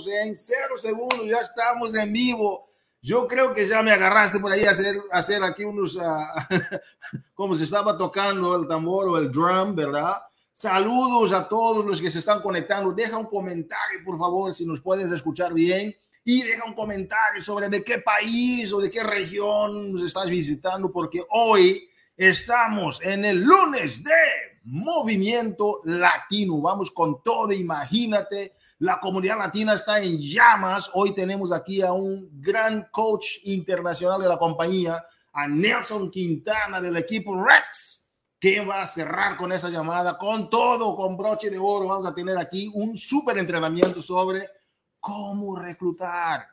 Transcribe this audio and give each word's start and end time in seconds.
estamos 0.00 0.06
en 0.08 0.36
cero 0.36 0.76
segundos, 0.76 1.26
ya 1.26 1.40
estamos 1.40 1.94
en 1.94 2.12
vivo. 2.12 2.68
Yo 3.02 3.26
creo 3.26 3.54
que 3.54 3.66
ya 3.66 3.82
me 3.82 3.90
agarraste 3.90 4.38
por 4.38 4.52
ahí 4.52 4.64
a 4.64 4.70
hacer, 4.70 4.96
hacer 5.10 5.42
aquí 5.42 5.64
unos, 5.64 5.96
uh, 5.96 6.00
como 7.34 7.54
se 7.54 7.64
estaba 7.64 7.96
tocando 7.96 8.56
el 8.56 8.68
tambor 8.68 9.08
o 9.08 9.18
el 9.18 9.30
drum, 9.30 9.74
¿verdad? 9.74 10.16
Saludos 10.52 11.32
a 11.32 11.48
todos 11.48 11.84
los 11.84 12.00
que 12.00 12.10
se 12.10 12.18
están 12.18 12.42
conectando. 12.42 12.92
Deja 12.92 13.16
un 13.16 13.26
comentario, 13.26 14.00
por 14.04 14.18
favor, 14.18 14.52
si 14.52 14.66
nos 14.66 14.80
puedes 14.80 15.10
escuchar 15.10 15.54
bien. 15.54 15.94
Y 16.22 16.42
deja 16.42 16.64
un 16.66 16.74
comentario 16.74 17.42
sobre 17.42 17.68
de 17.68 17.82
qué 17.82 17.98
país 17.98 18.70
o 18.72 18.80
de 18.80 18.90
qué 18.90 19.02
región 19.02 19.92
nos 19.92 20.02
estás 20.02 20.28
visitando, 20.28 20.92
porque 20.92 21.24
hoy 21.30 21.88
estamos 22.14 23.00
en 23.02 23.24
el 23.24 23.40
lunes 23.40 24.04
de 24.04 24.12
Movimiento 24.64 25.80
Latino. 25.84 26.60
Vamos 26.60 26.90
con 26.90 27.22
todo, 27.22 27.52
imagínate 27.52 28.59
la 28.80 28.98
comunidad 28.98 29.38
latina 29.38 29.74
está 29.74 30.00
en 30.00 30.18
llamas. 30.18 30.90
Hoy 30.94 31.14
tenemos 31.14 31.52
aquí 31.52 31.82
a 31.82 31.92
un 31.92 32.30
gran 32.40 32.88
coach 32.90 33.36
internacional 33.44 34.20
de 34.22 34.28
la 34.28 34.38
compañía, 34.38 35.04
a 35.34 35.46
Nelson 35.46 36.10
Quintana 36.10 36.80
del 36.80 36.96
equipo 36.96 37.44
Rex, 37.44 38.10
que 38.38 38.64
va 38.64 38.80
a 38.80 38.86
cerrar 38.86 39.36
con 39.36 39.52
esa 39.52 39.68
llamada, 39.68 40.16
con 40.16 40.48
todo, 40.48 40.96
con 40.96 41.14
broche 41.14 41.50
de 41.50 41.58
oro. 41.58 41.88
Vamos 41.88 42.06
a 42.06 42.14
tener 42.14 42.38
aquí 42.38 42.70
un 42.72 42.96
súper 42.96 43.36
entrenamiento 43.36 44.00
sobre 44.00 44.48
cómo 44.98 45.56
reclutar. 45.56 46.46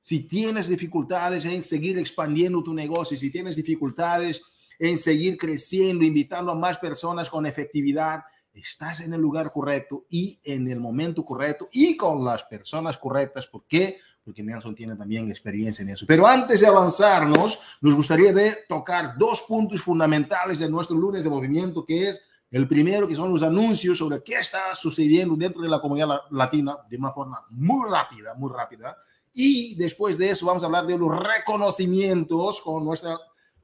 Si 0.00 0.26
tienes 0.26 0.66
dificultades 0.66 1.44
en 1.44 1.62
seguir 1.62 1.96
expandiendo 1.96 2.60
tu 2.64 2.74
negocio, 2.74 3.16
si 3.16 3.30
tienes 3.30 3.54
dificultades 3.54 4.42
en 4.80 4.98
seguir 4.98 5.36
creciendo, 5.36 6.04
invitando 6.04 6.50
a 6.50 6.56
más 6.56 6.76
personas 6.76 7.30
con 7.30 7.46
efectividad, 7.46 8.24
estás 8.54 9.00
en 9.00 9.14
el 9.14 9.20
lugar 9.20 9.52
correcto 9.52 10.04
y 10.10 10.38
en 10.44 10.70
el 10.70 10.80
momento 10.80 11.24
correcto 11.24 11.68
y 11.72 11.96
con 11.96 12.24
las 12.24 12.44
personas 12.44 12.98
correctas. 12.98 13.46
¿Por 13.46 13.64
qué? 13.66 13.98
Porque 14.24 14.42
Nelson 14.42 14.74
tiene 14.74 14.94
también 14.94 15.30
experiencia 15.30 15.82
en 15.82 15.90
eso. 15.90 16.04
Pero 16.06 16.26
antes 16.26 16.60
de 16.60 16.66
avanzarnos, 16.66 17.58
nos 17.80 17.94
gustaría 17.94 18.32
de 18.32 18.58
tocar 18.68 19.16
dos 19.18 19.42
puntos 19.42 19.82
fundamentales 19.82 20.58
de 20.58 20.70
nuestro 20.70 20.96
lunes 20.96 21.24
de 21.24 21.30
movimiento, 21.30 21.84
que 21.84 22.10
es 22.10 22.22
el 22.50 22.68
primero, 22.68 23.08
que 23.08 23.14
son 23.14 23.30
los 23.32 23.42
anuncios 23.42 23.98
sobre 23.98 24.22
qué 24.22 24.34
está 24.34 24.74
sucediendo 24.74 25.34
dentro 25.34 25.62
de 25.62 25.68
la 25.68 25.80
comunidad 25.80 26.20
latina 26.30 26.76
de 26.88 26.98
una 26.98 27.10
forma 27.10 27.44
muy 27.50 27.90
rápida, 27.90 28.34
muy 28.34 28.52
rápida. 28.52 28.96
Y 29.32 29.74
después 29.76 30.18
de 30.18 30.30
eso 30.30 30.46
vamos 30.46 30.62
a 30.62 30.66
hablar 30.66 30.86
de 30.86 30.98
los 30.98 31.08
reconocimientos 31.18 32.60
con 32.60 32.84
nuestra 32.84 33.18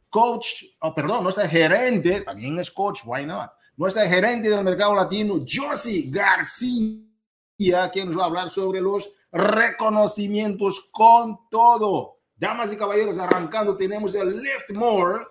coach, 0.09 0.65
oh, 0.81 0.95
perdón, 0.95 1.23
nuestra 1.23 1.47
gerente, 1.47 2.23
también 2.23 2.59
es 2.59 2.71
coach, 2.71 3.01
why 3.05 3.27
not? 3.27 3.51
Nuestra 3.79 4.09
gerente 4.09 4.51
del 4.51 4.65
mercado 4.65 4.93
latino, 4.93 5.45
Josie 5.49 6.11
García, 6.11 7.89
quien 7.93 8.09
nos 8.09 8.19
va 8.19 8.25
a 8.25 8.27
hablar 8.27 8.51
sobre 8.51 8.81
los 8.81 9.09
reconocimientos 9.31 10.89
con 10.91 11.49
todo. 11.49 12.17
Damas 12.35 12.73
y 12.73 12.77
caballeros, 12.77 13.21
arrancando, 13.21 13.77
tenemos 13.77 14.17
el 14.17 14.43
Lift 14.43 14.77
More. 14.77 15.25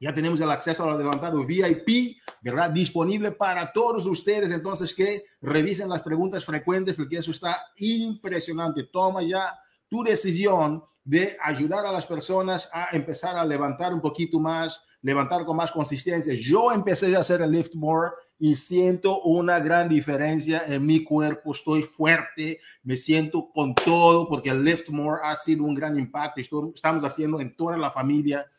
Ya 0.00 0.14
tenemos 0.14 0.40
el 0.40 0.50
acceso 0.50 0.82
al 0.84 0.94
adelantado 0.94 1.44
VIP, 1.44 2.16
¿verdad? 2.40 2.70
Disponible 2.70 3.32
para 3.32 3.70
todos 3.70 4.06
ustedes. 4.06 4.50
Entonces, 4.50 4.94
que 4.94 5.26
revisen 5.42 5.90
las 5.90 6.00
preguntas 6.00 6.42
frecuentes, 6.42 6.94
porque 6.94 7.18
eso 7.18 7.32
está 7.32 7.66
impresionante. 7.76 8.84
Toma 8.84 9.22
ya 9.22 9.58
tu 9.90 10.02
decisión 10.02 10.82
de 11.04 11.36
ayudar 11.38 11.84
a 11.84 11.92
las 11.92 12.06
personas 12.06 12.66
a 12.72 12.88
empezar 12.92 13.36
a 13.36 13.44
levantar 13.44 13.92
un 13.92 14.00
poquito 14.00 14.40
más, 14.40 14.82
levantar 15.04 15.44
con 15.44 15.58
más 15.58 15.70
consistencia. 15.70 16.32
Yo 16.34 16.72
empecé 16.72 17.14
a 17.14 17.18
hacer 17.18 17.42
el 17.42 17.50
lift 17.50 17.74
more 17.74 18.12
y 18.38 18.56
siento 18.56 19.20
una 19.20 19.60
gran 19.60 19.86
diferencia 19.86 20.62
en 20.66 20.84
mi 20.84 21.04
cuerpo. 21.04 21.52
Estoy 21.52 21.82
fuerte, 21.82 22.58
me 22.82 22.96
siento 22.96 23.50
con 23.52 23.74
todo 23.74 24.26
porque 24.26 24.48
el 24.48 24.64
lift 24.64 24.88
more 24.88 25.20
ha 25.22 25.36
sido 25.36 25.64
un 25.64 25.74
gran 25.74 25.98
impacto. 25.98 26.40
Estamos 26.74 27.04
haciendo 27.04 27.38
en 27.38 27.54
toda 27.54 27.76
la 27.76 27.90
familia. 27.90 28.50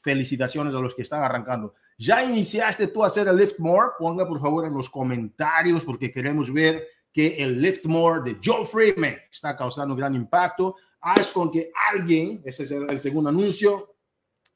Felicitaciones 0.00 0.72
a 0.72 0.78
los 0.78 0.94
que 0.94 1.02
están 1.02 1.24
arrancando. 1.24 1.74
¿Ya 1.98 2.22
iniciaste 2.22 2.86
tú 2.86 3.02
a 3.02 3.08
hacer 3.08 3.26
el 3.26 3.36
lift 3.36 3.58
more? 3.58 3.88
Ponga 3.98 4.26
por 4.26 4.40
favor 4.40 4.64
en 4.66 4.74
los 4.74 4.88
comentarios 4.88 5.82
porque 5.82 6.12
queremos 6.12 6.52
ver 6.52 6.86
que 7.12 7.42
el 7.42 7.60
lift 7.60 7.86
more 7.86 8.22
de 8.22 8.38
Joe 8.42 8.64
Freeman 8.64 9.16
está 9.32 9.56
causando 9.56 9.94
un 9.94 9.98
gran 9.98 10.14
impacto. 10.14 10.76
Haz 11.00 11.32
con 11.32 11.50
que 11.50 11.72
alguien, 11.92 12.40
ese 12.44 12.62
es 12.62 12.70
el 12.70 13.00
segundo 13.00 13.30
anuncio, 13.30 13.96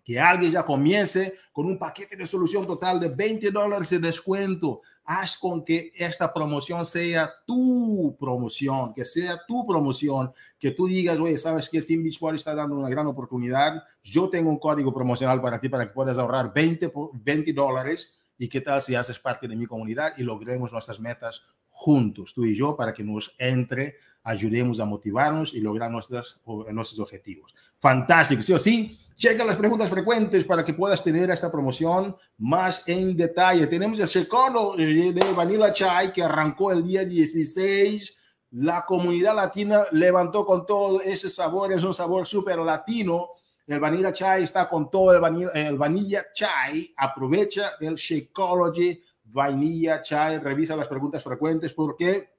que 0.05 0.19
alguien 0.19 0.53
ya 0.53 0.65
comience 0.65 1.35
con 1.53 1.67
un 1.67 1.79
paquete 1.79 2.17
de 2.17 2.27
solución 2.27 2.67
total 2.67 2.99
de 2.99 3.09
20 3.09 3.51
dólares 3.51 3.91
de 3.91 3.99
descuento. 3.99 4.83
Haz 5.05 5.37
con 5.37 5.65
que 5.65 5.93
esta 5.95 6.33
promoción 6.33 6.85
sea 6.87 7.31
tu 7.47 8.17
promoción, 8.19 8.95
que 8.95 9.05
sea 9.05 9.41
tu 9.47 9.67
promoción, 9.67 10.33
que 10.59 10.73
tú 10.73 10.87
digas, 10.87 11.19
oye, 11.19 11.39
sabes 11.39 11.69
que 11.69 11.83
Team 11.83 12.05
Beachbody 12.05 12.37
está 12.37 12.55
dando 12.55 12.77
una 12.77 12.89
gran 12.89 13.07
oportunidad. 13.07 13.83
Yo 14.03 14.29
tengo 14.29 14.51
un 14.51 14.59
código 14.59 14.93
promocional 14.93 15.41
para 15.41 15.61
ti 15.61 15.69
para 15.69 15.87
que 15.87 15.93
puedas 15.93 16.19
ahorrar 16.19 16.53
20, 16.53 16.93
20 17.15 17.53
dólares. 17.53 18.19
¿Y 18.39 18.49
qué 18.49 18.61
tal 18.61 18.81
si 18.81 18.95
haces 18.95 19.19
parte 19.19 19.47
de 19.47 19.55
mi 19.55 19.67
comunidad 19.67 20.15
y 20.17 20.23
logremos 20.23 20.73
nuestras 20.73 20.99
metas 20.99 21.45
juntos, 21.69 22.33
tú 22.35 22.45
y 22.45 22.55
yo, 22.55 22.77
para 22.77 22.93
que 22.93 23.05
nos 23.05 23.35
entre, 23.39 23.97
ayudemos 24.25 24.81
a 24.81 24.85
motivarnos 24.85 25.55
y 25.55 25.61
lograr 25.61 25.91
nuestros, 25.91 26.41
nuestros 26.71 26.99
objetivos? 27.01 27.55
Fantástico, 27.77 28.43
sí 28.43 28.53
o 28.53 28.59
sí. 28.59 28.99
Checa 29.17 29.45
las 29.45 29.57
preguntas 29.57 29.89
frecuentes 29.89 30.45
para 30.45 30.65
que 30.65 30.75
puedas 30.75 31.03
tener 31.03 31.31
esta 31.31 31.51
promoción 31.51 32.17
más 32.39 32.83
en 32.87 33.17
detalle. 33.17 33.67
Tenemos 33.67 33.99
el 33.99 34.07
Shekono 34.07 34.75
de 34.77 35.33
Vanilla 35.37 35.73
Chai 35.73 36.13
que 36.13 36.23
arrancó 36.23 36.73
el 36.73 36.83
día 36.83 37.05
16. 37.05 38.19
La 38.53 38.85
comunidad 38.85 39.37
latina 39.37 39.85
levantó 39.93 40.45
con 40.45 40.67
todo 40.67 41.01
ese 41.01 41.31
sabor, 41.31 41.73
es 41.73 41.85
un 41.85 41.95
sabor 41.95 42.27
súper 42.27 42.59
latino. 42.59 43.31
El 43.67 43.81
Vanilla 43.81 44.13
Chai 44.13 44.45
está 44.45 44.69
con 44.69 44.91
todo 44.91 45.15
el 45.15 45.21
vanilla, 45.21 45.51
el 45.55 45.79
vanilla 45.79 46.27
Chai. 46.35 46.93
Aprovecha 46.97 47.73
el 47.81 47.95
Shakeology 47.95 49.03
Vanilla 49.25 50.03
Chai. 50.03 50.39
Revisa 50.39 50.75
las 50.77 50.89
preguntas 50.89 51.23
frecuentes 51.23 51.73
porque 51.73 52.31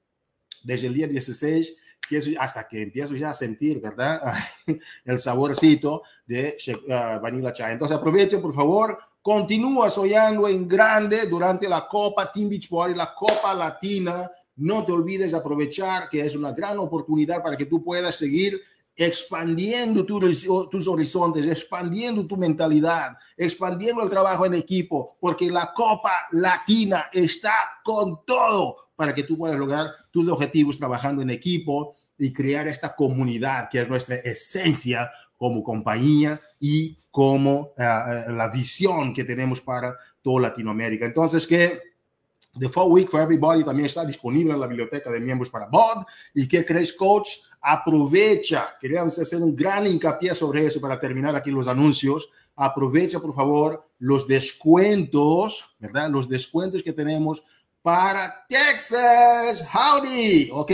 desde 0.62 0.88
el 0.88 0.94
día 0.94 1.08
16 1.08 1.76
hasta 2.38 2.66
que 2.68 2.82
empiezo 2.82 3.14
ya 3.14 3.30
a 3.30 3.34
sentir, 3.34 3.80
¿verdad? 3.80 4.20
El 5.04 5.20
saborcito 5.20 6.02
de 6.26 6.56
uh, 6.68 7.20
Vanilla 7.20 7.52
Chai. 7.52 7.72
Entonces 7.72 7.96
aprovechen, 7.96 8.40
por 8.40 8.54
favor, 8.54 8.98
continúa 9.22 9.90
soñando 9.90 10.46
en 10.48 10.68
grande 10.68 11.26
durante 11.26 11.68
la 11.68 11.86
Copa 11.88 12.30
Team 12.32 12.48
Beach 12.48 12.68
Party, 12.68 12.94
la 12.94 13.14
Copa 13.14 13.54
Latina. 13.54 14.30
No 14.56 14.84
te 14.84 14.92
olvides 14.92 15.32
de 15.32 15.38
aprovechar 15.38 16.08
que 16.08 16.20
es 16.24 16.36
una 16.36 16.52
gran 16.52 16.78
oportunidad 16.78 17.42
para 17.42 17.56
que 17.56 17.66
tú 17.66 17.82
puedas 17.82 18.14
seguir 18.14 18.60
expandiendo 18.96 20.04
tus 20.06 20.86
horizontes, 20.86 21.46
expandiendo 21.46 22.26
tu 22.26 22.36
mentalidad, 22.36 23.16
expandiendo 23.36 24.02
el 24.02 24.10
trabajo 24.10 24.46
en 24.46 24.54
equipo, 24.54 25.16
porque 25.20 25.50
la 25.50 25.72
Copa 25.72 26.12
Latina 26.30 27.06
está 27.12 27.80
con 27.82 28.24
todo 28.24 28.83
para 28.96 29.14
que 29.14 29.24
tú 29.24 29.36
puedas 29.36 29.58
lograr 29.58 29.90
tus 30.10 30.28
objetivos 30.28 30.78
trabajando 30.78 31.22
en 31.22 31.30
equipo 31.30 31.96
y 32.18 32.32
crear 32.32 32.68
esta 32.68 32.94
comunidad 32.94 33.68
que 33.70 33.80
es 33.80 33.88
nuestra 33.88 34.16
esencia 34.16 35.10
como 35.36 35.62
compañía 35.62 36.40
y 36.60 36.96
como 37.10 37.72
eh, 37.76 38.24
la 38.28 38.48
visión 38.52 39.12
que 39.12 39.24
tenemos 39.24 39.60
para 39.60 39.96
toda 40.22 40.48
Latinoamérica. 40.48 41.06
Entonces, 41.06 41.46
que 41.46 41.94
The 42.58 42.68
Fall 42.68 42.90
Week 42.90 43.08
for 43.08 43.20
Everybody 43.20 43.64
también 43.64 43.86
está 43.86 44.04
disponible 44.04 44.52
en 44.52 44.60
la 44.60 44.66
biblioteca 44.66 45.10
de 45.10 45.20
miembros 45.20 45.50
para 45.50 45.66
BOD. 45.66 46.04
¿Y 46.34 46.46
qué 46.46 46.64
crees, 46.64 46.92
coach? 46.92 47.28
Aprovecha, 47.60 48.76
queríamos 48.80 49.18
hacer 49.18 49.42
un 49.42 49.56
gran 49.56 49.86
hincapié 49.86 50.34
sobre 50.34 50.66
eso 50.66 50.80
para 50.80 51.00
terminar 51.00 51.34
aquí 51.34 51.50
los 51.50 51.66
anuncios. 51.66 52.28
Aprovecha, 52.54 53.18
por 53.18 53.34
favor, 53.34 53.88
los 53.98 54.28
descuentos, 54.28 55.76
¿verdad? 55.80 56.10
Los 56.10 56.28
descuentos 56.28 56.82
que 56.82 56.92
tenemos 56.92 57.42
para 57.84 58.46
Texas. 58.48 59.62
Howdy, 59.70 60.48
¿ok? 60.50 60.72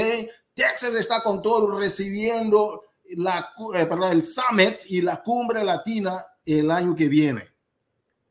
Texas 0.54 0.94
está 0.94 1.20
con 1.24 1.42
todo 1.42 1.76
recibiendo 1.76 2.84
la, 3.16 3.52
eh, 3.74 3.84
perdón, 3.86 4.12
el 4.12 4.24
Summit 4.24 4.82
y 4.86 5.02
la 5.02 5.20
Cumbre 5.20 5.64
Latina 5.64 6.24
el 6.46 6.70
año 6.70 6.94
que 6.94 7.08
viene. 7.08 7.48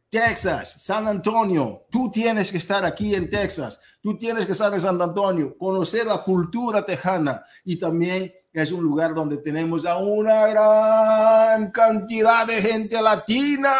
Texas, 0.09 0.75
San 0.77 1.09
Antonio, 1.09 1.87
tú 1.91 2.09
tienes 2.09 2.53
que 2.53 2.57
estar 2.57 2.85
aquí 2.85 3.13
en 3.15 3.29
Texas, 3.29 3.77
tú 4.01 4.17
tienes 4.17 4.45
que 4.45 4.53
estar 4.53 4.73
en 4.73 4.79
San 4.79 5.01
Antonio, 5.01 5.57
conocer 5.57 6.05
la 6.05 6.23
cultura 6.23 6.85
tejana 6.85 7.43
y 7.65 7.77
también 7.77 8.33
es 8.53 8.71
un 8.71 8.81
lugar 8.81 9.13
donde 9.13 9.39
tenemos 9.39 9.85
a 9.85 9.97
una 9.97 10.47
gran 10.47 11.69
cantidad 11.71 12.47
de 12.47 12.61
gente 12.61 13.01
latina 13.01 13.75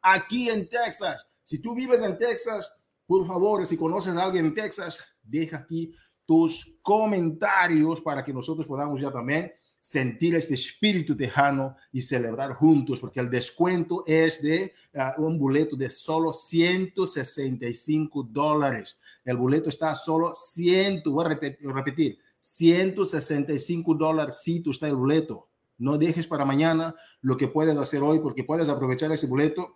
aquí 0.00 0.48
en 0.48 0.68
Texas. 0.68 1.26
Si 1.42 1.58
tú 1.58 1.74
vives 1.74 2.02
en 2.04 2.16
Texas, 2.16 2.72
por 3.06 3.26
favor, 3.26 3.66
si 3.66 3.76
conoces 3.76 4.16
a 4.16 4.24
alguien 4.24 4.46
en 4.46 4.54
Texas, 4.54 4.98
deja 5.22 5.58
aquí 5.58 5.92
tus 6.26 6.78
comentarios 6.82 8.00
para 8.00 8.24
que 8.24 8.32
nosotros 8.32 8.66
podamos 8.66 9.00
ya 9.00 9.10
también 9.10 9.52
sentir 9.84 10.34
este 10.34 10.54
espíritu 10.54 11.14
tejano 11.14 11.76
y 11.92 12.00
celebrar 12.00 12.54
juntos, 12.54 13.00
porque 13.00 13.20
el 13.20 13.28
descuento 13.28 14.02
es 14.06 14.40
de 14.40 14.72
uh, 14.94 15.22
un 15.22 15.38
boleto 15.38 15.76
de 15.76 15.90
solo 15.90 16.32
165 16.32 18.22
dólares. 18.22 18.98
El 19.26 19.36
boleto 19.36 19.68
está 19.68 19.94
solo 19.94 20.32
100, 20.34 21.02
voy 21.04 21.26
a 21.26 21.28
repetir, 21.28 21.68
repetir 21.68 22.18
165 22.40 23.94
dólares 23.94 24.40
si 24.42 24.60
tú 24.60 24.70
está 24.70 24.88
el 24.88 24.96
boleto. 24.96 25.48
No 25.76 25.98
dejes 25.98 26.26
para 26.26 26.46
mañana 26.46 26.94
lo 27.20 27.36
que 27.36 27.48
puedes 27.48 27.76
hacer 27.76 28.02
hoy 28.02 28.20
porque 28.20 28.44
puedes 28.44 28.70
aprovechar 28.70 29.12
ese 29.12 29.26
boleto 29.26 29.74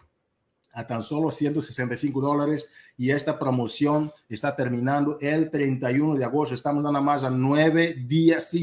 a 0.79 0.87
tan 0.87 1.03
solo 1.03 1.33
165 1.33 2.21
dólares 2.21 2.71
y 2.97 3.11
esta 3.11 3.37
promoción 3.37 4.13
está 4.29 4.55
terminando 4.55 5.19
el 5.21 5.51
31 5.51 6.15
de 6.15 6.25
agosto. 6.25 6.55
Estamos 6.55 6.85
dando 6.85 7.03
más 7.03 7.25
a 7.25 7.31
nueve 7.31 7.97
días 8.07 8.55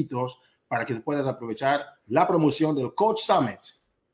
para 0.70 0.86
que 0.86 0.96
puedas 0.96 1.28
aprovechar 1.28 1.82
la 2.08 2.26
promoción 2.26 2.74
del 2.74 2.96
Coach 2.96 3.20
Summit. 3.22 3.60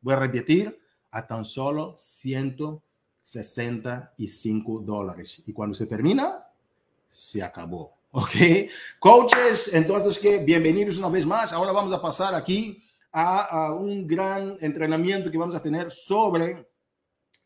Voy 0.02 0.16
a 0.16 0.20
repetir, 0.20 0.82
a 1.12 1.28
tan 1.28 1.46
solo 1.46 1.94
165 1.96 4.80
dólares. 4.80 5.44
Y 5.46 5.54
cuando 5.54 5.76
se 5.76 5.86
termina, 5.86 6.44
se 7.08 7.44
acabó. 7.44 8.00
¿Ok? 8.14 8.32
Coaches, 8.98 9.70
entonces 9.74 10.18
que 10.18 10.40
bienvenidos 10.40 10.98
una 10.98 11.10
vez 11.10 11.24
más. 11.24 11.54
Ahora 11.54 11.72
vamos 11.72 11.94
a 11.94 12.02
pasar 12.02 12.34
aquí 12.34 12.84
a, 13.12 13.74
un 13.74 14.08
gran 14.08 14.58
entrenamiento 14.60 15.30
que 15.30 15.38
vamos 15.38 15.54
a 15.54 15.62
tener 15.62 15.92
sobre 15.92 16.71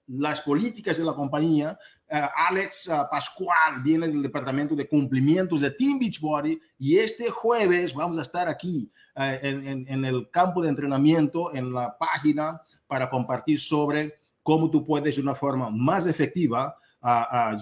las 0.07 0.42
políticas 0.42 0.98
de 0.98 1.04
la 1.04 1.13
compañía. 1.13 1.78
Uh, 2.10 2.28
Alex 2.50 2.88
uh, 2.88 3.10
Pascual 3.10 3.81
viene 3.84 4.07
del 4.07 4.22
departamento 4.22 4.75
de 4.75 4.88
cumplimientos 4.88 5.62
de 5.62 5.72
Team 5.72 5.98
Beachbody 6.00 6.60
y 6.78 6.98
este 6.98 7.30
jueves 7.30 7.94
vamos 7.94 8.19
a 8.19 8.22
estar 8.22 8.48
aquí 8.48 8.92
uh, 9.16 9.22
en, 9.42 10.06
el 10.06 10.30
campo 10.30 10.62
de 10.62 10.69
entrenamiento, 10.69 11.56
en 11.56 11.74
la 11.74 11.98
página, 11.98 12.62
para 12.88 13.10
compartir 13.10 13.60
sobre 13.60 14.19
cómo 14.44 14.69
tú 14.69 14.86
puedes 14.86 15.16
de 15.16 15.22
una 15.22 15.36
forma 15.36 15.69
más 15.69 16.06
efectiva 16.06 16.78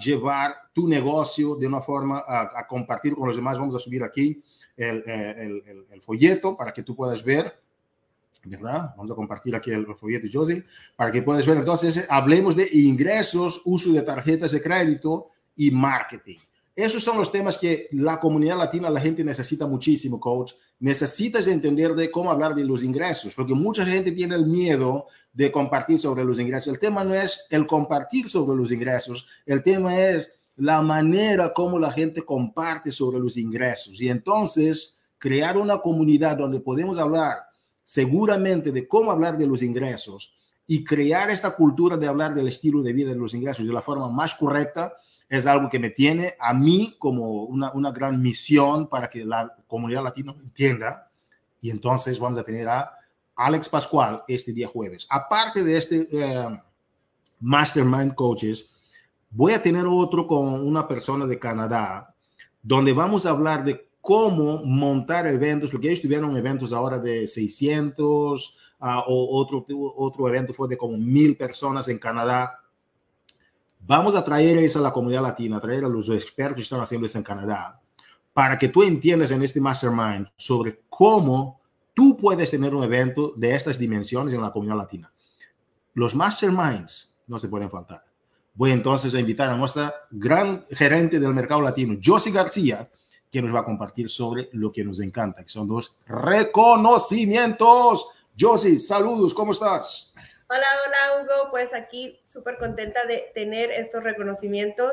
llevar 0.02 0.54
tu 0.72 0.88
negocio 0.88 1.56
de 1.56 1.66
una 1.66 1.82
forma 1.82 2.24
a, 2.26 2.66
compartir 2.66 3.14
con 3.14 3.28
los 3.28 3.36
demás. 3.36 3.58
Vamos 3.58 3.74
a 3.74 3.78
subir 3.78 4.02
aquí 4.02 4.42
el 4.76 6.00
folleto 6.02 6.56
para 6.56 6.72
que 6.72 6.82
tú 6.82 6.96
puedas 6.96 7.22
ver 7.22 7.54
¿verdad? 8.44 8.94
Vamos 8.96 9.12
a 9.12 9.14
compartir 9.14 9.54
aquí 9.54 9.70
el 9.70 9.86
folleto, 9.96 10.26
Josie, 10.32 10.64
para 10.96 11.10
que 11.10 11.22
puedas 11.22 11.46
ver. 11.46 11.58
Entonces, 11.58 12.06
hablemos 12.08 12.56
de 12.56 12.68
ingresos, 12.72 13.62
uso 13.64 13.92
de 13.92 14.02
tarjetas 14.02 14.52
de 14.52 14.62
crédito 14.62 15.30
y 15.56 15.70
marketing. 15.70 16.38
Esos 16.76 17.04
son 17.04 17.18
los 17.18 17.30
temas 17.30 17.56
que 17.56 17.88
la 17.92 18.18
comunidad 18.18 18.58
latina, 18.58 18.90
la 18.90 19.00
gente 19.00 19.22
necesita 19.22 19.64
muchísimo, 19.64 20.18
coach. 20.18 20.54
Necesitas 20.80 21.46
entender 21.46 21.94
de 21.94 22.10
cómo 22.10 22.32
hablar 22.32 22.52
de 22.54 22.64
los 22.64 22.82
ingresos, 22.82 23.32
porque 23.34 23.54
mucha 23.54 23.86
gente 23.86 24.10
tiene 24.10 24.34
el 24.34 24.46
miedo 24.46 25.06
de 25.32 25.52
compartir 25.52 26.00
sobre 26.00 26.24
los 26.24 26.40
ingresos. 26.40 26.72
El 26.72 26.80
tema 26.80 27.04
no 27.04 27.14
es 27.14 27.46
el 27.50 27.66
compartir 27.66 28.28
sobre 28.28 28.56
los 28.56 28.72
ingresos, 28.72 29.26
el 29.46 29.62
tema 29.62 29.96
es 30.00 30.28
la 30.56 30.82
manera 30.82 31.52
como 31.52 31.78
la 31.78 31.92
gente 31.92 32.24
comparte 32.24 32.90
sobre 32.90 33.20
los 33.20 33.36
ingresos. 33.36 34.00
Y 34.00 34.08
entonces, 34.08 34.98
crear 35.18 35.56
una 35.56 35.78
comunidad 35.78 36.36
donde 36.36 36.58
podemos 36.58 36.98
hablar 36.98 37.36
seguramente 37.84 38.72
de 38.72 38.88
cómo 38.88 39.12
hablar 39.12 39.38
de 39.38 39.46
los 39.46 39.62
ingresos 39.62 40.34
y 40.66 40.82
crear 40.82 41.30
esta 41.30 41.54
cultura 41.54 41.96
de 41.96 42.08
hablar 42.08 42.34
del 42.34 42.48
estilo 42.48 42.82
de 42.82 42.92
vida 42.92 43.10
de 43.10 43.16
los 43.16 43.34
ingresos 43.34 43.66
de 43.66 43.72
la 43.72 43.82
forma 43.82 44.08
más 44.08 44.34
correcta 44.34 44.94
es 45.28 45.46
algo 45.46 45.68
que 45.68 45.78
me 45.78 45.90
tiene 45.90 46.34
a 46.38 46.54
mí 46.54 46.96
como 46.98 47.44
una, 47.44 47.72
una 47.72 47.90
gran 47.92 48.20
misión 48.20 48.88
para 48.88 49.08
que 49.08 49.24
la 49.24 49.54
comunidad 49.66 50.04
latina 50.04 50.34
entienda. 50.42 51.10
Y 51.60 51.70
entonces 51.70 52.18
vamos 52.18 52.38
a 52.38 52.44
tener 52.44 52.68
a 52.68 52.92
Alex 53.34 53.68
Pascual 53.68 54.22
este 54.28 54.52
día 54.52 54.68
jueves. 54.68 55.06
Aparte 55.10 55.64
de 55.64 55.76
este 55.76 56.06
eh, 56.12 56.46
Mastermind 57.40 58.14
Coaches, 58.14 58.70
voy 59.30 59.54
a 59.54 59.62
tener 59.62 59.86
otro 59.86 60.26
con 60.26 60.66
una 60.66 60.86
persona 60.86 61.26
de 61.26 61.38
Canadá, 61.38 62.14
donde 62.62 62.92
vamos 62.92 63.26
a 63.26 63.30
hablar 63.30 63.64
de 63.64 63.88
cómo 64.04 64.62
montar 64.62 65.26
eventos, 65.26 65.70
porque 65.70 65.88
ellos 65.88 66.02
tuvieron 66.02 66.36
eventos 66.36 66.74
ahora 66.74 66.98
de 66.98 67.26
600, 67.26 68.56
uh, 68.80 68.86
o 69.06 69.40
otro, 69.40 69.64
otro 69.96 70.28
evento 70.28 70.52
fue 70.52 70.68
de 70.68 70.76
como 70.76 70.98
mil 70.98 71.38
personas 71.38 71.88
en 71.88 71.98
Canadá. 71.98 72.60
Vamos 73.80 74.14
a 74.14 74.22
traer 74.22 74.58
eso 74.58 74.78
a 74.78 74.82
la 74.82 74.92
comunidad 74.92 75.22
latina, 75.22 75.58
traer 75.58 75.86
a 75.86 75.88
los 75.88 76.10
expertos 76.10 76.56
que 76.56 76.62
están 76.64 76.82
haciendo 76.82 77.06
eso 77.06 77.16
en 77.16 77.24
Canadá, 77.24 77.80
para 78.34 78.58
que 78.58 78.68
tú 78.68 78.82
entiendas 78.82 79.30
en 79.30 79.42
este 79.42 79.58
mastermind 79.58 80.28
sobre 80.36 80.82
cómo 80.90 81.62
tú 81.94 82.14
puedes 82.18 82.50
tener 82.50 82.74
un 82.74 82.84
evento 82.84 83.32
de 83.34 83.54
estas 83.54 83.78
dimensiones 83.78 84.34
en 84.34 84.42
la 84.42 84.52
comunidad 84.52 84.76
latina. 84.76 85.10
Los 85.94 86.14
masterminds 86.14 87.16
no 87.26 87.38
se 87.38 87.48
pueden 87.48 87.70
faltar. 87.70 88.04
Voy 88.52 88.70
entonces 88.70 89.14
a 89.14 89.20
invitar 89.20 89.48
a 89.48 89.56
nuestra 89.56 89.94
gran 90.10 90.62
gerente 90.72 91.18
del 91.18 91.32
mercado 91.32 91.62
latino, 91.62 91.98
Josie 92.04 92.32
García, 92.32 92.86
que 93.34 93.42
nos 93.42 93.52
va 93.52 93.60
a 93.60 93.64
compartir 93.64 94.08
sobre 94.08 94.48
lo 94.52 94.70
que 94.70 94.84
nos 94.84 95.00
encanta, 95.00 95.42
que 95.42 95.48
son 95.48 95.66
los 95.66 95.96
reconocimientos. 96.06 98.10
Josie, 98.38 98.78
saludos, 98.78 99.34
¿cómo 99.34 99.50
estás? 99.50 100.14
Hola, 100.48 100.66
hola 100.86 101.20
Hugo, 101.20 101.50
pues 101.50 101.74
aquí 101.74 102.20
súper 102.24 102.58
contenta 102.58 103.04
de 103.06 103.32
tener 103.34 103.72
estos 103.72 104.04
reconocimientos. 104.04 104.92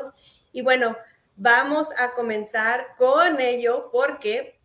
Y 0.50 0.62
bueno, 0.62 0.96
vamos 1.36 1.86
a 1.96 2.14
comenzar 2.14 2.96
con 2.98 3.40
ello 3.40 3.90
porque, 3.92 4.58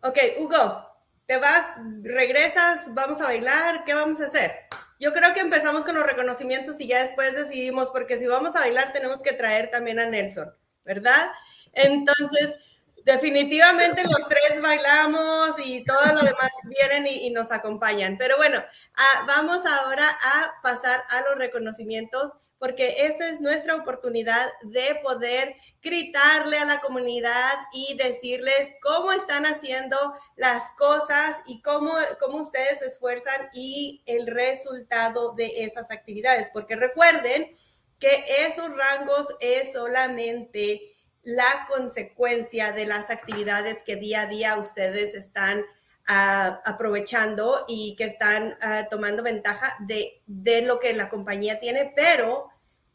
ok, 0.00 0.16
Hugo, 0.38 0.86
te 1.26 1.36
vas, 1.36 1.66
regresas, 2.00 2.94
vamos 2.94 3.20
a 3.20 3.24
bailar, 3.24 3.84
¿qué 3.84 3.92
vamos 3.92 4.22
a 4.22 4.28
hacer? 4.28 4.52
Yo 4.98 5.12
creo 5.12 5.34
que 5.34 5.40
empezamos 5.40 5.84
con 5.84 5.94
los 5.94 6.06
reconocimientos 6.06 6.80
y 6.80 6.86
ya 6.86 7.02
después 7.02 7.36
decidimos, 7.36 7.90
porque 7.90 8.16
si 8.16 8.26
vamos 8.26 8.56
a 8.56 8.60
bailar 8.60 8.94
tenemos 8.94 9.20
que 9.20 9.34
traer 9.34 9.70
también 9.70 9.98
a 9.98 10.08
Nelson, 10.08 10.50
¿verdad? 10.82 11.30
Entonces, 11.76 12.56
definitivamente 13.04 14.02
los 14.02 14.28
tres 14.28 14.60
bailamos 14.60 15.54
y 15.64 15.84
todo 15.84 16.12
lo 16.12 16.22
demás 16.22 16.50
vienen 16.64 17.06
y, 17.06 17.30
nos 17.30 17.52
acompañan. 17.52 18.18
Pero 18.18 18.36
bueno, 18.36 18.62
ah, 18.96 19.24
vamos 19.26 19.64
ahora 19.64 20.08
a 20.08 20.60
pasar 20.62 21.04
a 21.08 21.20
los 21.20 21.38
reconocimientos 21.38 22.32
porque 22.58 23.06
esta 23.06 23.28
es 23.28 23.40
nuestra 23.40 23.76
oportunidad 23.76 24.48
de 24.62 24.98
poder 25.02 25.54
gritarle 25.82 26.56
a 26.56 26.64
la 26.64 26.80
comunidad 26.80 27.52
y 27.72 27.96
decirles 27.96 28.72
cómo 28.82 29.12
están 29.12 29.44
haciendo 29.44 29.96
las 30.36 30.70
cosas 30.78 31.42
y 31.46 31.60
cómo, 31.60 31.92
cómo 32.18 32.38
ustedes 32.38 32.78
se 32.78 32.86
esfuerzan 32.86 33.50
y 33.52 34.02
el 34.06 34.26
resultado 34.26 35.34
de 35.34 35.64
esas 35.64 35.90
actividades. 35.90 36.48
Porque 36.52 36.76
recuerden 36.76 37.54
que 37.98 38.24
esos 38.46 38.74
rangos 38.74 39.26
es 39.40 39.74
solamente 39.74 40.95
la 41.26 41.66
consecuencia 41.68 42.70
de 42.70 42.86
las 42.86 43.10
actividades 43.10 43.82
que 43.84 43.96
día 43.96 44.22
a 44.22 44.26
día 44.26 44.56
ustedes 44.58 45.12
están 45.12 45.64
ah, 46.06 46.60
aprovechando 46.64 47.64
y 47.66 47.96
que 47.96 48.04
están 48.04 48.56
ah, 48.60 48.86
tomando 48.88 49.24
ventaja 49.24 49.74
de, 49.80 50.22
de 50.26 50.62
lo 50.62 50.78
que 50.78 50.94
la 50.94 51.08
compañía 51.08 51.58
tiene, 51.58 51.92
pero 51.96 52.48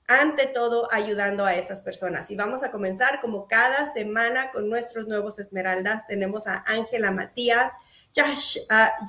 ante 0.08 0.48
todo 0.48 0.88
ayudando 0.94 1.46
a 1.46 1.56
esas 1.56 1.82
personas. 1.82 2.32
Y 2.32 2.38
vamos 2.38 2.64
a 2.64 2.72
comenzar 2.72 3.20
como 3.20 3.50
cada 3.50 3.92
semana 3.92 4.50
con 4.52 4.70
nuestros 4.70 5.08
nuevos 5.08 5.38
esmeraldas. 5.38 6.08
Tenemos 6.08 6.48
a 6.48 6.64
Ángela 6.68 7.12
Matías, 7.12 7.74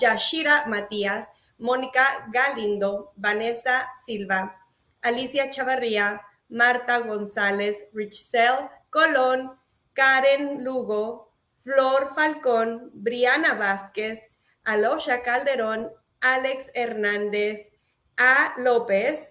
Yashira 0.01 0.67
Matías, 0.67 1.29
Mónica 1.59 2.27
Galindo, 2.33 3.13
Vanessa 3.15 3.89
Silva, 4.05 4.67
Alicia 5.01 5.49
Chavarría, 5.49 6.23
Marta 6.49 6.99
González, 6.99 7.85
Richcel 7.93 8.69
Colón, 8.93 9.59
Karen 9.95 10.63
Lugo, 10.63 11.33
Flor 11.65 12.13
Falcón, 12.15 12.91
Briana 12.93 13.55
Vázquez, 13.55 14.21
Alosha 14.65 15.23
Calderón, 15.23 15.91
Alex 16.21 16.71
Hernández, 16.75 17.71
A. 18.19 18.53
López, 18.59 19.31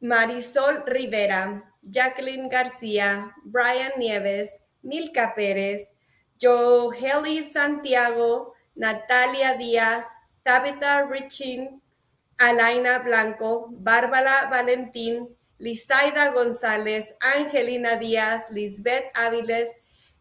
Marisol 0.00 0.84
Rivera, 0.86 1.72
Jacqueline 1.80 2.50
García, 2.50 3.34
Brian 3.44 3.92
Nieves, 3.96 4.50
Milka 4.82 5.34
Pérez, 5.34 5.88
Joeli 6.38 7.44
Santiago, 7.44 8.52
Natalia 8.74 9.56
Díaz, 9.56 10.04
Tabitha 10.42 11.06
Richin, 11.06 11.80
Alaina 12.36 12.98
Blanco, 12.98 13.68
Bárbara 13.70 14.50
Valentín, 14.50 15.34
Lizaida 15.62 16.32
González, 16.32 17.14
Angelina 17.20 17.94
Díaz, 17.94 18.50
Lisbeth 18.50 19.12
Áviles, 19.14 19.70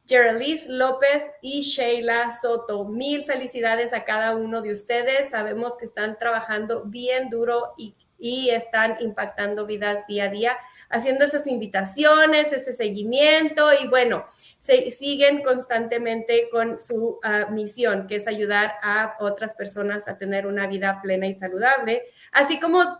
Geraldine 0.05 0.61
López 0.67 1.23
y 1.41 1.61
Sheila 1.63 2.31
Soto. 2.39 2.85
Mil 2.85 3.25
felicidades 3.25 3.91
a 3.91 4.05
cada 4.05 4.35
uno 4.35 4.61
de 4.61 4.71
ustedes. 4.71 5.31
Sabemos 5.31 5.77
que 5.79 5.85
están 5.85 6.19
trabajando 6.19 6.83
bien 6.85 7.31
duro 7.31 7.73
y, 7.75 7.95
y 8.19 8.51
están 8.51 8.97
impactando 8.99 9.65
vidas 9.65 10.05
día 10.07 10.25
a 10.25 10.29
día 10.29 10.57
haciendo 10.91 11.25
esas 11.25 11.47
invitaciones, 11.47 12.51
ese 12.51 12.73
seguimiento 12.73 13.69
y 13.81 13.87
bueno, 13.87 14.25
se, 14.59 14.91
siguen 14.91 15.43
constantemente 15.43 16.49
con 16.51 16.79
su 16.79 17.19
ah, 17.23 17.47
misión, 17.49 18.07
que 18.07 18.17
es 18.17 18.27
ayudar 18.27 18.75
a 18.83 19.15
otras 19.19 19.53
personas 19.53 20.07
a 20.07 20.17
tener 20.17 20.45
una 20.45 20.67
vida 20.67 20.99
plena 21.01 21.27
y 21.27 21.35
saludable. 21.35 22.03
Así 22.31 22.59
como 22.59 22.99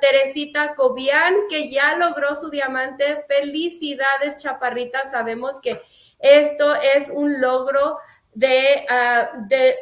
Teresita 0.00 0.74
Cobian, 0.74 1.34
que 1.48 1.70
ya 1.70 1.96
logró 1.96 2.34
su 2.34 2.50
diamante. 2.50 3.24
Felicidades, 3.28 4.36
chaparrita. 4.36 5.10
Sabemos 5.10 5.60
que 5.60 5.80
Esto 6.18 6.74
es 6.96 7.10
un 7.10 7.40
logro 7.40 7.98
de, 8.34 8.86
ah, 8.88 9.30
de 9.48 9.74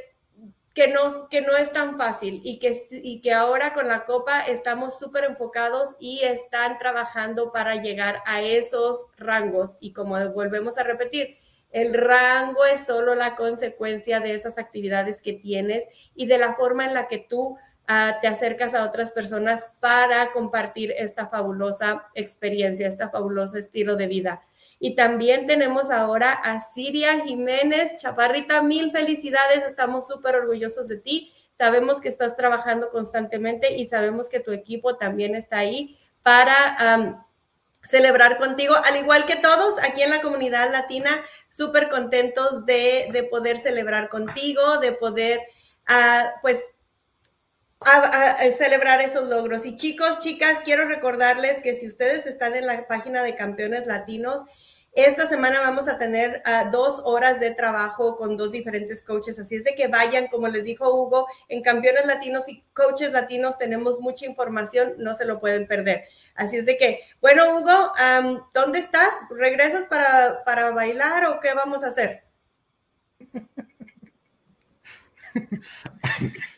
que 0.75 0.88
no, 0.88 1.28
que 1.28 1.40
no 1.40 1.57
es 1.57 1.73
tan 1.73 1.97
fácil 1.97 2.40
y 2.45 2.59
que, 2.59 2.87
y 2.90 3.21
que 3.21 3.33
ahora 3.33 3.73
con 3.73 3.87
la 3.87 4.04
Copa 4.04 4.40
estamos 4.40 4.99
súper 4.99 5.25
enfocados 5.25 5.90
y 6.00 6.21
están 6.25 6.78
trabajando 6.78 7.52
para 7.52 7.76
llegar 7.76 8.23
a 8.26 8.43
esos 8.43 9.07
rangos. 9.16 9.76
Y 9.78 9.93
como 9.93 10.19
volvemos 10.31 10.76
a 10.76 10.83
repetir, 10.83 11.38
el 11.71 11.95
rango 11.95 12.64
es 12.64 12.87
solo 12.87 13.14
la 13.14 13.37
consecuencia 13.37 14.19
de 14.19 14.35
esas 14.35 14.59
actividades 14.59 15.23
que 15.23 15.33
tienes 15.33 15.85
y 16.16 16.26
de 16.26 16.38
la 16.38 16.54
forma 16.54 16.85
en 16.85 16.95
la 16.95 17.07
que 17.07 17.19
tú 17.19 17.57
ah, 17.87 18.19
te 18.21 18.26
acercas 18.26 18.75
a 18.75 18.85
otras 18.85 19.12
personas 19.12 19.73
para 19.78 20.33
compartir 20.33 20.93
esta 20.97 21.28
fabulosa 21.28 22.09
experiencia, 22.14 22.88
este 22.88 23.09
fabuloso 23.09 23.59
estilo 23.59 23.95
de 23.95 24.09
vida. 24.09 24.43
Y 24.85 24.97
también 24.97 25.47
tenemos 25.47 25.91
ahora 25.91 26.33
a 26.35 26.61
Siria 26.61 27.25
Jiménez. 27.25 27.97
Chaparrita, 27.97 28.61
mil 28.61 28.93
felicidades. 28.93 29.64
Estamos 29.64 30.07
súper 30.07 30.37
orgullosos 30.37 30.88
de 30.88 30.99
ti. 30.99 31.33
Sabemos 31.57 32.03
que 32.03 32.11
estás 32.11 32.37
trabajando 32.37 32.91
constantemente 32.91 33.76
y 33.76 33.87
sabemos 33.88 34.29
que 34.29 34.41
tu 34.41 34.53
equipo 34.53 34.99
también 34.99 35.37
está 35.37 35.57
ahí 35.57 35.99
para 36.23 37.25
celebrar 37.83 38.37
contigo, 38.37 38.75
al 38.75 38.97
igual 38.97 39.25
que 39.25 39.37
todos 39.37 39.83
aquí 39.83 40.03
en 40.03 40.11
la 40.11 40.21
comunidad 40.21 40.71
latina, 40.71 41.25
súper 41.49 41.88
contentos 41.88 42.67
de, 42.67 43.26
poder 43.31 43.57
celebrar 43.57 44.11
contigo, 44.11 44.81
de 44.81 44.93
poder, 44.93 45.41
uh, 45.88 46.29
pues, 46.43 46.62
celebrar 48.59 49.00
esos 49.00 49.31
logros. 49.31 49.64
Y 49.64 49.76
chicos, 49.76 50.19
chicas, 50.19 50.59
quiero 50.62 50.87
recordarles 50.87 51.62
que 51.62 51.75
si 51.75 51.87
ustedes 51.87 52.26
están 52.26 52.55
en 52.55 52.67
la 52.67 52.87
página 52.87 53.23
de 53.23 53.35
Campeones 53.35 53.87
Latinos, 53.87 54.43
esta 54.94 55.26
semana 55.26 55.60
vamos 55.60 55.88
a 55.88 55.98
tener 55.98 56.40
uh, 56.46 56.70
dos 56.70 57.02
horas 57.04 57.40
de 57.40 57.50
trabajo 57.52 58.16
con 58.16 58.36
dos 58.36 58.52
diferentes 58.52 59.02
coaches, 59.02 59.38
así 59.40 59.56
es 59.56 59.64
de 59.64 59.74
que 59.74 59.88
vayan, 59.88 60.28
como 60.28 60.46
les 60.46 60.62
dijo 60.62 60.88
Hugo, 60.94 61.26
en 61.48 61.62
Campeones 61.62 62.06
Latinos 62.06 62.44
y 62.46 62.62
Coaches 62.72 63.12
Latinos 63.12 63.58
tenemos 63.58 63.98
mucha 63.98 64.24
información, 64.26 64.94
no 64.98 65.14
se 65.14 65.24
lo 65.24 65.40
pueden 65.40 65.66
perder. 65.66 66.04
Así 66.36 66.58
es 66.58 66.66
de 66.66 66.76
que, 66.76 67.00
bueno, 67.20 67.58
Hugo, 67.58 67.92
um, 68.22 68.40
¿dónde 68.54 68.78
estás? 68.78 69.10
¿Regresas 69.30 69.84
para, 69.86 70.44
para 70.44 70.70
bailar 70.70 71.26
o 71.26 71.40
qué 71.40 71.54
vamos 71.54 71.82
a 71.82 71.88
hacer? 71.88 72.22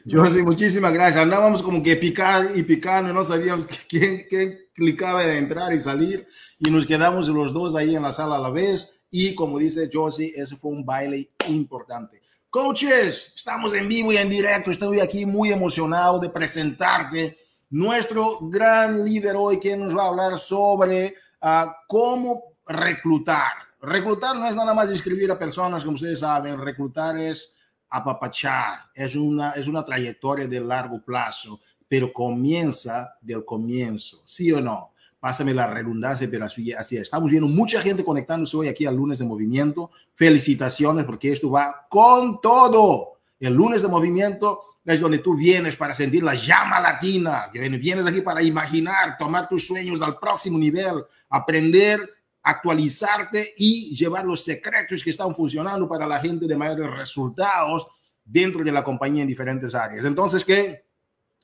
Yo 0.05 0.27
sí, 0.27 0.43
muchísimas 0.43 0.93
gracias. 0.93 1.23
Andábamos 1.23 1.63
como 1.63 1.83
que 1.83 1.97
picar 1.97 2.47
y 2.55 2.63
picando, 2.63 3.13
no 3.13 3.25
sabíamos 3.25 3.67
quién, 3.89 4.27
quién 4.29 4.67
clicaba 4.75 5.25
de 5.25 5.39
entrar 5.39 5.73
y 5.73 5.79
salir 5.79 6.27
y 6.59 6.71
nos 6.71 6.87
quedamos 6.87 7.29
los 7.29 7.53
dos 7.53 7.75
ahí 7.75 7.95
en 7.95 8.03
la 8.03 8.13
sala 8.13 8.37
a 8.37 8.41
la 8.41 8.51
vez 8.51 9.01
y 9.11 9.35
como 9.35 9.59
dice 9.59 9.91
Josie, 9.93 10.33
ese 10.35 10.57
fue 10.57 10.71
un 10.71 10.85
baile 10.85 11.31
importante. 11.49 12.23
Coaches, 12.51 13.35
estamos 13.37 13.75
en 13.75 13.89
vivo 13.89 14.13
y 14.13 14.17
en 14.17 14.31
directo, 14.31 14.71
estoy 14.71 15.01
aquí 15.01 15.27
muy 15.27 15.53
emocionado 15.53 16.19
de 16.19 16.31
presentarte 16.31 17.37
nuestro 17.71 18.39
gran 18.43 19.05
líder 19.05 19.37
hoy 19.37 19.61
que 19.61 19.77
nos 19.77 19.97
va 19.97 20.05
a 20.05 20.09
hablar 20.09 20.39
sobre 20.39 21.15
uh, 21.43 21.71
cómo 21.87 22.57
reclutar. 22.67 23.53
Reclutar 23.81 24.37
no 24.37 24.49
es 24.49 24.57
nada 24.57 24.73
más 24.73 24.91
escribir 24.91 25.31
a 25.31 25.39
personas, 25.39 25.85
como 25.85 25.97
ustedes 25.97 26.21
saben, 26.21 26.59
reclutar 26.59 27.17
es 27.19 27.55
apapachar, 27.89 28.81
es 28.95 29.15
una, 29.15 29.53
es 29.53 29.69
una 29.69 29.85
trayectoria 29.85 30.47
de 30.47 30.61
largo 30.61 31.05
plazo, 31.05 31.61
pero 31.87 32.13
comienza 32.13 33.17
del 33.21 33.45
comienzo, 33.45 34.23
¿sí 34.27 34.51
o 34.53 34.61
no? 34.61 34.93
Pásame 35.27 35.53
la 35.53 35.67
redundancia, 35.67 36.29
pero 36.31 36.45
así, 36.45 36.73
así 36.73 36.99
Estamos 36.99 37.29
viendo 37.29 37.49
mucha 37.49 37.81
gente 37.81 38.05
conectándose 38.05 38.57
hoy 38.59 38.69
aquí 38.69 38.87
al 38.87 38.95
lunes 38.95 39.19
de 39.19 39.25
movimiento. 39.25 39.91
Felicitaciones 40.15 41.05
porque 41.05 41.33
esto 41.33 41.51
va 41.51 41.85
con 41.91 42.41
todo. 42.41 43.15
El 43.41 43.53
lunes 43.53 43.83
de 43.83 43.89
movimiento 43.89 44.61
es 44.85 45.01
donde 45.01 45.19
tú 45.19 45.35
vienes 45.35 45.75
para 45.75 45.95
sentir 45.95 46.23
la 46.23 46.37
llama 46.37 46.79
latina, 46.79 47.51
que 47.53 47.59
vienes 47.59 48.07
aquí 48.07 48.21
para 48.21 48.41
imaginar, 48.41 49.19
tomar 49.19 49.49
tus 49.49 49.67
sueños 49.67 50.01
al 50.01 50.17
próximo 50.17 50.59
nivel, 50.59 51.05
aprender, 51.29 52.09
actualizarte 52.45 53.55
y 53.57 53.97
llevar 53.97 54.25
los 54.25 54.45
secretos 54.45 55.03
que 55.03 55.11
están 55.11 55.35
funcionando 55.35 55.89
para 55.89 56.07
la 56.07 56.21
gente 56.21 56.47
de 56.47 56.57
mayores 56.57 56.89
resultados 56.89 57.85
dentro 58.25 58.63
de 58.63 58.71
la 58.71 58.85
compañía 58.85 59.23
en 59.23 59.29
diferentes 59.29 59.75
áreas. 59.75 60.05
Entonces, 60.05 60.45
que 60.45 60.85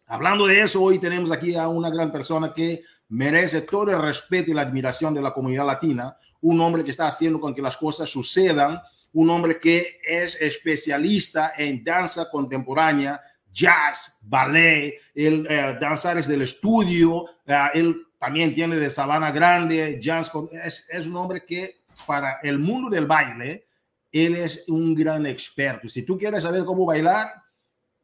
hablando 0.06 0.46
de 0.46 0.60
eso, 0.60 0.80
hoy 0.80 1.00
tenemos 1.00 1.32
aquí 1.32 1.56
a 1.56 1.66
una 1.66 1.90
gran 1.90 2.12
persona 2.12 2.54
que 2.54 2.84
merece 3.12 3.60
todo 3.60 3.90
el 3.90 4.00
respeto 4.00 4.50
y 4.50 4.54
la 4.54 4.62
admiración 4.62 5.12
de 5.12 5.20
la 5.20 5.34
comunidad 5.34 5.66
latina, 5.66 6.16
un 6.40 6.58
hombre 6.62 6.82
que 6.82 6.92
está 6.92 7.06
haciendo 7.06 7.38
con 7.38 7.54
que 7.54 7.60
las 7.60 7.76
cosas 7.76 8.08
sucedan, 8.08 8.80
un 9.12 9.28
hombre 9.28 9.60
que 9.60 10.00
es 10.02 10.40
especialista 10.40 11.52
en 11.58 11.84
danza 11.84 12.30
contemporánea, 12.30 13.20
jazz, 13.52 14.16
ballet, 14.22 14.94
el 15.14 15.46
eh, 15.46 15.76
danzares 15.78 16.26
del 16.26 16.40
estudio, 16.40 17.26
eh, 17.46 17.66
él 17.74 18.06
también 18.18 18.54
tiene 18.54 18.76
de 18.76 18.88
Sabana 18.88 19.30
Grande, 19.30 20.00
jazz, 20.00 20.32
es, 20.64 20.86
es 20.88 21.06
un 21.06 21.16
hombre 21.16 21.44
que 21.44 21.82
para 22.06 22.38
el 22.42 22.58
mundo 22.58 22.88
del 22.88 23.06
baile, 23.06 23.66
él 24.10 24.36
es 24.36 24.64
un 24.68 24.94
gran 24.94 25.26
experto. 25.26 25.86
Si 25.86 26.02
tú 26.06 26.16
quieres 26.16 26.44
saber 26.44 26.64
cómo 26.64 26.86
bailar, 26.86 27.28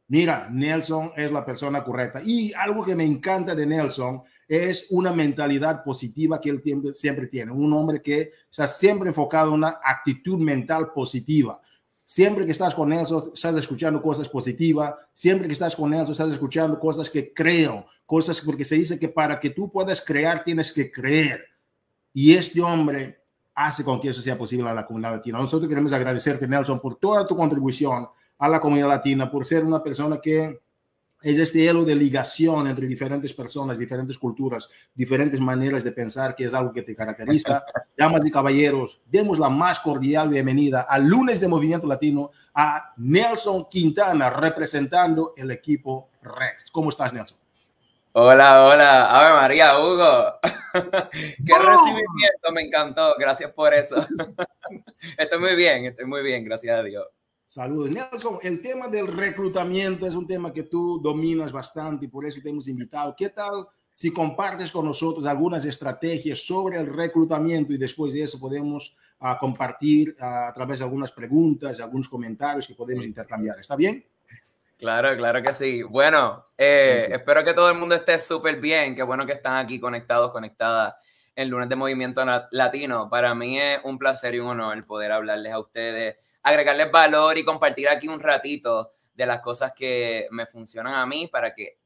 mira, 0.08 0.48
Nelson 0.50 1.12
es 1.16 1.32
la 1.32 1.46
persona 1.46 1.82
correcta. 1.82 2.20
Y 2.22 2.52
algo 2.52 2.84
que 2.84 2.94
me 2.94 3.06
encanta 3.06 3.54
de 3.54 3.64
Nelson 3.64 4.22
es 4.48 4.86
una 4.90 5.12
mentalidad 5.12 5.84
positiva 5.84 6.40
que 6.40 6.48
él 6.48 6.62
siempre 6.94 7.26
tiene. 7.26 7.52
Un 7.52 7.70
hombre 7.74 8.00
que 8.00 8.32
está 8.50 8.66
siempre 8.66 9.10
enfocado 9.10 9.48
en 9.48 9.54
una 9.54 9.78
actitud 9.84 10.38
mental 10.38 10.90
positiva. 10.92 11.60
Siempre 12.02 12.46
que 12.46 12.52
estás 12.52 12.74
con 12.74 12.90
él, 12.90 13.04
estás 13.34 13.56
escuchando 13.56 14.00
cosas 14.00 14.26
positivas. 14.30 14.94
Siempre 15.12 15.46
que 15.46 15.52
estás 15.52 15.76
con 15.76 15.92
él, 15.92 16.06
estás 16.10 16.30
escuchando 16.30 16.80
cosas 16.80 17.10
que 17.10 17.34
creo, 17.34 17.84
cosas 18.06 18.40
porque 18.40 18.64
se 18.64 18.76
dice 18.76 18.98
que 18.98 19.10
para 19.10 19.38
que 19.38 19.50
tú 19.50 19.70
puedas 19.70 20.00
crear, 20.00 20.42
tienes 20.42 20.72
que 20.72 20.90
creer. 20.90 21.44
Y 22.14 22.32
este 22.32 22.62
hombre 22.62 23.22
hace 23.54 23.84
con 23.84 24.00
que 24.00 24.08
eso 24.08 24.22
sea 24.22 24.38
posible 24.38 24.70
a 24.70 24.72
la 24.72 24.86
comunidad 24.86 25.16
latina. 25.16 25.38
Nosotros 25.38 25.68
queremos 25.68 25.92
agradecerte, 25.92 26.48
Nelson, 26.48 26.80
por 26.80 26.96
toda 26.96 27.26
tu 27.26 27.36
contribución 27.36 28.08
a 28.38 28.48
la 28.48 28.60
comunidad 28.60 28.88
latina, 28.88 29.30
por 29.30 29.44
ser 29.44 29.64
una 29.64 29.82
persona 29.82 30.18
que 30.22 30.60
es 31.22 31.38
este 31.38 31.60
hilo 31.60 31.84
de 31.84 31.94
ligación 31.94 32.66
entre 32.68 32.86
diferentes 32.86 33.34
personas, 33.34 33.78
diferentes 33.78 34.16
culturas, 34.16 34.68
diferentes 34.94 35.40
maneras 35.40 35.82
de 35.82 35.92
pensar, 35.92 36.34
que 36.34 36.44
es 36.44 36.54
algo 36.54 36.72
que 36.72 36.82
te 36.82 36.94
caracteriza. 36.94 37.64
Damas 37.96 38.24
y 38.24 38.30
caballeros, 38.30 39.00
demos 39.06 39.38
la 39.38 39.48
más 39.48 39.80
cordial 39.80 40.28
bienvenida 40.28 40.82
al 40.88 41.06
lunes 41.06 41.40
de 41.40 41.48
Movimiento 41.48 41.86
Latino 41.86 42.30
a 42.54 42.92
Nelson 42.96 43.66
Quintana, 43.68 44.30
representando 44.30 45.34
el 45.36 45.50
equipo 45.50 46.10
Rex. 46.22 46.70
¿Cómo 46.70 46.90
estás, 46.90 47.12
Nelson? 47.12 47.38
Hola, 48.12 48.66
hola, 48.66 49.06
Ave 49.16 49.34
María, 49.34 49.78
Hugo. 49.78 50.40
Qué 50.72 51.58
recibimiento, 51.58 52.52
me 52.52 52.62
encantó. 52.62 53.14
Gracias 53.18 53.52
por 53.52 53.74
eso. 53.74 54.06
estoy 55.18 55.38
muy 55.38 55.54
bien, 55.56 55.84
estoy 55.84 56.06
muy 56.06 56.22
bien, 56.22 56.44
gracias 56.44 56.78
a 56.78 56.82
Dios. 56.82 57.06
Saludos. 57.48 57.88
Nelson, 57.92 58.40
el 58.42 58.60
tema 58.60 58.88
del 58.88 59.06
reclutamiento 59.06 60.06
es 60.06 60.14
un 60.14 60.26
tema 60.26 60.52
que 60.52 60.64
tú 60.64 61.00
dominas 61.02 61.50
bastante 61.50 62.04
y 62.04 62.08
por 62.08 62.26
eso 62.26 62.40
te 62.42 62.50
hemos 62.50 62.68
invitado. 62.68 63.14
¿Qué 63.16 63.30
tal 63.30 63.66
si 63.94 64.12
compartes 64.12 64.70
con 64.70 64.84
nosotros 64.84 65.24
algunas 65.24 65.64
estrategias 65.64 66.40
sobre 66.46 66.76
el 66.76 66.86
reclutamiento 66.86 67.72
y 67.72 67.78
después 67.78 68.12
de 68.12 68.24
eso 68.24 68.38
podemos 68.38 68.94
uh, 69.20 69.38
compartir 69.40 70.14
uh, 70.20 70.24
a 70.24 70.52
través 70.52 70.80
de 70.80 70.84
algunas 70.84 71.10
preguntas, 71.10 71.80
algunos 71.80 72.06
comentarios 72.06 72.66
que 72.66 72.74
podemos 72.74 73.06
intercambiar? 73.06 73.58
¿Está 73.58 73.76
bien? 73.76 74.04
Claro, 74.76 75.16
claro 75.16 75.42
que 75.42 75.54
sí. 75.54 75.82
Bueno, 75.82 76.44
eh, 76.58 77.08
espero 77.12 77.42
que 77.46 77.54
todo 77.54 77.70
el 77.70 77.78
mundo 77.78 77.94
esté 77.94 78.18
súper 78.18 78.60
bien. 78.60 78.94
Qué 78.94 79.02
bueno 79.02 79.24
que 79.24 79.32
están 79.32 79.56
aquí 79.56 79.80
conectados, 79.80 80.32
conectadas 80.32 80.96
en 81.34 81.48
lunes 81.48 81.70
de 81.70 81.76
Movimiento 81.76 82.22
Latino. 82.50 83.08
Para 83.08 83.34
mí 83.34 83.58
es 83.58 83.80
un 83.84 83.96
placer 83.96 84.34
y 84.34 84.38
un 84.38 84.48
honor 84.48 84.76
el 84.76 84.84
poder 84.84 85.12
hablarles 85.12 85.54
a 85.54 85.60
ustedes 85.60 86.16
agregarles 86.42 86.90
valor 86.90 87.36
y 87.38 87.44
compartir 87.44 87.88
aquí 87.88 88.08
un 88.08 88.20
ratito 88.20 88.92
de 89.14 89.26
las 89.26 89.40
cosas 89.40 89.72
que 89.74 90.28
me 90.30 90.46
funcionan 90.46 90.94
a 90.94 91.06
mí 91.06 91.26
para 91.26 91.54
que 91.54 91.78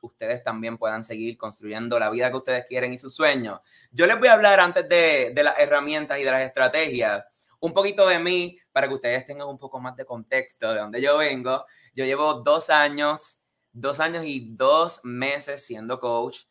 ustedes 0.00 0.44
también 0.44 0.78
puedan 0.78 1.02
seguir 1.02 1.36
construyendo 1.36 1.98
la 1.98 2.10
vida 2.10 2.30
que 2.30 2.36
ustedes 2.36 2.66
quieren 2.66 2.92
y 2.92 2.98
sus 2.98 3.14
sueños. 3.14 3.60
Yo 3.90 4.06
les 4.06 4.18
voy 4.18 4.28
a 4.28 4.34
hablar 4.34 4.60
antes 4.60 4.88
de, 4.88 5.32
de 5.34 5.42
las 5.42 5.58
herramientas 5.58 6.18
y 6.18 6.24
de 6.24 6.30
las 6.30 6.42
estrategias, 6.42 7.24
un 7.60 7.72
poquito 7.72 8.06
de 8.06 8.18
mí 8.20 8.58
para 8.70 8.86
que 8.86 8.94
ustedes 8.94 9.26
tengan 9.26 9.48
un 9.48 9.58
poco 9.58 9.80
más 9.80 9.96
de 9.96 10.04
contexto 10.04 10.72
de 10.72 10.78
dónde 10.78 11.02
yo 11.02 11.18
vengo. 11.18 11.64
Yo 11.94 12.04
llevo 12.04 12.34
dos 12.34 12.70
años, 12.70 13.40
dos 13.72 13.98
años 13.98 14.24
y 14.24 14.54
dos 14.54 15.00
meses 15.04 15.66
siendo 15.66 15.98
coach 15.98 16.42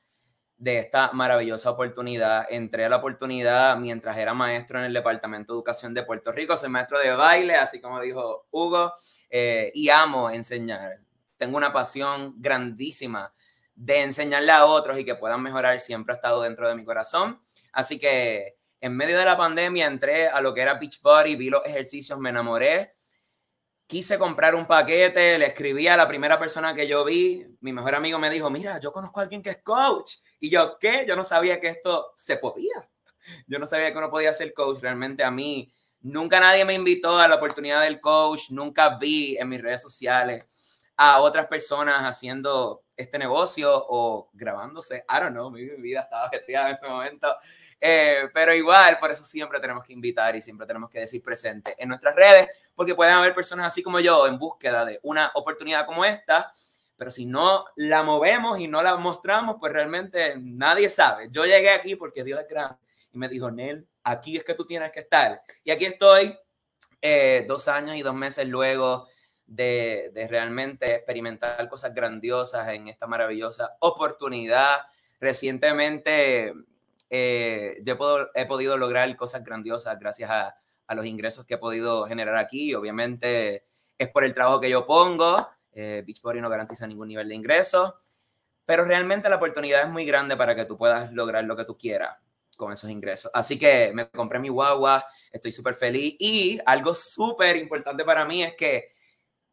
de 0.58 0.80
esta 0.80 1.12
maravillosa 1.14 1.70
oportunidad. 1.70 2.46
Entré 2.50 2.86
a 2.86 2.90
la 2.90 2.98
oportunidad 2.98 3.78
mientras 3.78 4.18
era 4.18 4.34
maestro 4.34 4.80
en 4.80 4.86
el 4.86 4.94
Departamento 4.94 5.54
de 5.54 5.58
Educación 5.58 5.94
de 5.94 6.04
Puerto 6.04 6.32
Rico. 6.32 6.58
Soy 6.58 6.70
maestro 6.70 7.00
de 7.00 7.12
baile, 7.12 7.56
así 7.56 7.80
como 7.80 8.02
dijo 8.02 8.48
Hugo, 8.52 8.94
eh, 9.30 9.72
y 9.74 9.90
amo 9.90 10.30
enseñar. 10.30 11.00
Tengo 11.38 11.58
una 11.58 11.72
pasión 11.72 12.34
grandísima 12.38 13.34
de 13.76 14.02
enseñarle 14.02 14.52
a 14.52 14.66
otros 14.66 14.98
y 14.98 15.06
que 15.06 15.16
puedan 15.16 15.42
mejorar. 15.44 15.80
Siempre 15.80 16.14
ha 16.14 16.16
estado 16.16 16.42
dentro 16.42 16.68
de 16.68 16.76
mi 16.76 16.84
corazón. 16.84 17.40
Así 17.72 18.00
que 18.00 18.58
en 18.82 18.96
medio 18.96 19.20
de 19.20 19.26
la 19.26 19.38
pandemia 19.38 19.86
entré 19.86 20.28
a 20.28 20.42
lo 20.42 20.54
que 20.54 20.62
era 20.62 20.76
Beachbody, 20.76 21.36
vi 21.36 21.50
los 21.50 21.64
ejercicios, 21.66 22.18
me 22.18 22.32
enamoré. 22.32 22.96
Quise 23.86 24.18
comprar 24.18 24.56
un 24.56 24.66
paquete, 24.66 25.38
le 25.38 25.46
escribí 25.46 25.88
a 25.88 25.96
la 25.96 26.08
primera 26.08 26.40
persona 26.40 26.74
que 26.74 26.88
yo 26.88 27.06
vi. 27.06 27.46
Mi 27.62 27.72
mejor 27.72 27.96
amigo 27.96 28.18
me 28.18 28.30
dijo, 28.30 28.50
mira, 28.50 28.80
yo 28.80 28.92
conozco 28.92 29.20
a 29.20 29.24
alguien 29.24 29.44
que 29.44 29.52
es 29.52 29.62
coach. 29.64 30.16
Y 30.40 30.50
yo, 30.50 30.78
¿qué? 30.80 31.06
Yo 31.08 31.16
no 31.16 31.24
sabía 31.24 31.60
que 31.60 31.68
esto 31.68 32.14
se 32.16 32.38
podía. 32.38 32.90
Yo 33.48 33.60
no 33.60 33.68
sabía 33.68 33.92
que 33.92 33.98
uno 33.98 34.10
podía 34.10 34.34
ser 34.34 34.54
coach. 34.54 34.80
Realmente 34.82 35.24
a 35.24 35.32
mí 35.32 35.72
nunca 36.02 36.40
nadie 36.40 36.66
me 36.66 36.74
invitó 36.74 37.18
a 37.18 37.28
la 37.28 37.36
oportunidad 37.36 37.82
del 37.82 38.00
coach. 38.00 38.52
Nunca 38.52 38.98
vi 38.98 39.38
en 39.38 39.50
mis 39.50 39.62
redes 39.62 39.82
sociales 39.82 40.46
a 40.96 41.20
otras 41.22 41.48
personas 41.48 42.04
haciendo 42.04 42.84
este 42.96 43.20
negocio 43.20 43.72
o 43.72 44.30
grabándose. 44.34 45.06
I 45.10 45.20
don't 45.20 45.32
know, 45.32 45.52
mi 45.52 45.64
vida 45.64 46.02
estaba 46.02 46.30
gestionada 46.30 46.70
en 46.70 46.76
ese 46.76 46.88
momento. 46.88 47.36
Eh, 47.80 48.30
pero 48.34 48.54
igual, 48.54 48.98
por 49.00 49.12
eso 49.12 49.24
siempre 49.24 49.60
tenemos 49.60 49.84
que 49.84 49.94
invitar 49.94 50.36
y 50.36 50.42
siempre 50.42 50.66
tenemos 50.66 50.90
que 50.90 51.02
decir 51.02 51.22
presente 51.22 51.76
en 51.78 51.90
nuestras 51.90 52.16
redes, 52.16 52.50
porque 52.74 52.96
pueden 52.96 53.14
haber 53.14 53.36
personas 53.36 53.68
así 53.68 53.84
como 53.84 54.00
yo 54.00 54.26
en 54.26 54.40
búsqueda 54.40 54.84
de 54.84 55.00
una 55.04 55.32
oportunidad 55.36 55.86
como 55.86 56.04
esta, 56.04 56.52
pero 56.98 57.12
si 57.12 57.26
no 57.26 57.66
la 57.76 58.04
movemos 58.04 58.60
y 58.60 58.68
no 58.68 58.82
la 58.82 58.98
mostramos, 58.98 59.58
pues 59.60 59.72
realmente 59.72 60.36
nadie 60.38 60.90
sabe. 60.90 61.30
Yo 61.32 61.46
llegué 61.46 61.70
aquí 61.70 61.96
porque 61.96 62.24
Dios 62.24 62.40
es 62.40 62.48
grande 62.48 62.78
y 63.14 63.18
me 63.18 63.30
dijo, 63.30 63.52
Nel, 63.52 63.88
aquí 64.04 64.38
es 64.38 64.44
que 64.44 64.56
tú 64.56 64.66
tienes 64.66 64.92
que 64.92 65.02
estar. 65.02 65.42
Y 65.64 65.72
aquí 65.72 65.86
estoy 65.86 66.38
eh, 67.02 67.46
dos 67.48 67.68
años 67.68 67.96
y 67.96 68.02
dos 68.02 68.16
meses 68.16 68.48
luego 68.48 69.08
de, 69.46 70.12
de 70.14 70.28
realmente 70.28 70.96
experimentar 70.96 71.70
cosas 71.70 71.94
grandiosas 71.94 72.68
en 72.70 72.88
esta 72.88 73.08
maravillosa 73.08 73.78
oportunidad. 73.80 74.78
Recientemente 75.20 76.54
eh, 77.10 77.82
yo 77.84 77.98
he 78.34 78.46
podido 78.46 78.78
lograr 78.78 79.16
cosas 79.16 79.44
grandiosas 79.44 79.98
gracias 80.00 80.30
a, 80.30 80.56
los 80.96 81.06
ingresos 81.06 81.46
que 81.46 81.56
he 81.56 81.58
podido 81.58 82.06
generar 82.06 82.38
aquí. 82.38 82.74
Obviamente 82.74 83.66
es 83.98 84.10
por 84.10 84.24
el 84.24 84.34
trabajo 84.34 84.62
que 84.62 84.70
yo 84.70 84.86
pongo. 84.86 85.50
Eh, 85.80 86.04
Beachbody 86.06 86.42
no 86.42 86.50
garantiza 86.50 86.88
ningún 86.88 87.08
nivel 87.08 87.30
de 87.30 87.36
ingreso, 87.36 88.02
pero 88.66 88.84
realmente 88.84 89.30
la 89.30 89.36
oportunidad 89.36 89.84
es 89.84 89.90
muy 89.90 90.06
grande 90.06 90.36
para 90.36 90.56
que 90.56 90.66
tú 90.66 90.76
puedas 90.76 91.14
lograr 91.14 91.44
lo 91.44 91.56
que 91.56 91.66
tú 91.66 91.78
quieras 91.78 92.18
con 92.58 92.74
esos 92.74 92.90
ingresos. 92.90 93.30
Así 93.32 93.60
que 93.60 93.92
me 93.94 94.10
compré 94.10 94.40
mi 94.40 94.50
guagua, 94.50 95.06
estoy 95.32 95.52
súper 95.52 95.76
feliz 95.76 96.16
y 96.18 96.60
algo 96.66 96.96
súper 96.96 97.58
importante 97.58 98.04
para 98.04 98.26
mí 98.26 98.44
es 98.44 98.56
que 98.56 98.94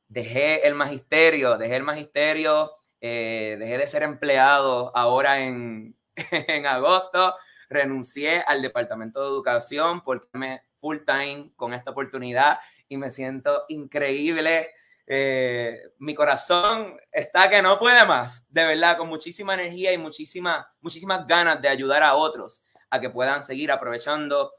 dejé 0.09 0.66
el 0.66 0.75
magisterio, 0.75 1.59
dejé 1.59 1.76
el 1.76 1.83
magisterio, 1.83 2.73
eh, 3.02 3.57
dejé 3.59 3.76
de 3.76 3.87
ser 3.87 4.02
empleado 4.02 4.97
ahora 4.97 5.40
en, 5.40 5.95
en 6.31 6.66
agosto 6.66 7.35
renuncié 7.69 8.40
al 8.47 8.62
departamento 8.62 9.21
de 9.21 9.28
educación 9.28 10.02
porque 10.02 10.28
me 10.33 10.62
full 10.78 10.99
time 11.07 11.52
con 11.57 11.75
esta 11.75 11.90
oportunidad 11.90 12.59
y 12.88 12.97
me 12.97 13.11
siento 13.11 13.64
increíble. 13.69 14.71
Eh, 15.06 15.78
mi 15.99 16.14
corazón 16.14 16.99
está 17.12 17.50
que 17.50 17.61
no 17.61 17.78
puede 17.78 18.06
más, 18.06 18.46
de 18.50 18.64
verdad, 18.64 18.96
con 18.96 19.08
muchísima 19.08 19.54
energía 19.54 19.92
y 19.92 19.99
muchísima, 19.99 20.66
muchísimas 20.80 21.26
ganas 21.26 21.61
de 21.61 21.68
ayudar 21.68 22.02
a 22.02 22.14
otros 22.14 22.64
a 22.90 23.00
que 23.00 23.11
puedan 23.11 23.44
seguir 23.44 23.70
aprovechando 23.70 24.52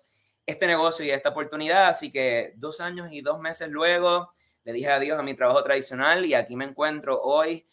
este 0.46 0.67
negocio 0.67 1.04
y 1.06 1.10
esta 1.10 1.30
oportunidad. 1.30 1.88
Así 1.88 2.12
que 2.12 2.54
dos 2.58 2.80
años 2.80 3.10
y 3.12 3.22
dos 3.22 3.39
meses 3.39 3.70
luego 3.70 4.32
le 4.63 4.74
dije 4.74 4.89
adiós 4.89 5.20
a 5.20 5.24
mi 5.24 5.36
trabajo 5.36 5.63
tradicional 5.63 6.26
y 6.26 6.34
aquí 6.34 6.56
me 6.56 6.65
encuentro 6.65 7.22
hoy 7.22 7.67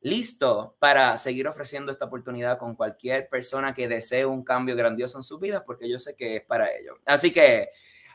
listo 0.00 0.76
para 0.78 1.16
seguir 1.16 1.48
ofreciendo 1.48 1.90
esta 1.90 2.04
oportunidad 2.04 2.58
con 2.58 2.76
cualquier 2.76 3.28
persona 3.28 3.72
que 3.72 3.88
desee 3.88 4.26
un 4.26 4.44
cambio 4.44 4.76
grandioso 4.76 5.16
en 5.16 5.24
su 5.24 5.38
vida, 5.38 5.64
porque 5.64 5.88
yo 5.88 5.98
sé 5.98 6.14
que 6.14 6.36
es 6.36 6.42
para 6.42 6.70
ello. 6.70 6.98
Así 7.06 7.32
que 7.32 7.70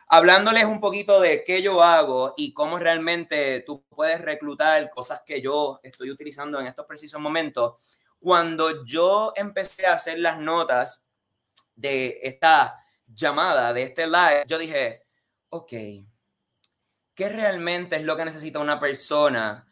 hablándoles 0.10 0.66
un 0.66 0.82
poquito 0.82 1.22
de 1.22 1.44
qué 1.46 1.62
yo 1.62 1.82
hago 1.82 2.34
y 2.36 2.54
cómo 2.54 2.78
realmente 2.78 3.62
tú 3.62 3.86
puedes 3.88 4.20
reclutar 4.22 4.90
cosas 4.90 5.22
que 5.26 5.42
yo 5.42 5.80
estoy 5.84 6.12
utilizando 6.12 6.60
en 6.60 6.68
estos 6.68 6.86
precisos 6.86 7.22
momentos, 7.22 7.76
cuando 8.20 8.84
yo 8.86 9.32
empecé 9.36 9.86
a 9.86 9.94
hacer 9.94 10.20
las 10.20 10.40
notas 10.40 11.08
de 11.76 12.20
esta 12.22 12.76
llamada, 13.08 13.72
de 13.72 13.84
este 13.84 14.06
live, 14.06 14.44
yo 14.46 14.58
dije, 14.58 15.04
ok, 15.50 15.72
¿qué 17.16 17.30
realmente 17.30 17.96
es 17.96 18.04
lo 18.04 18.18
que 18.18 18.26
necesita 18.26 18.60
una 18.60 18.80
persona? 18.80 19.66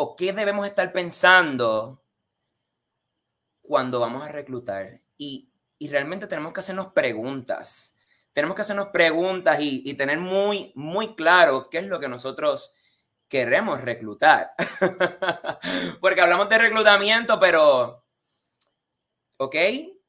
o 0.00 0.14
qué 0.14 0.32
debemos 0.32 0.64
estar 0.64 0.92
pensando 0.92 2.04
cuando 3.60 3.98
vamos 3.98 4.22
a 4.22 4.28
reclutar. 4.28 5.00
Y, 5.16 5.50
realmente 5.80 6.28
tenemos 6.28 6.52
que 6.52 6.60
hacernos 6.60 6.92
preguntas. 6.92 7.96
Tenemos 8.32 8.54
que 8.54 8.62
hacernos 8.62 8.88
preguntas 8.88 9.58
y, 9.60 9.94
tener 9.94 10.18
muy, 10.18 10.72
muy 10.74 11.14
claro 11.16 11.68
qué 11.68 11.78
es 11.78 11.86
lo 11.86 11.98
que 11.98 12.08
nosotros 12.08 12.72
queremos 13.28 13.80
reclutar. 13.80 14.52
Porque 16.00 16.20
hablamos 16.20 16.48
de 16.48 16.58
reclutamiento, 16.58 17.40
pero, 17.40 18.04
¿ok? 19.38 19.54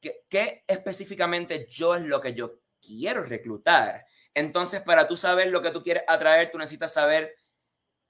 ¿Qué, 0.00 0.24
¿Qué, 0.28 0.64
específicamente 0.66 1.66
yo 1.68 1.94
es 1.96 2.02
lo 2.02 2.20
que 2.20 2.34
yo 2.34 2.60
quiero 2.80 3.24
reclutar? 3.24 4.06
Entonces, 4.32 4.80
para 4.82 5.08
tú 5.08 5.16
saber 5.16 5.48
lo 5.48 5.60
que 5.60 5.70
tú 5.70 5.82
quieres 5.82 6.04
atraer, 6.06 6.50
tú 6.50 6.58
necesitas 6.58 6.92
saber 6.92 7.34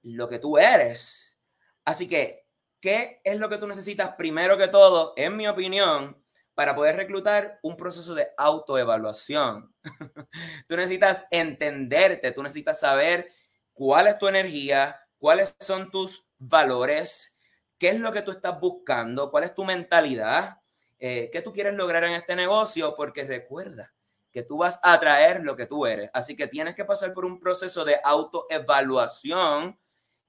lo 0.02 0.28
que 0.28 0.38
tú 0.38 0.58
eres. 0.58 1.38
Así 1.84 2.08
que, 2.08 2.46
¿qué 2.80 3.20
es 3.24 3.38
lo 3.38 3.48
que 3.48 3.58
tú 3.58 3.66
necesitas 3.66 4.14
primero 4.16 4.56
que 4.56 4.68
todo, 4.68 5.14
en 5.16 5.36
mi 5.36 5.48
opinión, 5.48 6.22
para 6.54 6.74
poder 6.74 6.96
reclutar 6.96 7.58
un 7.62 7.76
proceso 7.76 8.14
de 8.14 8.28
autoevaluación? 8.36 9.74
tú 10.68 10.76
necesitas 10.76 11.26
entenderte, 11.30 12.32
tú 12.32 12.42
necesitas 12.42 12.80
saber 12.80 13.30
cuál 13.72 14.08
es 14.08 14.18
tu 14.18 14.28
energía, 14.28 15.00
cuáles 15.18 15.54
son 15.60 15.90
tus 15.90 16.26
valores, 16.38 17.38
qué 17.78 17.90
es 17.90 18.00
lo 18.00 18.12
que 18.12 18.22
tú 18.22 18.30
estás 18.30 18.60
buscando, 18.60 19.30
cuál 19.30 19.44
es 19.44 19.54
tu 19.54 19.64
mentalidad, 19.64 20.58
eh, 20.98 21.30
qué 21.32 21.40
tú 21.42 21.52
quieres 21.52 21.74
lograr 21.74 22.04
en 22.04 22.12
este 22.12 22.36
negocio, 22.36 22.94
porque 22.96 23.24
recuerda 23.24 23.92
que 24.32 24.42
tú 24.42 24.58
vas 24.58 24.78
a 24.82 24.92
atraer 24.92 25.42
lo 25.42 25.56
que 25.56 25.66
tú 25.66 25.86
eres. 25.86 26.10
Así 26.12 26.36
que 26.36 26.46
tienes 26.46 26.74
que 26.74 26.84
pasar 26.84 27.12
por 27.12 27.24
un 27.24 27.40
proceso 27.40 27.84
de 27.84 27.98
autoevaluación 28.04 29.78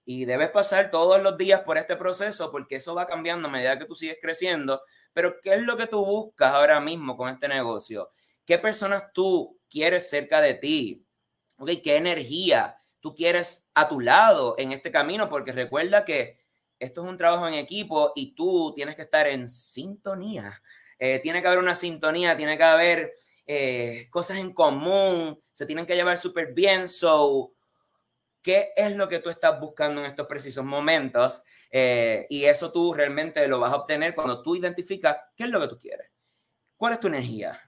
y 0.06 0.26
debes 0.26 0.50
pasar 0.50 0.90
todos 0.92 1.22
los 1.22 1.38
días 1.38 1.62
por 1.62 1.78
este 1.78 1.96
proceso 1.96 2.52
porque 2.52 2.78
eso 2.78 2.96
va 2.96 3.06
cambiando 3.06 3.48
a 3.48 3.52
medida 3.52 3.78
que 3.78 3.86
tú 3.86 3.96
sigues 3.96 4.18
creciendo. 4.22 4.82
Pero 5.14 5.40
¿qué 5.42 5.56
es 5.56 5.62
lo 5.62 5.78
que 5.78 5.88
tú 5.88 6.06
buscas 6.06 6.54
ahora 6.54 6.80
mismo 6.80 7.18
con 7.18 7.30
este 7.30 7.48
negocio? 7.48 8.10
¿Qué 8.46 8.58
personas 8.58 9.04
tú 9.14 9.60
quieres 9.70 10.10
cerca 10.10 10.42
de 10.42 10.56
ti? 10.56 11.06
Okay, 11.58 11.82
¿Qué 11.82 11.98
energía 11.98 12.78
tú 13.00 13.14
quieres 13.14 13.70
a 13.74 13.88
tu 13.88 14.00
lado 14.00 14.56
en 14.58 14.72
este 14.72 14.92
camino? 14.92 15.30
Porque 15.30 15.52
recuerda 15.52 16.06
que 16.06 16.40
esto 16.80 17.04
es 17.04 17.08
un 17.08 17.18
trabajo 17.18 17.48
en 17.48 17.54
equipo 17.54 18.12
y 18.16 18.34
tú 18.34 18.74
tienes 18.76 18.96
que 18.96 19.04
estar 19.04 19.28
en 19.28 19.48
sintonía. 19.48 20.62
Eh, 20.98 21.20
tiene 21.20 21.42
que 21.42 21.48
haber 21.48 21.60
una 21.60 21.76
sintonía, 21.76 22.36
tiene 22.36 22.58
que 22.58 22.64
haber 22.64 23.14
eh, 23.46 24.08
cosas 24.10 24.38
en 24.38 24.54
común, 24.54 25.40
se 25.52 25.66
tienen 25.66 25.86
que 25.86 25.96
llevar 25.96 26.18
súper 26.18 26.54
bien. 26.54 26.90
So, 26.90 27.54
qué 28.42 28.72
es 28.76 28.96
lo 28.96 29.08
que 29.08 29.20
tú 29.20 29.30
estás 29.30 29.60
buscando 29.60 30.02
en 30.02 30.08
estos 30.08 30.28
precisos 30.28 30.66
momentos 30.66 31.44
eh, 31.72 32.28
y 32.30 32.46
eso 32.46 32.72
tú 32.72 32.94
realmente 32.94 33.48
lo 33.48 33.60
vas 33.60 33.72
a 33.74 33.78
obtener 33.78 34.14
cuando 34.14 34.42
tú 34.42 34.56
identificas 34.56 35.18
qué 35.36 35.46
es 35.46 35.50
lo 35.50 35.60
que 35.60 35.68
tú 35.68 35.80
quieres, 35.80 36.12
cuál 36.76 36.94
es 36.94 37.00
tu 37.00 37.08
energía, 37.08 37.60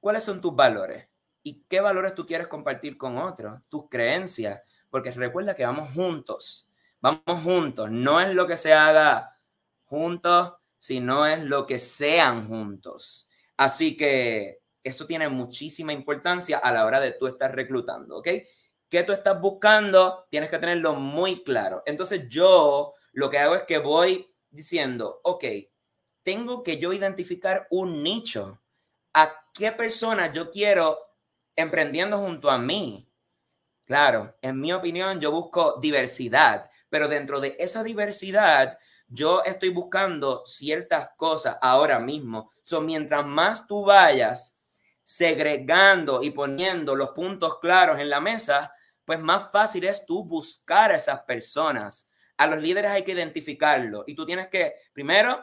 cuáles 0.00 0.24
son 0.24 0.40
tus 0.40 0.54
valores 0.54 1.06
y 1.42 1.64
qué 1.68 1.80
valores 1.80 2.14
tú 2.14 2.24
quieres 2.24 2.48
compartir 2.48 2.96
con 2.96 3.18
otros, 3.18 3.60
tus 3.68 3.88
creencias, 3.88 4.60
porque 4.90 5.10
recuerda 5.10 5.54
que 5.54 5.66
vamos 5.66 5.92
juntos, 5.92 6.68
vamos 7.00 7.42
juntos, 7.44 7.90
no 7.90 8.20
es 8.20 8.34
lo 8.34 8.46
que 8.46 8.56
se 8.56 8.72
haga 8.72 9.38
juntos, 9.84 10.54
sino 10.78 11.26
es 11.26 11.40
lo 11.40 11.66
que 11.66 11.78
sean 11.78 12.48
juntos. 12.48 13.28
Así 13.56 13.96
que 13.96 14.60
esto 14.82 15.06
tiene 15.06 15.28
muchísima 15.28 15.92
importancia 15.92 16.58
a 16.58 16.72
la 16.72 16.86
hora 16.86 17.00
de 17.00 17.12
tú 17.12 17.26
estar 17.26 17.54
reclutando, 17.54 18.18
¿ok? 18.18 18.28
qué 18.88 19.02
tú 19.02 19.12
estás 19.12 19.40
buscando, 19.40 20.26
tienes 20.30 20.50
que 20.50 20.58
tenerlo 20.58 20.94
muy 20.94 21.42
claro. 21.42 21.82
Entonces 21.86 22.28
yo 22.28 22.94
lo 23.16 23.30
que 23.30 23.38
hago 23.38 23.54
es 23.54 23.62
que 23.62 23.78
voy 23.78 24.30
diciendo, 24.50 25.20
ok, 25.24 25.42
tengo 26.22 26.62
que 26.62 26.78
yo 26.78 26.92
identificar 26.92 27.66
un 27.70 28.02
nicho. 28.02 28.60
¿A 29.14 29.32
qué 29.54 29.72
persona 29.72 30.30
yo 30.34 30.50
quiero 30.50 30.98
emprendiendo 31.56 32.18
junto 32.18 32.50
a 32.50 32.58
mí? 32.58 33.10
Claro, 33.86 34.36
en 34.42 34.60
mi 34.60 34.70
opinión 34.74 35.18
yo 35.18 35.32
busco 35.32 35.78
diversidad, 35.80 36.70
pero 36.90 37.08
dentro 37.08 37.40
de 37.40 37.56
esa 37.58 37.82
diversidad 37.82 38.78
yo 39.08 39.42
estoy 39.44 39.70
buscando 39.70 40.44
ciertas 40.44 41.08
cosas 41.16 41.56
ahora 41.62 41.98
mismo. 41.98 42.50
So, 42.64 42.82
mientras 42.82 43.24
más 43.24 43.66
tú 43.66 43.82
vayas 43.82 44.58
segregando 45.04 46.22
y 46.22 46.32
poniendo 46.32 46.94
los 46.94 47.12
puntos 47.12 47.60
claros 47.60 47.98
en 47.98 48.10
la 48.10 48.20
mesa, 48.20 48.74
pues 49.06 49.18
más 49.18 49.50
fácil 49.50 49.84
es 49.84 50.04
tú 50.04 50.22
buscar 50.22 50.90
a 50.90 50.96
esas 50.96 51.22
personas. 51.22 52.10
A 52.36 52.46
los 52.46 52.60
líderes 52.60 52.90
hay 52.90 53.04
que 53.04 53.12
identificarlo 53.12 54.04
y 54.06 54.14
tú 54.14 54.26
tienes 54.26 54.48
que 54.48 54.74
primero 54.92 55.42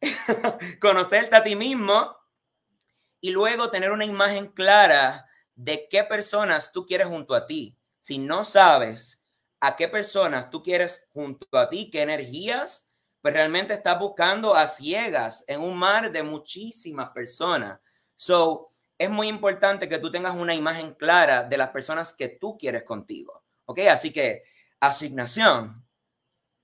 conocerte 0.80 1.36
a 1.36 1.42
ti 1.42 1.56
mismo 1.56 2.16
y 3.20 3.30
luego 3.30 3.70
tener 3.70 3.90
una 3.90 4.04
imagen 4.04 4.48
clara 4.48 5.26
de 5.54 5.86
qué 5.88 6.04
personas 6.04 6.72
tú 6.72 6.84
quieres 6.84 7.06
junto 7.06 7.34
a 7.34 7.46
ti. 7.46 7.76
Si 8.00 8.18
no 8.18 8.44
sabes 8.44 9.24
a 9.60 9.76
qué 9.76 9.88
personas 9.88 10.50
tú 10.50 10.62
quieres 10.62 11.08
junto 11.12 11.46
a 11.56 11.68
ti, 11.68 11.88
qué 11.90 12.02
energías, 12.02 12.90
pues 13.20 13.32
realmente 13.32 13.74
estás 13.74 13.98
buscando 13.98 14.54
a 14.54 14.66
ciegas 14.66 15.44
en 15.46 15.60
un 15.60 15.78
mar 15.78 16.10
de 16.10 16.22
muchísimas 16.24 17.10
personas. 17.10 17.78
So, 18.16 18.70
es 18.98 19.08
muy 19.08 19.28
importante 19.28 19.88
que 19.88 19.98
tú 19.98 20.10
tengas 20.10 20.34
una 20.34 20.54
imagen 20.54 20.94
clara 20.94 21.44
de 21.44 21.56
las 21.56 21.70
personas 21.70 22.14
que 22.14 22.28
tú 22.28 22.56
quieres 22.58 22.82
contigo. 22.82 23.44
¿Ok? 23.64 23.80
Así 23.90 24.12
que 24.12 24.42
asignación, 24.80 25.81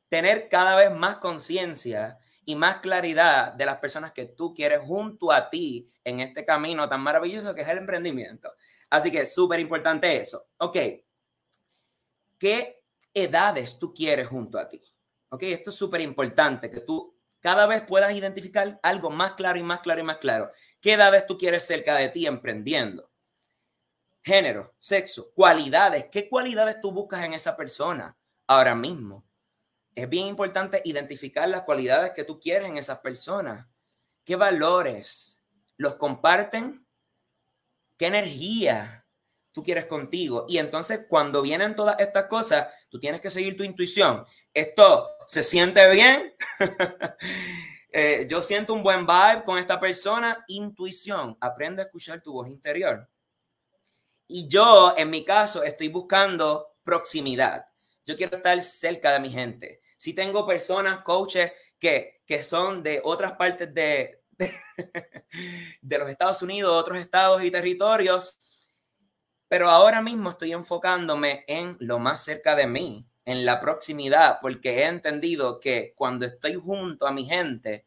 tener 0.09 0.49
cada 0.49 0.77
vez 0.77 0.91
más 0.91 1.19
conciencia 1.19 2.19
y 2.45 2.55
más 2.55 2.79
claridad 2.79 3.53
de 3.53 3.67
las 3.67 3.79
personas 3.79 4.13
que 4.13 4.25
tú 4.25 4.55
quieres 4.55 4.81
junto 4.81 5.31
a 5.31 5.51
ti 5.51 5.91
en 6.03 6.21
este 6.21 6.45
camino 6.45 6.89
tan 6.89 7.03
maravilloso 7.03 7.55
que 7.55 7.61
es 7.61 7.69
el 7.69 7.79
emprendimiento. 7.79 8.51
Así 8.91 9.11
que 9.11 9.27
súper 9.27 9.61
importante 9.61 10.17
eso. 10.17 10.49
Ok. 10.57 10.77
¿Qué 12.39 12.83
edades 13.13 13.79
tú 13.79 13.93
quieres 13.93 14.29
junto 14.29 14.59
a 14.59 14.69
ti? 14.69 14.83
Ok, 15.31 15.43
esto 15.43 15.71
es 15.71 15.77
súper 15.77 16.01
importante, 16.01 16.71
que 16.71 16.81
tú 16.81 17.15
cada 17.41 17.67
vez 17.67 17.83
puedas 17.83 18.15
identificar 18.15 18.81
algo 18.83 19.11
más 19.11 19.35
claro 19.35 19.59
y 19.59 19.63
más 19.63 19.81
claro 19.81 20.01
y 20.01 20.05
más 20.05 20.17
claro. 20.17 20.51
¿Qué 20.81 20.95
edades 20.95 21.27
tú 21.27 21.37
quieres 21.37 21.67
cerca 21.67 21.97
de 21.97 22.09
ti 22.09 22.27
emprendiendo? 22.27 23.11
Género, 24.23 24.75
sexo, 24.79 25.33
cualidades. 25.35 26.07
¿Qué 26.11 26.29
cualidades 26.29 26.81
tú 26.81 26.93
buscas 26.93 27.25
en 27.25 27.35
esa 27.35 27.57
persona 27.57 28.17
ahora 28.47 28.75
mismo? 28.75 29.28
Es 29.99 30.09
bien 30.09 30.29
importante 30.29 30.81
identificar 30.85 31.49
las 31.49 31.63
cualidades 31.63 32.13
que 32.13 32.23
tú 32.23 32.39
quieres 32.39 32.69
en 32.69 32.77
esas 32.77 33.01
personas. 33.01 33.67
¿Qué 34.25 34.37
valores 34.37 35.43
los 35.77 35.95
comparten? 35.95 36.87
¿Qué 37.97 38.07
energía 38.07 39.05
tú 39.51 39.65
quieres 39.65 39.87
contigo? 39.87 40.47
Y 40.49 40.59
entonces 40.59 41.07
cuando 41.09 41.43
vienen 41.43 41.75
todas 41.75 41.97
estas 41.99 42.27
cosas, 42.27 42.69
tú 42.89 43.01
tienes 43.01 43.21
que 43.21 43.29
seguir 43.29 43.57
tu 43.57 43.65
intuición. 43.65 44.25
Esto 44.55 45.09
se 45.27 45.43
siente 45.43 45.91
bien. 45.91 46.35
Eh, 47.91 48.27
yo 48.29 48.43
siento 48.43 48.75
un 48.75 48.83
buen 48.83 49.07
vibe 49.07 49.45
con 49.47 49.57
esta 49.57 49.81
persona. 49.81 50.45
Intuición. 50.47 51.39
Aprende 51.41 51.81
a 51.81 51.87
escuchar 51.87 52.21
tu 52.21 52.35
voz 52.35 52.47
interior. 52.47 53.09
Y 54.29 54.47
yo, 54.47 54.95
en 54.95 55.09
mi 55.09 55.25
caso, 55.25 55.65
estoy 55.65 55.89
buscando 55.89 56.77
proximidad. 56.85 57.65
Yo 58.05 58.15
quiero 58.15 58.37
estar 58.37 58.61
cerca 58.63 59.13
de 59.13 59.21
mi 59.21 59.31
gente. 59.31 59.81
Si 59.99 60.15
tengo 60.15 60.47
personas, 60.47 61.03
coaches, 61.03 61.53
que, 61.79 62.23
que 62.27 62.43
son 62.43 62.83
de 62.83 63.01
otras 63.05 63.33
partes 63.33 63.73
de, 63.75 64.23
de, 65.83 65.99
los 65.99 66.09
Estados 66.09 66.41
Unidos, 66.43 66.73
otros 66.73 66.99
estados 66.99 67.43
y 67.43 67.51
territorios, 67.51 68.39
pero 69.49 69.69
ahora 69.69 70.01
mismo 70.01 70.31
estoy 70.31 70.53
enfocándome 70.53 71.45
en 71.47 71.77
lo 71.81 71.99
más 71.99 72.25
cerca 72.25 72.55
de 72.55 72.67
mí, 72.67 73.07
en 73.25 73.45
la 73.45 73.61
proximidad, 73.61 74.39
porque 74.41 74.79
he 74.79 74.87
entendido 74.87 75.61
que 75.61 75.93
cuando 75.97 76.27
estoy 76.27 76.55
junto 76.55 77.07
a 77.07 77.13
mi 77.13 77.27
gente, 77.27 77.85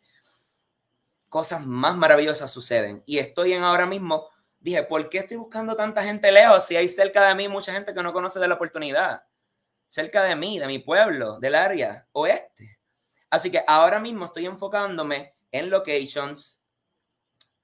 cosas 1.30 1.65
más 1.65 1.95
maravillosas 1.95 2.52
suceden. 2.52 3.04
Y 3.06 3.19
estoy 3.19 3.54
en 3.54 3.63
ahora 3.63 3.86
mismo, 3.86 4.28
dije, 4.60 4.84
¿por 4.84 5.08
qué 5.10 5.19
estoy 5.19 5.38
buscando 5.38 5.76
tanta 5.76 6.04
gente 6.04 6.32
lejos 6.32 6.65
si 6.65 6.76
hay 6.76 6.88
cerca 6.88 7.28
de 7.28 7.36
mí 7.36 7.47
mucha 7.47 7.71
gente 7.71 7.93
que 7.93 8.04
no 8.04 8.13
conoce 8.13 8.39
de 8.39 8.47
la 8.47 8.56
oportunidad? 8.56 9.24
Cerca 9.91 10.23
de 10.23 10.38
mí, 10.38 10.58
de 10.58 10.67
mi 10.67 10.80
pueblo, 10.80 11.38
del 11.41 11.54
área 11.54 12.08
oeste. 12.13 12.80
Así 13.30 13.51
que 13.51 13.62
ahora 13.67 13.99
mismo 13.99 14.27
estoy 14.27 14.45
enfocándome 14.45 15.34
en 15.51 15.69
locations, 15.69 16.62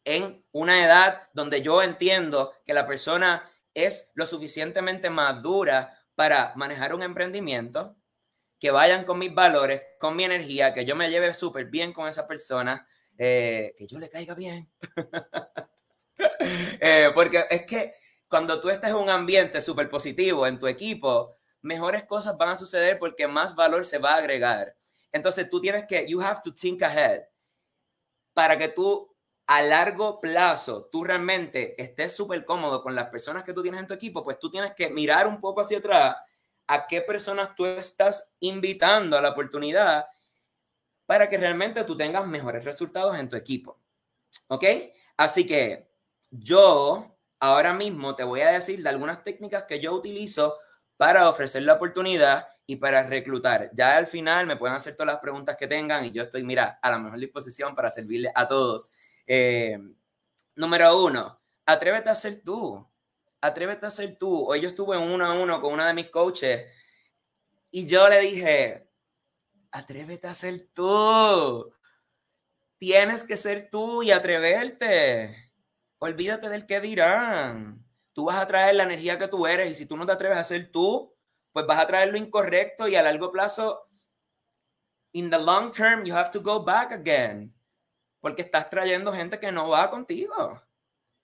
en 0.03 0.43
una 0.51 0.83
edad 0.83 1.29
donde 1.31 1.61
yo 1.61 1.81
entiendo 1.81 2.53
que 2.65 2.73
la 2.73 2.85
persona 2.85 3.49
es 3.73 4.11
lo 4.13 4.27
suficientemente 4.27 5.09
madura 5.09 5.97
para 6.15 6.51
manejar 6.57 6.93
un 6.93 7.01
emprendimiento, 7.01 7.95
que 8.59 8.71
vayan 8.71 9.05
con 9.05 9.19
mis 9.19 9.33
valores, 9.33 9.81
con 9.97 10.17
mi 10.17 10.25
energía, 10.25 10.73
que 10.73 10.83
yo 10.83 10.97
me 10.97 11.09
lleve 11.09 11.33
súper 11.33 11.67
bien 11.67 11.93
con 11.93 12.09
esa 12.09 12.27
persona, 12.27 12.85
eh, 13.17 13.73
que 13.77 13.87
yo 13.87 13.99
le 13.99 14.09
caiga 14.09 14.35
bien. 14.35 14.69
Eh, 16.79 17.11
porque 17.13 17.45
es 17.47 17.63
que 17.67 17.93
cuando 18.27 18.59
tú 18.59 18.71
estás 18.71 18.89
en 18.89 18.95
un 18.95 19.09
ambiente 19.09 19.61
súper 19.61 19.87
positivo 19.87 20.47
en 20.47 20.57
tu 20.57 20.65
equipo, 20.65 21.36
mejores 21.67 22.05
cosas 22.05 22.37
van 22.37 22.49
a 22.49 22.57
suceder 22.57 22.97
porque 22.97 23.27
más 23.27 23.53
valor 23.53 23.85
se 23.85 23.97
va 23.97 24.13
a 24.13 24.17
agregar. 24.17 24.75
Entonces 25.11 25.49
tú 25.49 25.59
tienes 25.59 25.85
que, 25.85 26.07
you 26.07 26.21
have 26.21 26.41
to 26.43 26.53
think 26.53 26.81
ahead 26.81 27.23
para 28.33 28.57
que 28.57 28.69
tú 28.69 29.13
a 29.47 29.61
largo 29.61 30.19
plazo 30.19 30.89
tú 30.91 31.03
realmente 31.03 31.81
estés 31.81 32.15
súper 32.15 32.43
cómodo 32.45 32.81
con 32.81 32.95
las 32.95 33.09
personas 33.09 33.43
que 33.43 33.53
tú 33.53 33.61
tienes 33.61 33.81
en 33.81 33.87
tu 33.87 33.93
equipo, 33.93 34.23
pues 34.23 34.39
tú 34.39 34.49
tienes 34.49 34.73
que 34.73 34.89
mirar 34.89 35.27
un 35.27 35.39
poco 35.39 35.61
hacia 35.61 35.77
atrás 35.77 36.15
a 36.67 36.87
qué 36.87 37.01
personas 37.01 37.55
tú 37.55 37.65
estás 37.65 38.33
invitando 38.39 39.17
a 39.17 39.21
la 39.21 39.29
oportunidad 39.29 40.05
para 41.05 41.29
que 41.29 41.37
realmente 41.37 41.83
tú 41.83 41.95
tengas 41.95 42.25
mejores 42.27 42.65
resultados 42.65 43.17
en 43.17 43.29
tu 43.29 43.35
equipo. 43.37 43.79
¿Ok? 44.47 44.65
Así 45.15 45.47
que 45.47 45.89
yo 46.29 47.17
ahora 47.39 47.73
mismo 47.73 48.15
te 48.15 48.23
voy 48.23 48.41
a 48.41 48.51
decir 48.51 48.83
de 48.83 48.89
algunas 48.89 49.23
técnicas 49.23 49.63
que 49.63 49.79
yo 49.79 49.93
utilizo 49.93 50.57
para 50.97 51.29
ofrecer 51.29 51.63
la 51.63 51.73
oportunidad 51.73 52.47
y 52.65 52.75
para 52.75 53.03
reclutar. 53.03 53.71
Ya 53.73 53.95
al 53.95 54.07
final 54.07 54.45
me 54.45 54.57
pueden 54.57 54.75
hacer 54.75 54.95
todas 54.95 55.13
las 55.13 55.21
preguntas 55.21 55.55
que 55.57 55.67
tengan 55.67 56.03
y 56.05 56.11
yo 56.11 56.23
estoy, 56.23 56.43
mira, 56.43 56.79
a 56.81 56.91
la 56.91 56.99
mejor 56.99 57.19
disposición 57.19 57.75
para 57.75 57.89
servirle 57.89 58.31
a 58.35 58.47
todos. 58.47 58.91
Eh, 59.25 59.79
número 60.55 61.03
uno, 61.03 61.39
atrévete 61.65 62.09
a 62.09 62.15
ser 62.15 62.41
tú. 62.43 62.85
Atrévete 63.39 63.85
a 63.85 63.89
ser 63.89 64.17
tú. 64.17 64.45
Hoy 64.45 64.61
yo 64.61 64.69
estuve 64.69 64.97
en 64.97 65.03
uno 65.03 65.25
a 65.25 65.33
uno 65.35 65.61
con 65.61 65.73
una 65.73 65.87
de 65.87 65.93
mis 65.93 66.09
coaches 66.09 66.65
y 67.71 67.85
yo 67.85 68.09
le 68.09 68.19
dije, 68.21 68.89
atrévete 69.71 70.27
a 70.27 70.33
ser 70.33 70.67
tú. 70.73 71.71
Tienes 72.77 73.23
que 73.23 73.37
ser 73.37 73.69
tú 73.69 74.03
y 74.03 74.11
atreverte. 74.11 75.51
Olvídate 75.99 76.49
del 76.49 76.65
que 76.65 76.81
dirán. 76.81 77.86
Tú 78.17 78.25
vas 78.25 78.37
a 78.37 78.47
traer 78.47 78.73
la 78.73 78.85
energía 78.85 79.19
que 79.19 79.27
tú 79.27 79.45
eres 79.45 79.69
y 79.69 79.75
si 79.75 79.85
tú 79.85 79.95
no 79.95 80.03
te 80.03 80.11
atreves 80.11 80.39
a 80.39 80.43
ser 80.43 80.71
tú, 80.71 81.15
pues 81.51 81.67
vas 81.67 81.77
a 81.77 81.85
traer 81.85 82.09
lo 82.09 82.17
incorrecto 82.17 82.87
y 82.87 82.95
a 82.95 83.03
largo 83.03 83.31
plazo, 83.31 83.91
in 85.11 85.29
the 85.29 85.37
long 85.37 85.69
term, 85.69 86.03
you 86.03 86.15
have 86.15 86.31
to 86.31 86.41
go 86.41 86.63
back 86.63 86.91
again. 86.91 87.53
Porque 88.19 88.41
estás 88.41 88.71
trayendo 88.71 89.13
gente 89.13 89.39
que 89.39 89.51
no 89.51 89.69
va 89.69 89.91
contigo. 89.91 90.59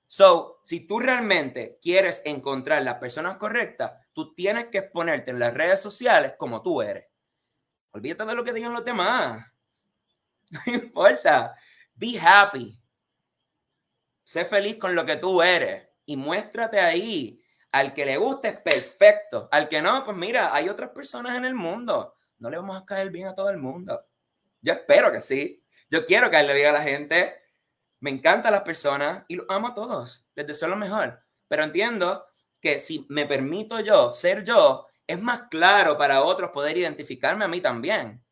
So, 0.06 0.62
si 0.64 0.86
tú 0.86 1.00
realmente 1.00 1.80
quieres 1.82 2.22
encontrar 2.26 2.84
las 2.84 3.00
personas 3.00 3.38
correctas, 3.38 3.94
tú 4.14 4.36
tienes 4.36 4.68
que 4.68 4.78
exponerte 4.78 5.32
en 5.32 5.40
las 5.40 5.52
redes 5.52 5.82
sociales 5.82 6.36
como 6.38 6.62
tú 6.62 6.84
eres. 6.84 7.08
Olvídate 7.90 8.24
de 8.24 8.36
lo 8.36 8.44
que 8.44 8.54
digan 8.54 8.72
los 8.72 8.86
demás. 8.86 9.44
No 10.52 10.72
importa. 10.72 11.56
Be 11.96 12.20
happy. 12.20 12.80
Sé 14.24 14.46
feliz 14.46 14.78
con 14.78 14.94
lo 14.94 15.04
que 15.04 15.16
tú 15.16 15.42
eres 15.42 15.92
y 16.06 16.18
muéstrate 16.18 16.80
ahí. 16.80 17.42
Al 17.72 17.94
que 17.94 18.06
le 18.06 18.18
guste, 18.18 18.54
perfecto. 18.54 19.50
Al 19.52 19.68
que 19.68 19.82
no, 19.82 20.06
pues 20.06 20.16
mira, 20.16 20.54
hay 20.54 20.70
otras 20.70 20.92
personas 20.92 21.36
en 21.38 21.46
el 21.46 21.56
mundo. 21.56 22.16
No 22.38 22.50
le 22.50 22.58
vamos 22.58 22.82
a 22.82 22.86
caer 22.86 23.10
bien 23.10 23.28
a 23.28 23.36
todo 23.36 23.50
el 23.50 23.58
mundo. 23.58 24.06
Yo 24.62 24.74
espero 24.74 25.12
que 25.12 25.22
sí. 25.22 25.64
Yo 25.90 26.06
quiero 26.06 26.32
caerle 26.32 26.54
bien 26.54 26.68
a 26.68 26.80
la 26.80 26.84
gente. 26.84 27.36
Me 28.00 28.10
encantan 28.10 28.54
las 28.54 28.64
personas 28.64 29.26
y 29.28 29.36
los 29.36 29.46
amo 29.50 29.70
a 29.70 29.74
todos. 29.76 30.26
Les 30.36 30.48
deseo 30.48 30.70
lo 30.70 30.76
mejor. 30.76 31.22
Pero 31.48 31.64
entiendo 31.64 32.26
que 32.60 32.80
si 32.80 33.06
me 33.10 33.26
permito 33.26 33.80
yo 33.82 34.12
ser 34.12 34.44
yo, 34.44 34.88
es 35.06 35.22
más 35.22 35.44
claro 35.50 35.98
para 35.98 36.24
otros 36.24 36.52
poder 36.52 36.78
identificarme 36.78 37.46
a 37.46 37.50
mí 37.50 37.62
también. 37.62 38.24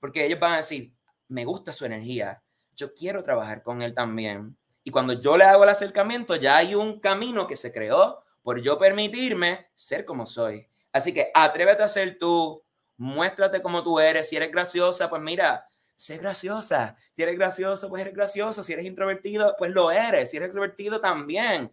Porque 0.00 0.26
ellos 0.26 0.40
van 0.40 0.54
a 0.54 0.56
decir, 0.58 0.94
me 1.28 1.44
gusta 1.44 1.72
su 1.72 1.84
energía. 1.84 2.42
Yo 2.72 2.92
quiero 2.92 3.22
trabajar 3.22 3.62
con 3.62 3.82
él 3.82 3.94
también. 3.94 4.57
Y 4.84 4.90
cuando 4.90 5.14
yo 5.14 5.36
le 5.36 5.44
hago 5.44 5.64
el 5.64 5.70
acercamiento, 5.70 6.36
ya 6.36 6.56
hay 6.56 6.74
un 6.74 7.00
camino 7.00 7.46
que 7.46 7.56
se 7.56 7.72
creó 7.72 8.22
por 8.42 8.60
yo 8.60 8.78
permitirme 8.78 9.68
ser 9.74 10.04
como 10.04 10.24
soy. 10.24 10.66
Así 10.92 11.12
que 11.12 11.30
atrévete 11.34 11.82
a 11.82 11.88
ser 11.88 12.18
tú, 12.18 12.62
muéstrate 12.96 13.60
como 13.60 13.82
tú 13.82 14.00
eres. 14.00 14.28
Si 14.28 14.36
eres 14.36 14.50
graciosa, 14.50 15.10
pues 15.10 15.20
mira, 15.22 15.68
sé 15.94 16.16
graciosa. 16.18 16.96
Si 17.12 17.22
eres 17.22 17.36
gracioso, 17.36 17.88
pues 17.88 18.02
eres 18.02 18.14
gracioso. 18.14 18.62
Si 18.62 18.72
eres 18.72 18.86
introvertido, 18.86 19.54
pues 19.58 19.70
lo 19.72 19.90
eres. 19.90 20.30
Si 20.30 20.36
eres 20.36 20.46
extrovertido, 20.46 21.00
también. 21.00 21.72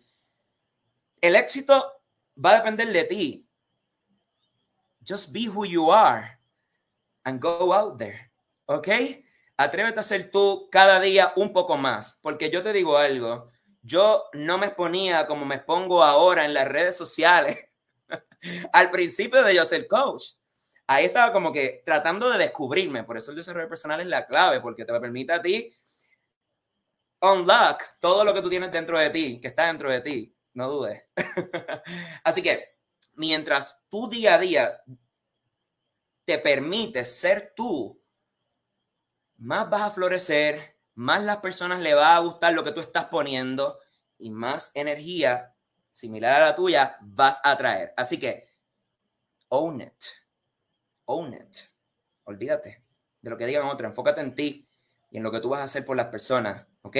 El 1.21 1.35
éxito 1.35 2.01
va 2.43 2.51
a 2.51 2.55
depender 2.57 2.91
de 2.91 3.03
ti. 3.03 3.47
Just 5.07 5.31
be 5.31 5.47
who 5.47 5.65
you 5.65 5.91
are 5.91 6.39
and 7.23 7.39
go 7.39 7.73
out 7.73 7.97
there. 7.97 8.31
¿Ok? 8.65 8.87
Atrévete 9.57 9.99
a 9.99 10.03
ser 10.03 10.31
tú 10.31 10.67
cada 10.71 10.99
día 10.99 11.33
un 11.35 11.53
poco 11.53 11.77
más. 11.77 12.19
Porque 12.21 12.49
yo 12.49 12.63
te 12.63 12.73
digo 12.73 12.97
algo 12.97 13.51
yo 13.85 14.23
no 14.33 14.57
me 14.57 14.65
exponía 14.65 15.27
como 15.27 15.45
me 15.45 15.55
expongo 15.55 16.03
ahora 16.03 16.43
en 16.43 16.55
las 16.55 16.67
redes 16.67 16.97
sociales 16.97 17.59
al 18.73 18.89
principio 18.89 19.43
de 19.43 19.55
yo 19.55 19.63
ser 19.63 19.87
coach. 19.87 20.23
Ahí 20.87 21.05
estaba 21.05 21.31
como 21.31 21.51
que 21.51 21.83
tratando 21.85 22.29
de 22.31 22.37
descubrirme, 22.37 23.03
por 23.03 23.17
eso 23.17 23.31
el 23.31 23.37
desarrollo 23.37 23.69
personal 23.69 24.01
es 24.01 24.07
la 24.07 24.25
clave, 24.25 24.59
porque 24.59 24.85
te 24.85 24.99
permite 24.99 25.33
a 25.33 25.41
ti 25.41 25.75
unlock 27.21 27.81
todo 27.99 28.23
lo 28.23 28.33
que 28.33 28.41
tú 28.41 28.49
tienes 28.49 28.71
dentro 28.71 28.99
de 28.99 29.09
ti, 29.09 29.39
que 29.39 29.47
está 29.47 29.67
dentro 29.67 29.91
de 29.91 30.01
ti, 30.01 30.35
no 30.53 30.69
dudes. 30.69 31.03
Así 32.23 32.41
que 32.41 32.77
mientras 33.13 33.83
tu 33.89 34.09
día 34.09 34.35
a 34.35 34.39
día 34.39 34.81
te 36.25 36.39
permite 36.39 37.05
ser 37.05 37.53
tú, 37.55 37.99
más 39.37 39.69
vas 39.69 39.81
a 39.81 39.91
florecer, 39.91 40.77
más 40.95 41.23
las 41.23 41.37
personas 41.37 41.79
le 41.79 41.93
va 41.93 42.15
a 42.15 42.19
gustar 42.19 42.53
lo 42.53 42.63
que 42.63 42.71
tú 42.71 42.79
estás 42.81 43.05
poniendo 43.05 43.79
y 44.17 44.31
más 44.31 44.71
energía 44.75 45.53
similar 45.91 46.41
a 46.41 46.45
la 46.47 46.55
tuya 46.55 46.97
vas 47.01 47.41
a 47.43 47.57
traer. 47.57 47.93
Así 47.97 48.19
que, 48.19 48.53
own 49.49 49.81
it. 49.81 50.03
Own 51.05 51.33
it. 51.33 51.57
Olvídate 52.23 52.83
de 53.21 53.29
lo 53.29 53.37
que 53.37 53.45
digan 53.45 53.65
otros. 53.65 53.89
Enfócate 53.89 54.21
en 54.21 54.35
ti 54.35 54.67
y 55.09 55.17
en 55.17 55.23
lo 55.23 55.31
que 55.31 55.39
tú 55.39 55.49
vas 55.49 55.61
a 55.61 55.63
hacer 55.63 55.85
por 55.85 55.97
las 55.97 56.07
personas. 56.07 56.65
¿Ok? 56.81 56.97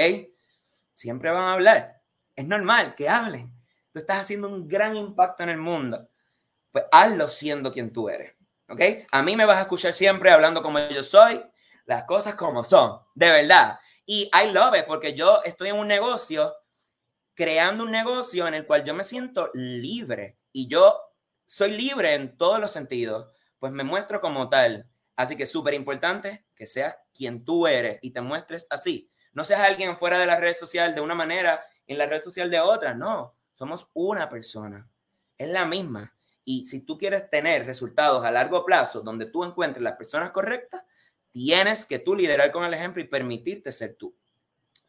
Siempre 0.93 1.31
van 1.31 1.43
a 1.43 1.53
hablar. 1.53 2.01
Es 2.35 2.45
normal 2.45 2.95
que 2.95 3.09
hablen. 3.09 3.53
Tú 3.91 3.99
estás 3.99 4.19
haciendo 4.19 4.49
un 4.49 4.67
gran 4.67 4.95
impacto 4.95 5.43
en 5.43 5.49
el 5.49 5.57
mundo. 5.57 6.09
Pues 6.71 6.85
hazlo 6.91 7.29
siendo 7.29 7.71
quien 7.71 7.93
tú 7.93 8.09
eres. 8.09 8.33
¿Ok? 8.67 8.81
A 9.11 9.21
mí 9.21 9.35
me 9.35 9.45
vas 9.45 9.57
a 9.57 9.61
escuchar 9.61 9.93
siempre 9.93 10.31
hablando 10.31 10.61
como 10.61 10.79
yo 10.79 11.03
soy, 11.03 11.41
las 11.85 12.03
cosas 12.03 12.35
como 12.35 12.63
son, 12.63 12.99
de 13.13 13.31
verdad. 13.31 13.79
Y 14.05 14.29
I 14.33 14.51
love 14.51 14.75
it 14.77 14.85
porque 14.85 15.13
yo 15.13 15.41
estoy 15.43 15.69
en 15.69 15.77
un 15.77 15.87
negocio, 15.87 16.53
creando 17.33 17.83
un 17.83 17.91
negocio 17.91 18.47
en 18.47 18.53
el 18.53 18.65
cual 18.65 18.83
yo 18.83 18.93
me 18.93 19.03
siento 19.03 19.49
libre 19.53 20.37
y 20.51 20.67
yo 20.67 20.97
soy 21.45 21.71
libre 21.71 22.13
en 22.15 22.37
todos 22.37 22.59
los 22.59 22.71
sentidos, 22.71 23.31
pues 23.59 23.71
me 23.71 23.83
muestro 23.83 24.21
como 24.21 24.49
tal. 24.49 24.87
Así 25.15 25.37
que 25.37 25.43
es 25.43 25.51
súper 25.51 25.73
importante 25.73 26.45
que 26.55 26.67
seas 26.67 26.97
quien 27.13 27.45
tú 27.45 27.67
eres 27.67 27.99
y 28.01 28.11
te 28.11 28.21
muestres 28.21 28.67
así. 28.69 29.09
No 29.33 29.43
seas 29.43 29.61
alguien 29.61 29.97
fuera 29.97 30.19
de 30.19 30.25
la 30.25 30.39
red 30.39 30.55
social 30.55 30.93
de 30.93 31.01
una 31.01 31.15
manera 31.15 31.65
y 31.85 31.93
en 31.93 31.99
la 31.99 32.05
red 32.05 32.21
social 32.21 32.49
de 32.49 32.59
otra. 32.59 32.93
No, 32.93 33.35
somos 33.53 33.87
una 33.93 34.29
persona. 34.29 34.87
Es 35.37 35.47
la 35.49 35.65
misma. 35.65 36.13
Y 36.43 36.65
si 36.65 36.85
tú 36.85 36.97
quieres 36.97 37.29
tener 37.29 37.65
resultados 37.65 38.25
a 38.25 38.31
largo 38.31 38.65
plazo 38.65 39.01
donde 39.01 39.25
tú 39.25 39.43
encuentres 39.43 39.83
las 39.83 39.97
personas 39.97 40.31
correctas, 40.31 40.83
tienes 41.35 41.85
que 41.85 41.99
tú 41.99 42.15
liderar 42.15 42.53
con 42.53 42.63
el 42.63 42.73
ejemplo 42.73 43.01
y 43.01 43.07
permitirte 43.09 43.73
ser 43.73 43.97
tú. 43.97 44.15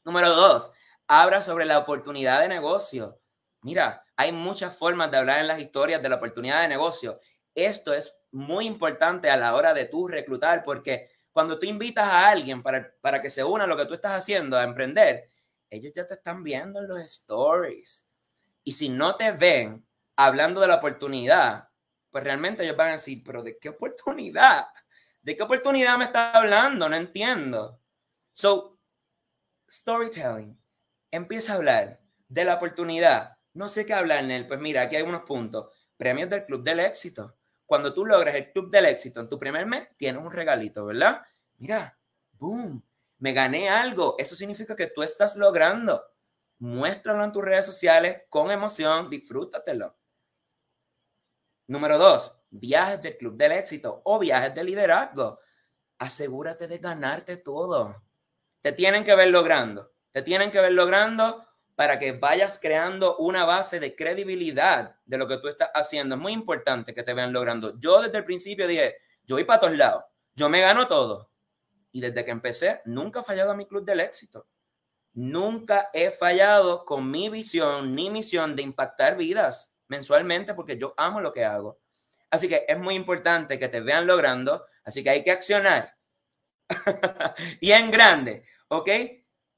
Número 0.04 0.32
dos, 0.32 0.72
habla 1.08 1.42
sobre 1.42 1.64
la 1.64 1.76
oportunidad 1.76 2.40
de 2.40 2.46
negocio. 2.46 3.18
Mira, 3.62 4.04
hay 4.14 4.30
muchas 4.30 4.76
formas 4.76 5.10
de 5.10 5.16
hablar 5.16 5.40
en 5.40 5.48
las 5.48 5.58
historias 5.58 6.00
de 6.00 6.08
la 6.08 6.14
oportunidad 6.14 6.62
de 6.62 6.68
negocio. 6.68 7.18
Esto 7.52 7.92
es 7.92 8.16
muy 8.30 8.64
importante 8.64 9.28
a 9.28 9.36
la 9.36 9.56
hora 9.56 9.74
de 9.74 9.86
tú 9.86 10.06
reclutar 10.06 10.62
porque 10.62 11.10
cuando 11.32 11.58
tú 11.58 11.66
invitas 11.66 12.06
a 12.06 12.28
alguien 12.28 12.62
para, 12.62 12.94
para 13.00 13.20
que 13.20 13.28
se 13.28 13.42
una 13.42 13.64
a 13.64 13.66
lo 13.66 13.76
que 13.76 13.86
tú 13.86 13.94
estás 13.94 14.12
haciendo, 14.12 14.56
a 14.56 14.62
emprender, 14.62 15.28
ellos 15.68 15.92
ya 15.96 16.06
te 16.06 16.14
están 16.14 16.44
viendo 16.44 16.78
en 16.78 16.86
los 16.86 17.00
stories. 17.00 18.08
Y 18.62 18.70
si 18.70 18.88
no 18.88 19.16
te 19.16 19.32
ven 19.32 19.84
hablando 20.14 20.60
de 20.60 20.68
la 20.68 20.76
oportunidad, 20.76 21.70
pues 22.12 22.22
realmente 22.22 22.62
ellos 22.62 22.76
van 22.76 22.90
a 22.90 22.92
decir, 22.92 23.24
pero 23.26 23.42
¿de 23.42 23.58
qué 23.58 23.70
oportunidad? 23.70 24.66
¿De 25.26 25.36
qué 25.36 25.42
oportunidad 25.42 25.98
me 25.98 26.04
está 26.04 26.30
hablando? 26.30 26.88
No 26.88 26.94
entiendo. 26.94 27.80
So, 28.32 28.78
storytelling. 29.68 30.56
Empieza 31.10 31.52
a 31.52 31.56
hablar 31.56 32.00
de 32.28 32.44
la 32.44 32.54
oportunidad. 32.54 33.36
No 33.52 33.68
sé 33.68 33.84
qué 33.84 33.92
hablar 33.92 34.30
en. 34.30 34.46
Pues 34.46 34.60
mira, 34.60 34.82
aquí 34.82 34.94
hay 34.94 35.02
unos 35.02 35.22
puntos. 35.22 35.74
Premios 35.96 36.30
del 36.30 36.46
Club 36.46 36.62
del 36.62 36.78
Éxito. 36.78 37.34
Cuando 37.64 37.92
tú 37.92 38.06
logras 38.06 38.36
el 38.36 38.52
Club 38.52 38.70
del 38.70 38.84
Éxito 38.84 39.18
en 39.18 39.28
tu 39.28 39.36
primer 39.36 39.66
mes, 39.66 39.88
tienes 39.96 40.22
un 40.22 40.30
regalito, 40.30 40.86
¿verdad? 40.86 41.22
Mira, 41.56 41.98
boom, 42.34 42.80
me 43.18 43.32
gané 43.32 43.68
algo. 43.68 44.14
Eso 44.20 44.36
significa 44.36 44.76
que 44.76 44.92
tú 44.94 45.02
estás 45.02 45.34
logrando. 45.34 46.04
Muéstralo 46.60 47.24
en 47.24 47.32
tus 47.32 47.44
redes 47.44 47.66
sociales 47.66 48.22
con 48.28 48.52
emoción, 48.52 49.10
disfrútatelo. 49.10 49.98
Número 51.66 51.98
dos, 51.98 52.35
viajes 52.50 53.02
del 53.02 53.16
Club 53.16 53.36
del 53.36 53.52
Éxito 53.52 54.02
o 54.04 54.18
viajes 54.18 54.54
de 54.54 54.64
liderazgo. 54.64 55.40
Asegúrate 55.98 56.68
de 56.68 56.78
ganarte 56.78 57.36
todo. 57.38 58.02
Te 58.62 58.72
tienen 58.72 59.04
que 59.04 59.14
ver 59.14 59.28
logrando. 59.28 59.92
Te 60.12 60.22
tienen 60.22 60.50
que 60.50 60.60
ver 60.60 60.72
logrando 60.72 61.46
para 61.74 61.98
que 61.98 62.12
vayas 62.12 62.58
creando 62.60 63.18
una 63.18 63.44
base 63.44 63.78
de 63.78 63.94
credibilidad 63.94 64.96
de 65.04 65.18
lo 65.18 65.28
que 65.28 65.38
tú 65.38 65.48
estás 65.48 65.70
haciendo. 65.74 66.14
Es 66.14 66.20
muy 66.20 66.32
importante 66.32 66.94
que 66.94 67.02
te 67.02 67.14
vean 67.14 67.32
logrando. 67.32 67.78
Yo 67.78 68.00
desde 68.00 68.18
el 68.18 68.24
principio 68.24 68.66
dije, 68.66 68.96
yo 69.24 69.36
voy 69.36 69.44
para 69.44 69.60
todos 69.60 69.76
lados. 69.76 70.04
Yo 70.34 70.48
me 70.48 70.60
gano 70.62 70.88
todo. 70.88 71.30
Y 71.92 72.00
desde 72.00 72.24
que 72.24 72.30
empecé, 72.30 72.80
nunca 72.86 73.20
he 73.20 73.24
fallado 73.24 73.52
a 73.52 73.56
mi 73.56 73.66
club 73.66 73.84
del 73.84 74.00
éxito. 74.00 74.48
Nunca 75.12 75.90
he 75.94 76.10
fallado 76.10 76.84
con 76.84 77.10
mi 77.10 77.28
visión 77.28 77.92
ni 77.92 78.10
misión 78.10 78.54
de 78.54 78.62
impactar 78.62 79.16
vidas 79.16 79.74
mensualmente 79.88 80.54
porque 80.54 80.76
yo 80.78 80.94
amo 80.96 81.20
lo 81.20 81.32
que 81.32 81.44
hago. 81.44 81.78
Así 82.30 82.48
que 82.48 82.64
es 82.66 82.78
muy 82.78 82.94
importante 82.94 83.58
que 83.58 83.68
te 83.68 83.80
vean 83.80 84.06
logrando, 84.06 84.66
así 84.84 85.02
que 85.02 85.10
hay 85.10 85.22
que 85.22 85.30
accionar. 85.30 85.96
y 87.60 87.72
en 87.72 87.90
grande, 87.90 88.44
¿ok? 88.68 88.90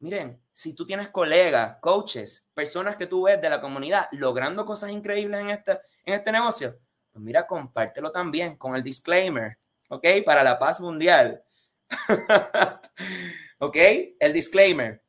Miren, 0.00 0.40
si 0.52 0.74
tú 0.74 0.87
tienes 0.87 1.09
colegas, 1.09 1.78
coaches, 1.81 2.50
personas 2.54 2.96
que 2.96 3.07
tú 3.07 3.22
ves 3.24 3.40
de 3.40 3.50
la 3.50 3.61
comunidad 3.61 4.09
logrando 4.12 4.64
cosas 4.64 4.90
increíbles 4.90 5.40
en 5.40 5.50
este, 5.50 5.72
en 6.04 6.14
este 6.14 6.31
negocio, 6.31 6.78
pues 7.11 7.24
mira, 7.24 7.46
compártelo 7.46 8.12
también 8.12 8.57
con 8.57 8.76
el 8.76 8.83
disclaimer, 8.83 9.59
¿ok? 9.88 10.07
Para 10.24 10.44
la 10.44 10.59
paz 10.59 10.81
mundial. 10.81 11.42
¿Ok? 13.61 13.76
El 14.20 14.33
disclaimer. 14.33 15.02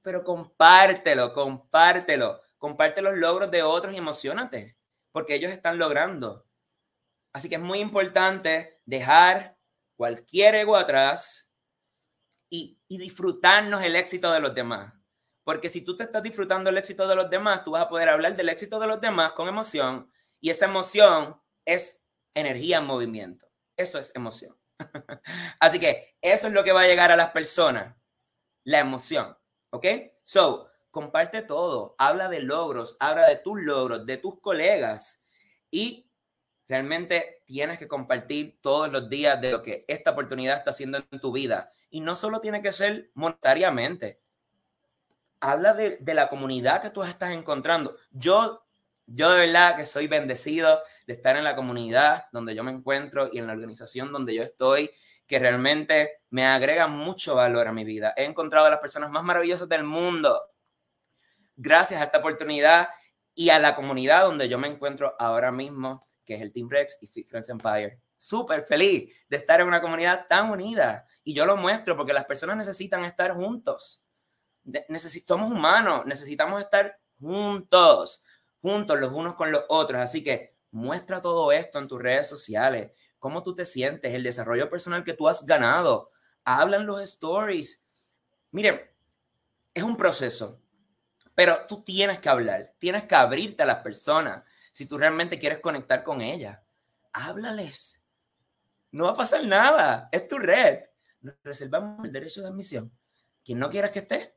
Pero 0.00 0.22
compártelo, 0.22 1.34
compártelo 1.34 2.40
comparte 2.58 3.02
los 3.02 3.16
logros 3.16 3.50
de 3.50 3.62
otros 3.62 3.94
y 3.94 3.98
emocionate, 3.98 4.76
porque 5.16 5.34
ellos 5.34 5.50
están 5.50 5.78
logrando. 5.78 6.46
Así 7.32 7.48
que 7.48 7.54
es 7.54 7.60
muy 7.62 7.78
importante 7.78 8.82
dejar 8.84 9.56
cualquier 9.96 10.54
ego 10.56 10.76
atrás 10.76 11.50
y, 12.50 12.78
disfrutarnos 12.86 13.82
el 13.82 13.96
éxito 13.96 14.30
de 14.30 14.40
los 14.40 14.54
demás. 14.54 14.92
Porque 15.42 15.70
si 15.70 15.82
tú 15.82 15.96
te 15.96 16.04
estás 16.04 16.22
disfrutando 16.22 16.68
el 16.68 16.76
éxito 16.76 17.08
de 17.08 17.16
los 17.16 17.30
demás, 17.30 17.64
tú 17.64 17.70
vas 17.70 17.84
a 17.84 17.88
poder 17.88 18.10
hablar 18.10 18.36
del 18.36 18.50
éxito 18.50 18.78
de 18.78 18.88
los 18.88 19.00
demás 19.00 19.32
con 19.32 19.48
emoción 19.48 20.12
y 20.38 20.50
esa 20.50 20.66
emoción 20.66 21.40
es 21.64 22.06
energía 22.34 22.76
en 22.76 22.84
movimiento. 22.84 23.48
Eso 23.74 23.98
es 23.98 24.14
emoción. 24.14 24.54
Así 25.60 25.80
que 25.80 26.18
eso 26.20 26.48
es 26.48 26.52
lo 26.52 26.62
que 26.62 26.72
va 26.72 26.82
a 26.82 26.88
llegar 26.88 27.10
a 27.10 27.16
las 27.16 27.30
personas, 27.30 27.96
la 28.64 28.80
emoción. 28.80 29.34
¿Ok? 29.70 29.86
So, 30.24 30.68
comparte 30.96 31.42
todo, 31.42 31.94
habla 31.98 32.30
de 32.30 32.40
logros, 32.40 32.96
habla 33.00 33.28
de 33.28 33.36
tus 33.36 33.60
logros, 33.60 34.06
de 34.06 34.16
tus 34.16 34.40
colegas 34.40 35.22
y 35.70 36.10
realmente 36.68 37.42
tienes 37.44 37.78
que 37.78 37.86
compartir 37.86 38.58
todos 38.62 38.90
los 38.90 39.10
días 39.10 39.38
de 39.42 39.52
lo 39.52 39.62
que 39.62 39.84
esta 39.88 40.12
oportunidad 40.12 40.56
está 40.56 40.70
haciendo 40.70 40.96
en 41.10 41.20
tu 41.20 41.32
vida. 41.32 41.70
Y 41.90 42.00
no 42.00 42.16
solo 42.16 42.40
tiene 42.40 42.62
que 42.62 42.72
ser 42.72 43.10
monetariamente, 43.12 44.22
habla 45.38 45.74
de, 45.74 45.98
de 45.98 46.14
la 46.14 46.30
comunidad 46.30 46.80
que 46.80 46.88
tú 46.88 47.02
estás 47.02 47.32
encontrando. 47.32 47.98
Yo, 48.10 48.64
yo 49.04 49.30
de 49.32 49.40
verdad 49.40 49.76
que 49.76 49.84
soy 49.84 50.06
bendecido 50.06 50.80
de 51.06 51.12
estar 51.12 51.36
en 51.36 51.44
la 51.44 51.56
comunidad 51.56 52.24
donde 52.32 52.54
yo 52.54 52.64
me 52.64 52.72
encuentro 52.72 53.28
y 53.30 53.38
en 53.38 53.48
la 53.48 53.52
organización 53.52 54.12
donde 54.12 54.34
yo 54.34 54.42
estoy 54.42 54.90
que 55.26 55.38
realmente 55.38 56.22
me 56.30 56.46
agrega 56.46 56.86
mucho 56.86 57.34
valor 57.34 57.68
a 57.68 57.72
mi 57.72 57.84
vida. 57.84 58.14
He 58.16 58.24
encontrado 58.24 58.64
a 58.64 58.70
las 58.70 58.80
personas 58.80 59.10
más 59.10 59.24
maravillosas 59.24 59.68
del 59.68 59.84
mundo 59.84 60.40
gracias 61.56 62.00
a 62.00 62.04
esta 62.04 62.18
oportunidad 62.18 62.88
y 63.34 63.50
a 63.50 63.58
la 63.58 63.74
comunidad 63.74 64.24
donde 64.24 64.48
yo 64.48 64.58
me 64.58 64.68
encuentro 64.68 65.14
ahora 65.18 65.50
mismo, 65.50 66.06
que 66.24 66.34
es 66.34 66.42
el 66.42 66.52
Team 66.52 66.68
Rex 66.68 66.98
y 67.00 67.06
Fit 67.06 67.28
Friends 67.28 67.48
Empire. 67.48 68.00
Súper 68.16 68.64
feliz 68.64 69.14
de 69.28 69.36
estar 69.36 69.60
en 69.60 69.66
una 69.66 69.80
comunidad 69.80 70.26
tan 70.28 70.50
unida. 70.50 71.06
Y 71.22 71.34
yo 71.34 71.44
lo 71.44 71.56
muestro 71.56 71.96
porque 71.96 72.12
las 72.12 72.24
personas 72.24 72.56
necesitan 72.56 73.04
estar 73.04 73.34
juntos. 73.34 74.04
somos 75.26 75.52
humanos, 75.52 76.06
necesitamos 76.06 76.62
estar 76.62 76.98
juntos, 77.20 78.22
juntos 78.62 78.98
los 78.98 79.12
unos 79.12 79.34
con 79.34 79.52
los 79.52 79.64
otros. 79.68 80.00
Así 80.00 80.24
que 80.24 80.56
muestra 80.70 81.20
todo 81.20 81.52
esto 81.52 81.78
en 81.78 81.88
tus 81.88 82.02
redes 82.02 82.28
sociales, 82.28 82.92
cómo 83.18 83.42
tú 83.42 83.54
te 83.54 83.64
sientes, 83.64 84.14
el 84.14 84.22
desarrollo 84.22 84.70
personal 84.70 85.04
que 85.04 85.14
tú 85.14 85.28
has 85.28 85.44
ganado. 85.44 86.10
Hablan 86.44 86.86
los 86.86 87.02
stories. 87.02 87.84
Miren, 88.50 88.80
es 89.74 89.82
un 89.82 89.96
proceso. 89.96 90.60
Pero 91.36 91.66
tú 91.68 91.84
tienes 91.84 92.18
que 92.18 92.30
hablar, 92.30 92.72
tienes 92.78 93.04
que 93.04 93.14
abrirte 93.14 93.62
a 93.62 93.66
las 93.66 93.82
personas 93.82 94.42
si 94.72 94.86
tú 94.86 94.96
realmente 94.96 95.38
quieres 95.38 95.60
conectar 95.60 96.02
con 96.02 96.22
ellas. 96.22 96.58
Háblales. 97.12 98.02
No 98.90 99.04
va 99.04 99.10
a 99.10 99.16
pasar 99.16 99.44
nada. 99.44 100.08
Es 100.10 100.26
tu 100.26 100.38
red. 100.38 100.80
Nos 101.20 101.34
reservamos 101.44 102.04
el 102.06 102.12
derecho 102.12 102.40
de 102.40 102.48
admisión. 102.48 102.90
Quien 103.44 103.58
no 103.58 103.68
quieras 103.68 103.90
que 103.90 103.98
esté, 103.98 104.34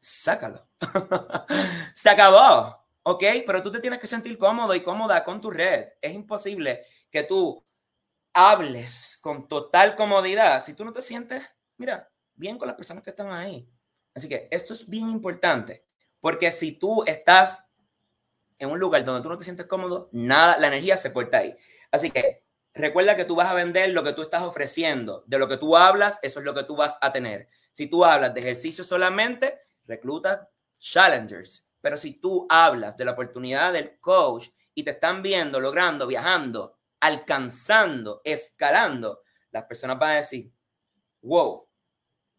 sácalo. 0.00 0.66
Se 1.94 2.08
acabó. 2.08 2.82
¿Ok? 3.02 3.24
Pero 3.46 3.62
tú 3.62 3.70
te 3.70 3.80
tienes 3.80 4.00
que 4.00 4.06
sentir 4.06 4.38
cómodo 4.38 4.74
y 4.74 4.82
cómoda 4.82 5.22
con 5.24 5.42
tu 5.42 5.50
red. 5.50 5.88
Es 6.00 6.14
imposible 6.14 6.82
que 7.10 7.24
tú 7.24 7.62
hables 8.32 9.18
con 9.20 9.48
total 9.48 9.96
comodidad 9.96 10.62
si 10.64 10.72
tú 10.72 10.84
no 10.84 10.94
te 10.94 11.02
sientes, 11.02 11.42
mira, 11.76 12.10
bien 12.34 12.56
con 12.56 12.68
las 12.68 12.76
personas 12.76 13.04
que 13.04 13.10
están 13.10 13.30
ahí. 13.32 13.68
Así 14.14 14.28
que 14.28 14.48
esto 14.50 14.74
es 14.74 14.88
bien 14.88 15.08
importante, 15.08 15.87
porque 16.20 16.52
si 16.52 16.72
tú 16.72 17.04
estás 17.04 17.70
en 18.58 18.70
un 18.70 18.78
lugar 18.78 19.04
donde 19.04 19.22
tú 19.22 19.28
no 19.28 19.38
te 19.38 19.44
sientes 19.44 19.66
cómodo, 19.66 20.08
nada, 20.12 20.58
la 20.58 20.66
energía 20.66 20.96
se 20.96 21.12
corta 21.12 21.38
ahí. 21.38 21.56
Así 21.90 22.10
que 22.10 22.42
recuerda 22.74 23.16
que 23.16 23.24
tú 23.24 23.36
vas 23.36 23.48
a 23.48 23.54
vender 23.54 23.90
lo 23.90 24.02
que 24.02 24.12
tú 24.12 24.22
estás 24.22 24.42
ofreciendo. 24.42 25.24
De 25.26 25.38
lo 25.38 25.48
que 25.48 25.56
tú 25.56 25.76
hablas, 25.76 26.18
eso 26.22 26.40
es 26.40 26.44
lo 26.44 26.54
que 26.54 26.64
tú 26.64 26.76
vas 26.76 26.98
a 27.00 27.12
tener. 27.12 27.48
Si 27.72 27.88
tú 27.88 28.04
hablas 28.04 28.34
de 28.34 28.40
ejercicio 28.40 28.82
solamente, 28.84 29.60
recluta 29.86 30.50
challengers. 30.78 31.68
Pero 31.80 31.96
si 31.96 32.14
tú 32.14 32.46
hablas 32.50 32.96
de 32.96 33.04
la 33.04 33.12
oportunidad 33.12 33.72
del 33.72 33.98
coach 34.00 34.48
y 34.74 34.82
te 34.82 34.90
están 34.90 35.22
viendo, 35.22 35.60
logrando, 35.60 36.06
viajando, 36.06 36.78
alcanzando, 37.00 38.20
escalando, 38.24 39.22
las 39.52 39.64
personas 39.64 39.98
van 39.98 40.10
a 40.10 40.16
decir, 40.16 40.52
wow, 41.22 41.68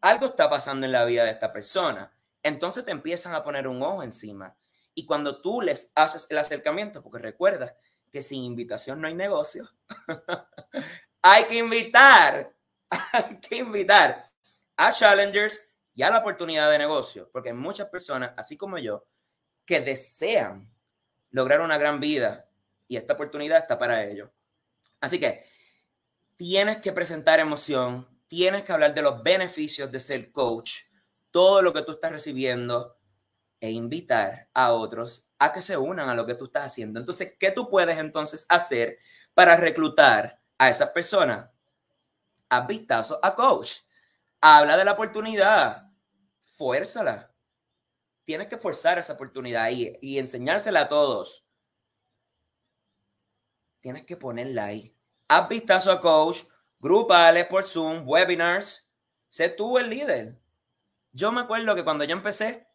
algo 0.01 0.27
está 0.27 0.49
pasando 0.49 0.85
en 0.85 0.91
la 0.91 1.05
vida 1.05 1.23
de 1.23 1.31
esta 1.31 1.51
persona. 1.51 2.11
Entonces 2.43 2.85
te 2.85 2.91
empiezan 2.91 3.35
a 3.35 3.43
poner 3.43 3.67
un 3.67 3.81
ojo 3.81 4.03
encima. 4.03 4.55
Y 4.93 5.05
cuando 5.05 5.41
tú 5.41 5.61
les 5.61 5.91
haces 5.95 6.27
el 6.29 6.37
acercamiento, 6.37 7.03
porque 7.03 7.19
recuerda 7.19 7.75
que 8.11 8.21
sin 8.21 8.43
invitación 8.43 9.01
no 9.01 9.07
hay 9.07 9.13
negocio, 9.13 9.69
hay 11.21 11.45
que 11.45 11.55
invitar, 11.55 12.53
hay 12.89 13.39
que 13.39 13.57
invitar 13.57 14.31
a 14.77 14.91
challengers 14.91 15.61
y 15.93 16.03
a 16.03 16.09
la 16.09 16.19
oportunidad 16.19 16.71
de 16.71 16.77
negocio, 16.77 17.29
porque 17.31 17.49
hay 17.49 17.55
muchas 17.55 17.89
personas, 17.89 18.33
así 18.37 18.57
como 18.57 18.77
yo, 18.77 19.05
que 19.65 19.81
desean 19.81 20.71
lograr 21.31 21.61
una 21.61 21.77
gran 21.77 21.99
vida 21.99 22.49
y 22.87 22.97
esta 22.97 23.13
oportunidad 23.13 23.59
está 23.59 23.77
para 23.77 24.03
ello. 24.05 24.31
Así 25.01 25.19
que 25.19 25.45
tienes 26.35 26.77
que 26.77 26.91
presentar 26.91 27.39
emoción, 27.39 28.07
tienes 28.27 28.63
que 28.63 28.71
hablar 28.71 28.93
de 28.93 29.01
los 29.01 29.21
beneficios 29.23 29.91
de 29.91 29.99
ser 29.99 30.31
coach, 30.31 30.88
todo 31.31 31.61
lo 31.61 31.73
que 31.73 31.83
tú 31.83 31.93
estás 31.93 32.11
recibiendo 32.11 32.97
e 33.59 33.71
invitar 33.71 34.49
a 34.53 34.73
otros 34.73 35.29
a 35.37 35.53
que 35.53 35.61
se 35.61 35.77
unan 35.77 36.09
a 36.09 36.15
lo 36.15 36.25
que 36.25 36.35
tú 36.35 36.45
estás 36.45 36.65
haciendo. 36.65 36.99
Entonces, 36.99 37.35
¿qué 37.39 37.51
tú 37.51 37.69
puedes 37.69 37.97
entonces 37.97 38.45
hacer 38.49 38.99
para 39.33 39.55
reclutar 39.55 40.39
a 40.57 40.69
esas 40.69 40.91
personas? 40.91 41.49
Haz 42.49 42.67
vistazo 42.67 43.19
a 43.23 43.33
coach. 43.35 43.77
Habla 44.41 44.75
de 44.75 44.85
la 44.85 44.91
oportunidad. 44.91 45.89
Fuérzala. 46.41 47.33
Tienes 48.25 48.47
que 48.47 48.57
forzar 48.57 48.99
esa 48.99 49.13
oportunidad 49.13 49.69
y, 49.71 49.97
y 50.01 50.19
enseñársela 50.19 50.81
a 50.81 50.89
todos. 50.89 51.45
Tienes 53.79 54.05
que 54.05 54.17
ponerla 54.17 54.65
ahí. 54.65 54.93
Haz 55.29 55.47
vistazo 55.47 55.91
a 55.91 56.01
coach, 56.01 56.41
grupales 56.79 57.47
por 57.47 57.63
Zoom, 57.63 58.03
webinars. 58.05 58.89
Sé 59.29 59.49
tú 59.49 59.77
el 59.77 59.89
líder. 59.89 60.37
Yo 61.11 61.31
me 61.31 61.41
acuerdo 61.41 61.75
que 61.75 61.83
cuando 61.83 62.03
yo 62.03 62.15
empecé, 62.15 62.67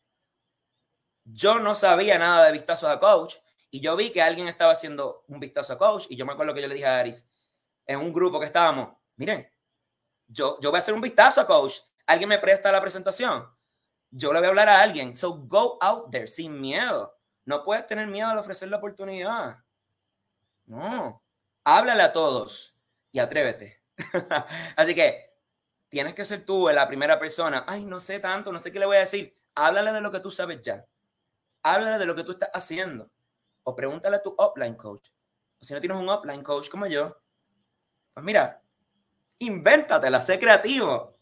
yo 1.24 1.58
no 1.58 1.74
sabía 1.74 2.18
nada 2.18 2.46
de 2.46 2.52
vistazos 2.52 2.90
a 2.90 3.00
coach 3.00 3.36
y 3.70 3.80
yo 3.80 3.96
vi 3.96 4.10
que 4.10 4.22
alguien 4.22 4.48
estaba 4.48 4.72
haciendo 4.72 5.24
un 5.28 5.40
vistazo 5.40 5.72
a 5.72 5.78
coach 5.78 6.06
y 6.08 6.16
yo 6.16 6.26
me 6.26 6.32
acuerdo 6.32 6.54
que 6.54 6.62
yo 6.62 6.68
le 6.68 6.74
dije 6.74 6.86
a 6.86 6.98
Aris 6.98 7.28
en 7.86 7.98
un 7.98 8.12
grupo 8.12 8.38
que 8.38 8.46
estábamos, 8.46 8.96
miren, 9.16 9.48
yo, 10.26 10.58
yo 10.60 10.70
voy 10.70 10.78
a 10.78 10.80
hacer 10.80 10.94
un 10.94 11.00
vistazo 11.00 11.40
a 11.40 11.46
coach, 11.46 11.78
alguien 12.06 12.28
me 12.28 12.38
presta 12.38 12.72
la 12.72 12.80
presentación, 12.80 13.46
yo 14.10 14.32
le 14.32 14.38
voy 14.38 14.46
a 14.46 14.48
hablar 14.50 14.68
a 14.68 14.80
alguien, 14.80 15.16
so 15.16 15.34
go 15.34 15.78
out 15.80 16.10
there 16.10 16.26
sin 16.26 16.60
miedo, 16.60 17.18
no 17.44 17.62
puedes 17.62 17.86
tener 17.86 18.06
miedo 18.06 18.28
al 18.28 18.38
ofrecer 18.38 18.68
la 18.68 18.78
oportunidad, 18.78 19.58
no, 20.66 21.22
háblale 21.64 22.02
a 22.02 22.12
todos 22.12 22.74
y 23.12 23.18
atrévete. 23.18 23.82
Así 24.76 24.94
que 24.94 25.23
tienes 25.94 26.14
que 26.14 26.26
ser 26.26 26.44
tú 26.44 26.68
la 26.68 26.86
primera 26.86 27.18
persona, 27.18 27.64
ay, 27.66 27.86
no 27.86 28.00
sé 28.00 28.20
tanto, 28.20 28.52
no 28.52 28.60
sé 28.60 28.70
qué 28.70 28.78
le 28.78 28.86
voy 28.86 28.96
a 28.98 29.00
decir, 29.00 29.34
háblale 29.54 29.94
de 29.94 30.02
lo 30.02 30.12
que 30.12 30.20
tú 30.20 30.30
sabes 30.30 30.60
ya 30.60 30.84
háblale 31.64 31.98
de 31.98 32.06
lo 32.06 32.14
que 32.14 32.22
tú 32.22 32.32
estás 32.32 32.50
haciendo. 32.54 33.10
O 33.64 33.74
pregúntale 33.74 34.16
a 34.16 34.22
tu 34.22 34.34
offline 34.38 34.76
coach. 34.76 35.08
O 35.60 35.64
si 35.64 35.74
no 35.74 35.80
tienes 35.80 35.98
un 35.98 36.08
offline 36.08 36.44
coach 36.44 36.68
como 36.68 36.86
yo, 36.86 37.18
pues 38.12 38.24
mira, 38.24 38.62
invéntatela, 39.38 40.22
sé 40.22 40.38
creativo. 40.38 41.18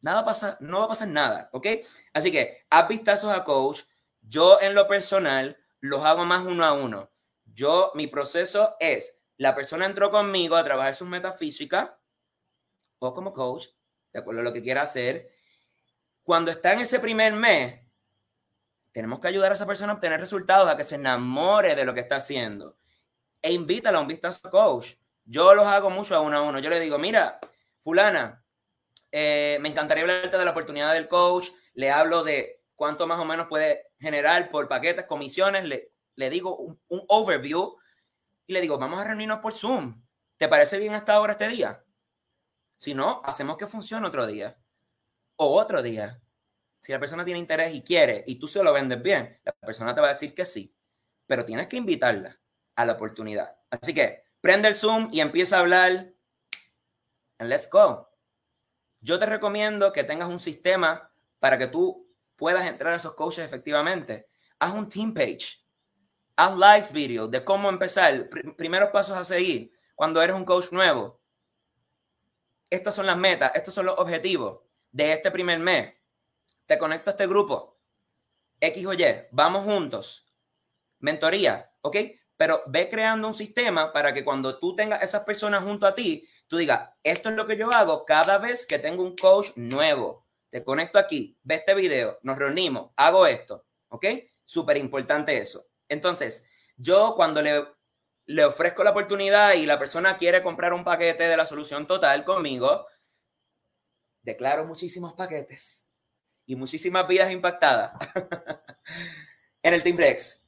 Nada 0.00 0.24
pasa, 0.24 0.56
no 0.60 0.78
va 0.78 0.84
a 0.86 0.88
pasar 0.88 1.08
nada, 1.08 1.50
¿ok? 1.52 1.66
Así 2.14 2.30
que 2.30 2.64
haz 2.70 2.88
vistazos 2.88 3.36
a 3.36 3.44
coach. 3.44 3.82
Yo 4.22 4.60
en 4.60 4.74
lo 4.74 4.86
personal 4.86 5.58
los 5.80 6.04
hago 6.04 6.24
más 6.24 6.46
uno 6.46 6.64
a 6.64 6.72
uno. 6.72 7.10
Yo, 7.44 7.90
mi 7.94 8.06
proceso 8.06 8.76
es, 8.78 9.20
la 9.36 9.56
persona 9.56 9.86
entró 9.86 10.10
conmigo 10.10 10.54
a 10.54 10.64
trabajar 10.64 10.94
su 10.94 11.04
metafísica 11.04 11.98
o 13.00 13.12
como 13.12 13.32
coach, 13.32 13.66
de 14.12 14.18
acuerdo 14.18 14.40
a 14.40 14.44
lo 14.44 14.52
que 14.52 14.62
quiera 14.62 14.82
hacer. 14.82 15.30
Cuando 16.22 16.50
está 16.50 16.72
en 16.72 16.80
ese 16.80 17.00
primer 17.00 17.32
mes, 17.32 17.80
tenemos 18.92 19.20
que 19.20 19.28
ayudar 19.28 19.52
a 19.52 19.54
esa 19.54 19.66
persona 19.66 19.92
a 19.92 19.94
obtener 19.96 20.20
resultados, 20.20 20.68
a 20.68 20.76
que 20.76 20.84
se 20.84 20.96
enamore 20.96 21.74
de 21.74 21.84
lo 21.84 21.94
que 21.94 22.00
está 22.00 22.16
haciendo. 22.16 22.76
E 23.40 23.52
invítala 23.52 23.98
a 23.98 24.00
un 24.00 24.08
vistazo 24.08 24.50
coach. 24.50 24.94
Yo 25.24 25.54
los 25.54 25.66
hago 25.66 25.90
mucho 25.90 26.16
a 26.16 26.20
uno 26.20 26.38
a 26.38 26.42
uno. 26.42 26.58
Yo 26.58 26.70
le 26.70 26.80
digo, 26.80 26.98
mira, 26.98 27.38
fulana, 27.80 28.44
eh, 29.12 29.58
me 29.60 29.68
encantaría 29.68 30.02
hablarte 30.02 30.36
de 30.36 30.44
la 30.44 30.50
oportunidad 30.50 30.94
del 30.94 31.08
coach. 31.08 31.48
Le 31.74 31.90
hablo 31.90 32.24
de 32.24 32.62
cuánto 32.74 33.06
más 33.06 33.20
o 33.20 33.24
menos 33.24 33.46
puede 33.46 33.90
generar 34.00 34.50
por 34.50 34.68
paquetes, 34.68 35.06
comisiones. 35.06 35.64
Le, 35.64 35.92
le 36.16 36.30
digo 36.30 36.56
un, 36.56 36.80
un 36.88 37.04
overview 37.08 37.76
y 38.46 38.52
le 38.52 38.60
digo, 38.60 38.78
vamos 38.78 38.98
a 38.98 39.04
reunirnos 39.04 39.40
por 39.40 39.52
Zoom. 39.52 40.02
¿Te 40.38 40.48
parece 40.48 40.78
bien 40.78 40.94
hasta 40.94 41.14
ahora 41.14 41.32
este 41.32 41.48
día? 41.48 41.84
Si 42.78 42.94
no, 42.94 43.20
hacemos 43.24 43.56
que 43.56 43.66
funcione 43.66 44.06
otro 44.06 44.26
día. 44.26 44.56
O 45.36 45.60
otro 45.60 45.82
día. 45.82 46.22
Si 46.78 46.92
la 46.92 47.00
persona 47.00 47.24
tiene 47.24 47.40
interés 47.40 47.74
y 47.74 47.82
quiere 47.82 48.24
y 48.26 48.36
tú 48.36 48.46
se 48.46 48.62
lo 48.62 48.72
vendes 48.72 49.02
bien, 49.02 49.38
la 49.44 49.52
persona 49.52 49.94
te 49.94 50.00
va 50.00 50.08
a 50.08 50.12
decir 50.12 50.32
que 50.32 50.46
sí, 50.46 50.74
pero 51.26 51.44
tienes 51.44 51.66
que 51.66 51.76
invitarla 51.76 52.40
a 52.76 52.86
la 52.86 52.92
oportunidad. 52.92 53.56
Así 53.68 53.92
que 53.92 54.22
prende 54.40 54.68
el 54.68 54.76
Zoom 54.76 55.08
y 55.10 55.20
empieza 55.20 55.56
a 55.56 55.60
hablar 55.60 56.12
and 57.38 57.50
let's 57.50 57.68
go. 57.68 58.08
Yo 59.00 59.18
te 59.18 59.26
recomiendo 59.26 59.92
que 59.92 60.04
tengas 60.04 60.28
un 60.28 60.38
sistema 60.38 61.12
para 61.40 61.58
que 61.58 61.66
tú 61.66 62.08
puedas 62.36 62.64
entrar 62.66 62.92
a 62.92 62.96
esos 62.96 63.14
coaches 63.14 63.44
efectivamente. 63.44 64.28
Haz 64.60 64.72
un 64.72 64.88
team 64.88 65.12
page. 65.12 65.64
Haz 66.36 66.56
live 66.56 66.86
video 66.92 67.26
de 67.26 67.44
cómo 67.44 67.68
empezar, 67.68 68.28
primeros 68.56 68.90
pasos 68.90 69.16
a 69.16 69.24
seguir 69.24 69.72
cuando 69.96 70.22
eres 70.22 70.36
un 70.36 70.44
coach 70.44 70.70
nuevo. 70.70 71.17
Estas 72.70 72.94
son 72.94 73.06
las 73.06 73.16
metas, 73.16 73.52
estos 73.54 73.74
son 73.74 73.86
los 73.86 73.98
objetivos 73.98 74.60
de 74.90 75.12
este 75.12 75.30
primer 75.30 75.58
mes 75.58 75.98
te 76.68 76.78
conecto 76.78 77.08
a 77.08 77.12
este 77.12 77.26
grupo, 77.26 77.80
X 78.60 78.86
o 78.86 78.92
Y, 78.92 79.02
vamos 79.30 79.64
juntos, 79.64 80.30
mentoría, 80.98 81.72
¿ok? 81.80 81.96
Pero 82.36 82.62
ve 82.66 82.90
creando 82.90 83.26
un 83.26 83.32
sistema 83.32 83.90
para 83.90 84.12
que 84.12 84.22
cuando 84.22 84.58
tú 84.58 84.76
tengas 84.76 85.02
esas 85.02 85.24
personas 85.24 85.64
junto 85.64 85.86
a 85.86 85.94
ti, 85.94 86.28
tú 86.46 86.58
digas, 86.58 86.90
esto 87.02 87.30
es 87.30 87.36
lo 87.36 87.46
que 87.46 87.56
yo 87.56 87.72
hago 87.72 88.04
cada 88.04 88.36
vez 88.36 88.66
que 88.66 88.78
tengo 88.78 89.02
un 89.02 89.16
coach 89.16 89.52
nuevo. 89.56 90.26
Te 90.50 90.62
conecto 90.62 90.98
aquí, 90.98 91.38
ve 91.42 91.54
este 91.54 91.74
video, 91.74 92.18
nos 92.22 92.36
reunimos, 92.36 92.90
hago 92.96 93.26
esto, 93.26 93.64
¿ok? 93.88 94.04
Súper 94.44 94.76
importante 94.76 95.38
eso. 95.38 95.68
Entonces, 95.88 96.46
yo 96.76 97.14
cuando 97.16 97.40
le, 97.40 97.64
le 98.28 98.44
ofrezco 98.44 98.84
la 98.84 98.90
oportunidad 98.90 99.54
y 99.54 99.64
la 99.64 99.78
persona 99.78 100.18
quiere 100.18 100.42
comprar 100.42 100.74
un 100.74 100.84
paquete 100.84 101.24
de 101.24 101.36
la 101.36 101.46
solución 101.46 101.86
total 101.86 102.24
conmigo, 102.24 102.86
declaro 104.20 104.66
muchísimos 104.66 105.14
paquetes 105.14 105.88
y 106.44 106.54
muchísimas 106.54 107.08
vidas 107.08 107.32
impactadas 107.32 107.92
en 109.62 109.72
el 109.72 109.82
Team 109.82 109.96
Rex. 109.96 110.44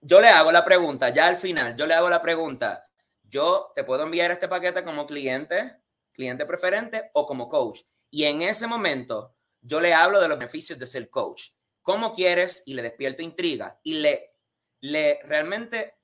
Yo 0.00 0.20
le 0.20 0.28
hago 0.28 0.50
la 0.50 0.64
pregunta, 0.64 1.10
ya 1.10 1.28
al 1.28 1.36
final, 1.36 1.76
yo 1.76 1.86
le 1.86 1.94
hago 1.94 2.10
la 2.10 2.20
pregunta, 2.20 2.90
yo 3.22 3.72
te 3.76 3.84
puedo 3.84 4.02
enviar 4.02 4.32
este 4.32 4.48
paquete 4.48 4.82
como 4.82 5.06
cliente, 5.06 5.76
cliente 6.12 6.44
preferente 6.46 7.10
o 7.14 7.26
como 7.26 7.48
coach. 7.48 7.82
Y 8.10 8.24
en 8.24 8.42
ese 8.42 8.66
momento 8.66 9.36
yo 9.60 9.80
le 9.80 9.94
hablo 9.94 10.20
de 10.20 10.26
los 10.26 10.36
beneficios 10.36 10.80
de 10.80 10.88
ser 10.88 11.08
coach. 11.10 11.50
¿Cómo 11.80 12.12
quieres? 12.12 12.64
Y 12.66 12.74
le 12.74 12.82
despierto 12.82 13.22
intriga. 13.22 13.78
Y 13.84 13.94
le, 13.94 14.34
le 14.80 15.20
realmente 15.24 15.94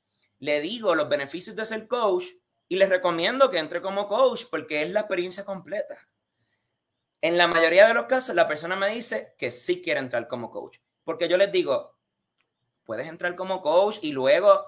le 0.41 0.61
digo 0.61 0.95
los 0.95 1.09
beneficios 1.09 1.55
de 1.55 1.67
ser 1.67 1.87
coach 1.87 2.27
y 2.69 2.77
le 2.77 2.87
recomiendo 2.87 3.51
que 3.51 3.59
entre 3.59 3.81
como 3.81 4.09
coach 4.09 4.45
porque 4.51 4.83
es 4.83 4.91
la 4.91 5.01
experiencia 5.01 5.45
completa. 5.45 5.97
En 7.21 7.37
la 7.37 7.47
mayoría 7.47 7.87
de 7.87 7.95
los 7.95 8.07
casos, 8.07 8.35
la 8.35 8.49
persona 8.49 8.77
me 8.77 8.89
dice 8.89 9.35
que 9.37 9.51
sí 9.51 9.83
quiere 9.83 10.01
entrar 10.01 10.27
como 10.27 10.51
coach. 10.51 10.79
Porque 11.05 11.29
yo 11.29 11.37
les 11.37 11.53
digo, 11.53 11.99
puedes 12.85 13.07
entrar 13.07 13.37
como 13.37 13.61
coach 13.61 13.99
y 14.01 14.13
luego 14.13 14.65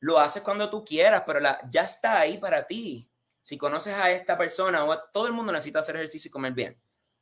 lo 0.00 0.18
haces 0.18 0.42
cuando 0.42 0.68
tú 0.68 0.84
quieras, 0.84 1.22
pero 1.26 1.40
la, 1.40 1.60
ya 1.70 1.82
está 1.82 2.20
ahí 2.20 2.36
para 2.36 2.66
ti. 2.66 3.10
Si 3.42 3.56
conoces 3.56 3.94
a 3.94 4.10
esta 4.10 4.36
persona, 4.36 4.84
o 4.84 4.98
todo 5.12 5.26
el 5.26 5.32
mundo 5.32 5.52
necesita 5.52 5.78
hacer 5.78 5.96
ejercicio 5.96 6.28
y 6.28 6.32
comer 6.32 6.52
bien. 6.52 6.78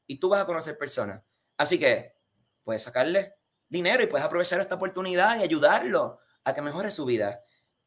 Y 0.09 0.19
tú 0.19 0.29
vas 0.29 0.43
a 0.43 0.47
conocer 0.47 0.77
personas. 0.77 1.23
Así 1.57 1.79
que 1.79 2.17
puedes 2.65 2.83
sacarle 2.83 3.35
dinero 3.69 4.03
y 4.03 4.07
puedes 4.07 4.27
aprovechar 4.27 4.61
esta 4.61 4.75
oportunidad 4.75 5.39
y 5.39 5.43
ayudarlo 5.43 6.19
a 6.45 6.55
que 6.55 6.63
mejore 6.63 6.91
su 6.91 7.05
vida. 7.05 7.41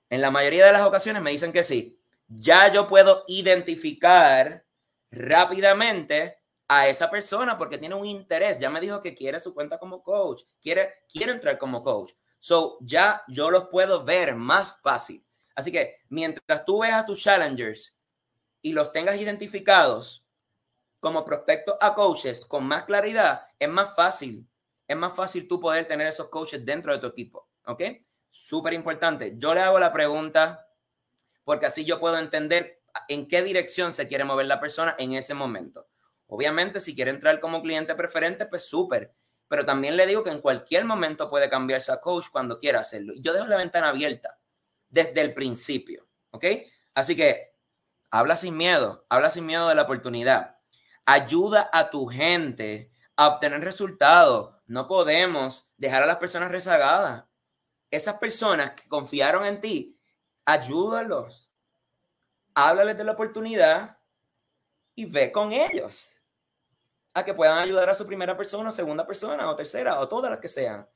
En 0.10 0.22
la 0.22 0.32
mayoría 0.32 0.66
de 0.66 0.72
las 0.74 0.86
ocasiones 0.86 1.22
me 1.22 1.32
dicen 1.32 1.52
que 1.52 1.64
sí. 1.64 2.00
Ya 2.28 2.72
yo 2.72 2.88
puedo 2.88 3.24
identificar 3.28 4.66
rápidamente 5.12 6.40
a 6.68 6.88
esa 6.88 7.10
persona 7.10 7.58
porque 7.58 7.78
tiene 7.78 7.96
un 7.96 8.06
interés. 8.06 8.60
Ya 8.60 8.70
me 8.70 8.82
dijo 8.82 9.02
que 9.02 9.14
quiere 9.14 9.40
su 9.40 9.54
cuenta 9.54 9.78
como 9.78 10.04
coach, 10.04 10.44
quiere, 10.62 10.94
quiere 11.12 11.32
entrar 11.32 11.58
como 11.58 11.84
coach. 11.84 12.14
So, 12.40 12.78
ya 12.82 13.24
yo 13.28 13.50
los 13.50 13.70
puedo 13.70 14.04
ver 14.04 14.36
más 14.36 14.80
fácil. 14.82 15.26
Así 15.56 15.72
que 15.72 15.98
mientras 16.10 16.66
tú 16.66 16.80
veas 16.82 17.04
a 17.04 17.06
tus 17.06 17.22
challengers 17.22 17.98
y 18.62 18.74
los 18.74 18.92
tengas 18.92 19.20
identificados 19.20 20.26
como 21.00 21.24
prospectos 21.24 21.76
a 21.80 21.96
coaches 21.96 22.46
con 22.46 22.66
más 22.66 22.84
claridad, 22.86 23.48
es 23.58 23.70
más 23.70 23.96
fácil. 23.96 24.48
Es 24.88 24.98
más 24.98 25.16
fácil 25.16 25.48
tú 25.48 25.60
poder 25.60 25.88
tener 25.88 26.08
esos 26.08 26.30
coaches 26.30 26.64
dentro 26.66 26.92
de 26.94 27.00
tu 27.00 27.08
equipo. 27.08 27.48
¿Ok? 27.66 27.82
Súper 28.38 28.74
importante. 28.74 29.36
Yo 29.38 29.54
le 29.54 29.62
hago 29.62 29.80
la 29.80 29.94
pregunta 29.94 30.68
porque 31.46 31.68
así 31.68 31.86
yo 31.86 32.02
puedo 32.02 32.18
entender 32.18 32.82
en 33.08 33.30
qué 33.30 33.42
dirección 33.42 33.94
se 33.94 34.10
quiere 34.10 34.26
mover 34.26 34.46
la 34.46 34.60
persona 34.60 34.94
en 35.00 35.14
ese 35.14 35.34
momento. 35.34 35.88
Obviamente, 36.28 36.82
si 36.82 36.94
quiere 36.96 37.12
entrar 37.12 37.40
como 37.40 37.62
cliente 37.62 37.96
preferente, 37.96 38.46
pues 38.46 38.66
súper. 38.66 39.16
Pero 39.48 39.66
también 39.66 39.96
le 39.96 40.06
digo 40.06 40.22
que 40.22 40.32
en 40.32 40.42
cualquier 40.42 40.84
momento 40.84 41.30
puede 41.30 41.50
cambiarse 41.50 41.94
a 41.94 42.02
coach 42.02 42.26
cuando 42.30 42.60
quiera 42.60 42.82
hacerlo. 42.82 43.14
Yo 43.22 43.32
dejo 43.32 43.48
la 43.48 43.56
ventana 43.56 43.88
abierta 43.88 44.38
desde 44.90 45.22
el 45.22 45.34
principio. 45.34 46.06
¿Ok? 46.32 46.44
Así 46.94 47.16
que 47.16 47.56
habla 48.12 48.36
sin 48.36 48.58
miedo, 48.58 49.06
habla 49.08 49.32
sin 49.32 49.46
miedo 49.46 49.70
de 49.70 49.76
la 49.76 49.84
oportunidad. 49.84 50.58
Ayuda 51.06 51.70
a 51.72 51.90
tu 51.90 52.08
gente 52.08 52.92
a 53.16 53.30
obtener 53.30 53.62
resultados. 53.62 54.56
No 54.66 54.90
podemos 54.90 55.72
dejar 55.78 56.04
a 56.04 56.08
las 56.08 56.18
personas 56.18 56.52
rezagadas. 56.52 57.24
Esas 57.96 58.18
personas 58.18 58.72
que 58.72 58.90
confiaron 58.90 59.46
en 59.46 59.62
ti, 59.62 59.98
ayúdalos. 60.44 61.50
Háblales 62.54 62.98
de 62.98 63.04
la 63.04 63.14
oportunidad 63.14 63.98
y 64.96 65.06
ve 65.06 65.32
con 65.32 65.54
ellos 65.54 66.22
a 67.14 67.24
que 67.24 67.34
puedan 67.34 67.58
ayudar 67.58 67.90
a 67.90 67.96
su 67.96 68.06
primera 68.06 68.36
persona, 68.36 68.72
segunda 68.72 69.08
persona 69.08 69.50
o 69.50 69.56
tercera 69.56 70.00
o 70.00 70.10
todas 70.10 70.30
las 70.30 70.42
que 70.42 70.50
sean. 70.50 70.88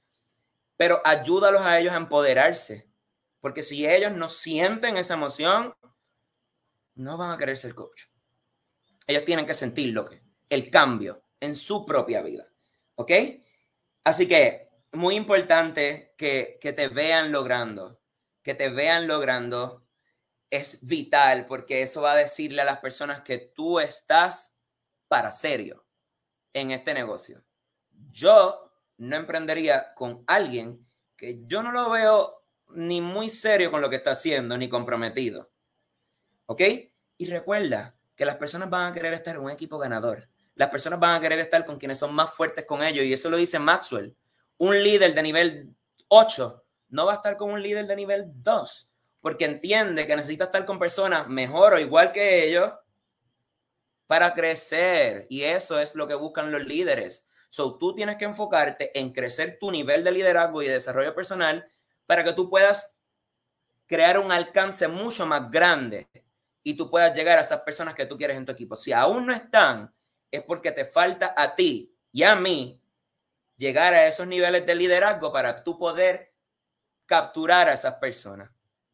Pero 0.76 1.02
ayúdalos 1.06 1.62
a 1.62 1.80
ellos 1.80 1.94
a 1.94 1.98
empoderarse, 1.98 2.90
porque 3.40 3.64
si 3.64 3.88
ellos 3.88 4.12
no 4.14 4.30
sienten 4.30 4.98
esa 4.98 5.14
emoción, 5.14 5.74
no 6.96 7.18
van 7.18 7.32
a 7.32 7.38
querer 7.38 7.58
ser 7.58 7.76
coach. 7.76 8.04
Ellos 9.08 9.24
tienen 9.24 9.46
que 9.46 9.54
sentir 9.54 9.94
lo 9.94 10.06
que 10.06 10.22
el 10.50 10.70
cambio 10.70 11.24
en 11.40 11.56
su 11.56 11.86
propia 11.86 12.22
vida. 12.22 12.48
¿Ok? 12.96 13.12
Así 14.04 14.28
que 14.28 14.69
muy 14.92 15.16
importante 15.16 16.14
que, 16.18 16.58
que 16.62 16.74
te 16.74 16.88
vean 16.88 17.32
logrando, 17.32 18.02
que 18.44 18.56
te 18.56 18.70
vean 18.70 19.08
logrando 19.08 19.86
es 20.50 20.86
vital 20.86 21.46
porque 21.46 21.84
eso 21.84 22.02
va 22.02 22.14
a 22.14 22.18
decirle 22.18 22.62
a 22.62 22.66
las 22.66 22.80
personas 22.80 23.22
que 23.22 23.38
tú 23.38 23.80
estás 23.80 24.58
para 25.08 25.32
serio 25.32 25.86
en 26.54 26.72
este 26.72 26.94
negocio. 26.94 27.44
Yo 28.12 28.72
no 28.98 29.16
emprendería 29.16 29.94
con 29.94 30.24
alguien 30.28 30.86
que 31.16 31.42
yo 31.46 31.62
no 31.62 31.72
lo 31.72 31.90
veo 31.90 32.44
ni 32.70 33.02
muy 33.02 33.30
serio 33.30 33.72
con 33.72 33.82
lo 33.82 33.90
que 33.90 33.98
está 33.98 34.12
haciendo, 34.12 34.58
ni 34.58 34.70
comprometido. 34.70 35.52
¿Ok? 36.46 36.62
Y 37.18 37.26
recuerda 37.28 37.96
que 38.16 38.26
las 38.26 38.38
personas 38.38 38.70
van 38.70 38.92
a 38.92 38.94
querer 38.94 39.14
estar 39.14 39.36
en 39.36 39.42
un 39.42 39.52
equipo 39.52 39.78
ganador. 39.78 40.30
Las 40.56 40.70
personas 40.70 41.00
van 41.00 41.16
a 41.16 41.22
querer 41.22 41.40
estar 41.40 41.66
con 41.66 41.78
quienes 41.78 42.00
son 42.00 42.14
más 42.14 42.34
fuertes 42.34 42.66
con 42.66 42.84
ellos. 42.84 43.06
Y 43.06 43.14
eso 43.14 43.30
lo 43.30 43.38
dice 43.38 43.60
Maxwell. 43.60 44.16
Un 44.60 44.82
líder 44.84 45.14
de 45.14 45.24
nivel 45.24 45.76
8 46.08 46.64
no 46.90 47.06
va 47.06 47.14
a 47.14 47.16
estar 47.16 47.36
con 47.36 47.52
un 47.52 47.62
líder 47.62 47.88
de 47.88 47.96
nivel 47.96 48.26
2 48.28 48.90
porque 49.22 49.46
entiende 49.46 50.08
que 50.08 50.16
necesita 50.16 50.46
estar 50.46 50.66
con 50.66 50.80
personas 50.80 51.28
mejor 51.28 51.74
o 51.74 51.80
igual 51.80 52.12
que 52.12 52.48
ellos 52.48 52.72
para 54.08 54.34
crecer. 54.34 55.28
Y 55.30 55.44
eso 55.44 55.80
es 55.80 55.96
lo 55.96 56.08
que 56.08 56.16
buscan 56.16 56.52
los 56.52 56.64
líderes. 56.66 57.28
So, 57.50 57.78
tú 57.78 57.94
tienes 57.96 58.18
que 58.18 58.26
enfocarte 58.26 58.98
en 58.98 59.12
crecer 59.12 59.58
tu 59.60 59.72
nivel 59.72 60.04
de 60.04 60.12
liderazgo 60.12 60.62
y 60.62 60.68
de 60.68 60.74
desarrollo 60.74 61.14
personal 61.16 61.70
para 62.06 62.24
que 62.24 62.34
tú 62.34 62.50
puedas 62.50 62.98
crear 63.88 64.20
un 64.20 64.32
alcance 64.32 64.88
mucho 64.88 65.26
más 65.26 65.50
grande 65.50 66.08
y 66.64 66.76
tú 66.76 66.90
puedas 66.90 67.16
llegar 67.16 67.40
a 67.40 67.42
esas 67.42 67.62
personas 67.62 67.96
que 67.96 68.06
tú 68.06 68.18
quieres 68.18 68.38
en 68.38 68.46
tu 68.46 68.52
equipo. 68.52 68.76
Si 68.76 68.94
aún 68.94 69.26
no 69.26 69.34
están, 69.34 69.94
es 70.32 70.44
porque 70.44 70.72
te 70.72 70.86
falta 70.86 71.34
a 71.36 71.56
ti 71.56 71.94
y 72.12 72.24
a 72.24 72.36
mí 72.36 72.79
llegar 73.60 73.94
a 73.94 74.08
esos 74.08 74.26
niveles 74.26 74.66
de 74.66 74.74
liderazgo 74.74 75.32
para 75.32 75.64
tú 75.64 75.78
poder 75.78 76.34
capturar 77.06 77.68
a 77.68 77.74
esas 77.74 77.96
personas. 77.96 78.50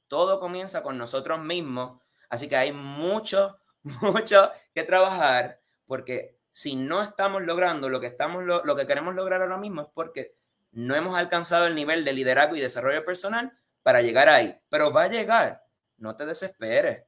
Todo 0.07 0.39
comienza 0.39 0.81
con 0.81 0.97
nosotros 0.97 1.39
mismos, 1.39 2.01
así 2.29 2.49
que 2.49 2.57
hay 2.57 2.73
mucho, 2.73 3.59
mucho 4.01 4.51
que 4.73 4.83
trabajar 4.83 5.61
porque 5.85 6.39
si 6.51 6.75
no 6.75 7.03
estamos 7.03 7.45
logrando 7.45 7.89
lo 7.89 8.01
que, 8.01 8.07
estamos, 8.07 8.43
lo, 8.43 8.75
que 8.75 8.87
queremos 8.87 9.13
lograr 9.13 9.41
ahora 9.41 9.57
mismo 9.57 9.81
es 9.81 9.87
porque 9.93 10.35
no 10.71 10.95
hemos 10.95 11.15
alcanzado 11.15 11.67
el 11.67 11.75
nivel 11.75 12.03
de 12.03 12.13
liderazgo 12.13 12.55
y 12.55 12.61
desarrollo 12.61 13.05
personal 13.05 13.55
para 13.83 14.01
llegar 14.01 14.29
ahí. 14.29 14.57
Pero 14.69 14.91
va 14.91 15.03
a 15.03 15.09
llegar, 15.09 15.63
no 15.97 16.15
te 16.15 16.25
desesperes. 16.25 17.05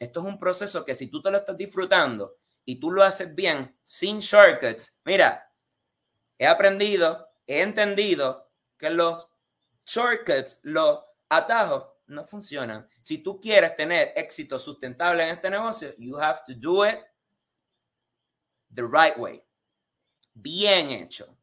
Esto 0.00 0.20
es 0.20 0.26
un 0.26 0.38
proceso 0.38 0.84
que 0.84 0.96
si 0.96 1.06
tú 1.08 1.22
te 1.22 1.30
lo 1.30 1.38
estás 1.38 1.56
disfrutando 1.56 2.38
y 2.64 2.80
tú 2.80 2.90
lo 2.90 3.04
haces 3.04 3.34
bien, 3.34 3.78
sin 3.82 4.18
shortcuts, 4.18 4.98
mira, 5.04 5.47
he 6.38 6.46
aprendido, 6.46 7.28
he 7.46 7.62
entendido 7.62 8.50
que 8.76 8.90
los 8.90 9.28
shortcuts, 9.84 10.60
los 10.62 11.00
atajos, 11.28 11.88
no 12.08 12.24
funcionan. 12.24 12.88
Si 13.02 13.18
tú 13.18 13.40
quieres 13.40 13.76
tener 13.76 14.12
éxito 14.16 14.58
sustentable 14.58 15.22
en 15.22 15.30
este 15.30 15.50
negocio, 15.50 15.94
you 15.98 16.18
have 16.18 16.40
to 16.46 16.54
do 16.54 16.86
it 16.86 16.98
the 18.74 18.82
right 18.82 19.16
way. 19.16 19.44
Bien 20.34 20.90
hecho. 20.90 21.36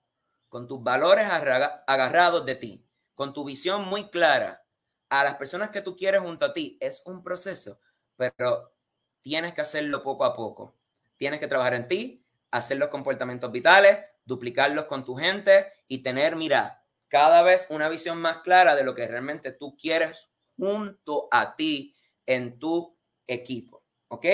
Con 0.49 0.67
tus 0.67 0.81
valores 0.81 1.27
agarrados 1.29 2.45
de 2.45 2.55
ti. 2.55 2.85
Con 3.13 3.33
tu 3.33 3.43
visión 3.43 3.87
muy 3.87 4.09
clara. 4.09 4.63
A 5.09 5.23
las 5.23 5.35
personas 5.35 5.69
que 5.69 5.81
tú 5.81 5.95
quieres 5.95 6.21
junto 6.21 6.45
a 6.45 6.53
ti. 6.53 6.77
Es 6.81 7.03
un 7.05 7.21
proceso, 7.21 7.79
pero 8.15 8.73
tienes 9.21 9.53
que 9.53 9.61
hacerlo 9.61 10.01
poco 10.01 10.25
a 10.25 10.35
poco. 10.35 10.75
Tienes 11.17 11.39
que 11.39 11.47
trabajar 11.47 11.73
en 11.75 11.87
ti, 11.87 12.25
hacer 12.51 12.77
los 12.77 12.89
comportamientos 12.89 13.51
vitales, 13.51 13.99
duplicarlos 14.25 14.85
con 14.85 15.05
tu 15.05 15.15
gente 15.15 15.67
y 15.87 15.99
tener, 15.99 16.35
mira, 16.35 16.83
cada 17.07 17.43
vez 17.43 17.67
una 17.69 17.89
visión 17.89 18.19
más 18.19 18.39
clara 18.39 18.75
de 18.75 18.83
lo 18.83 18.95
que 18.95 19.07
realmente 19.07 19.51
tú 19.51 19.77
quieres 19.77 20.29
junto 20.57 21.27
a 21.31 21.55
ti 21.55 21.95
en 22.25 22.59
tu 22.59 22.95
equipo. 23.27 23.83
¿Ok? 24.07 24.25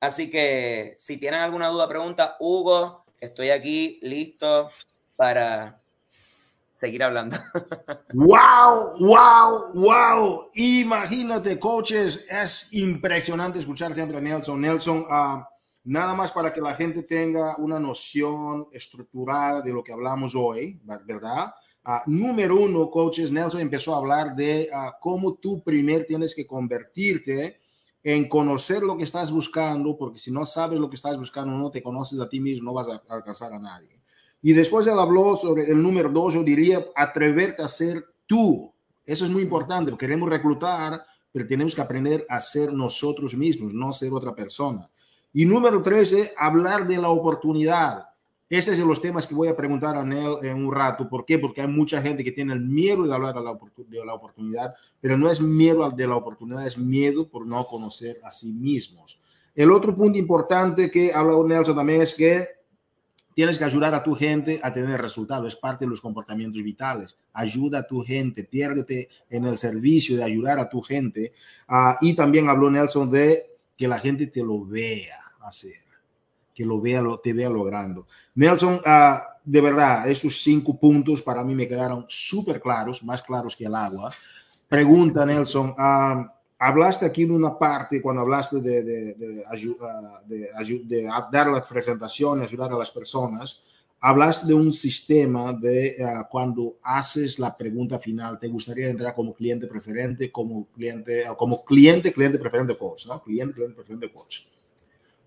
Así 0.00 0.30
que 0.30 0.94
si 0.98 1.18
tienen 1.18 1.40
alguna 1.40 1.68
duda, 1.68 1.88
pregunta, 1.88 2.36
Hugo, 2.40 3.04
estoy 3.20 3.50
aquí 3.50 4.00
listo 4.02 4.70
para 5.16 5.80
seguir 6.72 7.04
hablando. 7.04 7.36
¡Wow! 8.12 8.96
¡Wow! 8.98 9.70
¡Wow! 9.74 10.50
Imagínate, 10.54 11.58
coaches, 11.58 12.26
es 12.28 12.72
impresionante 12.72 13.60
escuchar 13.60 13.94
siempre 13.94 14.18
a 14.18 14.20
Nelson. 14.20 14.60
Nelson, 14.60 15.02
uh, 15.02 15.44
nada 15.84 16.14
más 16.14 16.32
para 16.32 16.52
que 16.52 16.60
la 16.60 16.74
gente 16.74 17.02
tenga 17.02 17.56
una 17.56 17.78
noción 17.78 18.68
estructurada 18.72 19.62
de 19.62 19.72
lo 19.72 19.82
que 19.82 19.92
hablamos 19.92 20.34
hoy, 20.34 20.80
¿verdad? 21.04 21.52
Uh, 21.84 21.98
número 22.06 22.60
uno, 22.60 22.88
coaches, 22.88 23.32
Nelson 23.32 23.60
empezó 23.60 23.94
a 23.94 23.98
hablar 23.98 24.36
de 24.36 24.70
uh, 24.72 24.92
cómo 25.00 25.34
tú 25.34 25.62
primero 25.64 26.04
tienes 26.04 26.32
que 26.34 26.46
convertirte 26.46 27.58
en 28.04 28.28
conocer 28.28 28.82
lo 28.82 28.96
que 28.96 29.04
estás 29.04 29.30
buscando, 29.32 29.96
porque 29.96 30.18
si 30.18 30.30
no 30.30 30.44
sabes 30.44 30.78
lo 30.78 30.88
que 30.88 30.96
estás 30.96 31.16
buscando, 31.16 31.52
no 31.52 31.70
te 31.70 31.82
conoces 31.82 32.20
a 32.20 32.28
ti 32.28 32.40
mismo, 32.40 32.66
no 32.66 32.74
vas 32.74 32.88
a 32.88 33.02
alcanzar 33.08 33.52
a 33.52 33.58
nadie. 33.58 34.00
Y 34.40 34.52
después 34.52 34.86
él 34.86 34.98
habló 34.98 35.36
sobre 35.36 35.70
el 35.70 35.80
número 35.80 36.08
dos, 36.08 36.34
yo 36.34 36.42
diría, 36.42 36.84
atreverte 36.96 37.62
a 37.62 37.68
ser 37.68 38.04
tú. 38.26 38.72
Eso 39.04 39.24
es 39.24 39.30
muy 39.30 39.42
importante, 39.42 39.96
queremos 39.96 40.28
reclutar, 40.28 41.04
pero 41.30 41.46
tenemos 41.46 41.74
que 41.74 41.80
aprender 41.80 42.26
a 42.28 42.40
ser 42.40 42.72
nosotros 42.72 43.34
mismos, 43.36 43.72
no 43.72 43.92
ser 43.92 44.12
otra 44.12 44.34
persona. 44.34 44.88
Y 45.32 45.44
número 45.46 45.82
tres, 45.82 46.32
hablar 46.36 46.86
de 46.86 46.98
la 46.98 47.08
oportunidad 47.08 48.12
este 48.52 48.72
es 48.72 48.78
de 48.78 48.84
los 48.84 49.00
temas 49.00 49.26
que 49.26 49.34
voy 49.34 49.48
a 49.48 49.56
preguntar 49.56 49.96
a 49.96 50.04
Nel 50.04 50.36
en 50.42 50.62
un 50.62 50.74
rato. 50.74 51.08
¿Por 51.08 51.24
qué? 51.24 51.38
Porque 51.38 51.62
hay 51.62 51.68
mucha 51.68 52.02
gente 52.02 52.22
que 52.22 52.32
tiene 52.32 52.52
el 52.52 52.60
miedo 52.60 53.04
de 53.04 53.14
hablar 53.14 53.34
de 53.34 53.40
la, 53.40 54.12
oportunidad, 54.12 54.74
pero 55.00 55.16
no 55.16 55.30
es 55.30 55.40
miedo 55.40 55.90
de 55.90 56.06
la 56.06 56.16
oportunidad, 56.16 56.66
es 56.66 56.76
miedo 56.76 57.26
por 57.26 57.46
no 57.46 57.64
conocer 57.64 58.20
a 58.22 58.30
sí 58.30 58.52
mismos. 58.52 59.22
El 59.54 59.72
otro 59.72 59.96
punto 59.96 60.18
importante 60.18 60.90
que 60.90 61.14
habló 61.14 61.48
Nelson 61.48 61.76
también 61.76 62.02
es 62.02 62.14
que 62.14 62.46
tienes 63.34 63.56
que 63.56 63.64
ayudar 63.64 63.94
a 63.94 64.02
tu 64.02 64.14
gente 64.14 64.60
a 64.62 64.70
tener 64.70 65.00
resultados, 65.00 65.54
es 65.54 65.58
parte 65.58 65.86
de 65.86 65.90
los 65.90 66.02
comportamientos 66.02 66.62
vitales. 66.62 67.16
Ayuda 67.32 67.78
a 67.78 67.86
tu 67.86 68.02
gente, 68.02 68.44
piérdete 68.44 69.08
en 69.30 69.46
el 69.46 69.56
servicio 69.56 70.18
de 70.18 70.24
ayudar 70.24 70.58
a 70.58 70.68
tu 70.68 70.82
gente. 70.82 71.32
Uh, 71.70 71.94
y 72.02 72.12
también 72.12 72.50
habló 72.50 72.70
Nelson 72.70 73.10
de 73.10 73.51
que 73.82 73.88
la 73.88 73.98
gente 73.98 74.28
te 74.28 74.44
lo 74.44 74.64
vea 74.64 75.18
hacer 75.40 75.82
que 76.54 76.64
lo 76.64 76.80
vea, 76.80 77.00
lo, 77.00 77.18
te 77.18 77.32
vea 77.32 77.48
logrando. 77.48 78.06
Nelson, 78.36 78.74
uh, 78.74 79.18
de 79.42 79.60
verdad, 79.60 80.08
estos 80.08 80.40
cinco 80.40 80.78
puntos 80.78 81.20
para 81.20 81.42
mí 81.42 81.52
me 81.52 81.66
quedaron 81.66 82.04
súper 82.08 82.60
claros, 82.60 83.02
más 83.02 83.22
claros 83.22 83.56
que 83.56 83.64
el 83.64 83.74
agua. 83.74 84.12
Pregunta, 84.68 85.26
Nelson, 85.26 85.70
uh, 85.70 86.30
hablaste 86.58 87.06
aquí 87.06 87.22
en 87.22 87.32
una 87.32 87.58
parte, 87.58 88.00
cuando 88.00 88.22
hablaste 88.22 88.60
de, 88.60 88.84
de, 88.84 89.14
de, 89.14 89.44
de 90.84 91.10
dar 91.32 91.48
las 91.48 91.66
presentaciones, 91.66 92.52
ayudar 92.52 92.70
a 92.70 92.78
las 92.78 92.92
personas, 92.92 93.62
hablaste 94.04 94.48
de 94.48 94.54
un 94.54 94.72
sistema 94.72 95.52
de 95.52 95.96
uh, 96.00 96.28
cuando 96.28 96.76
haces 96.82 97.38
la 97.38 97.56
pregunta 97.56 98.00
final, 98.00 98.36
te 98.36 98.48
gustaría 98.48 98.88
entrar 98.88 99.14
como 99.14 99.32
cliente 99.32 99.68
preferente, 99.68 100.30
como 100.32 100.66
cliente, 100.74 101.24
como 101.38 101.64
cliente, 101.64 102.12
cliente 102.12 102.38
preferente 102.38 102.76
coach, 102.76 103.06
¿no? 103.06 103.22
Cliente, 103.22 103.54
cliente 103.54 103.76
preferente 103.76 104.12
coach. 104.12 104.40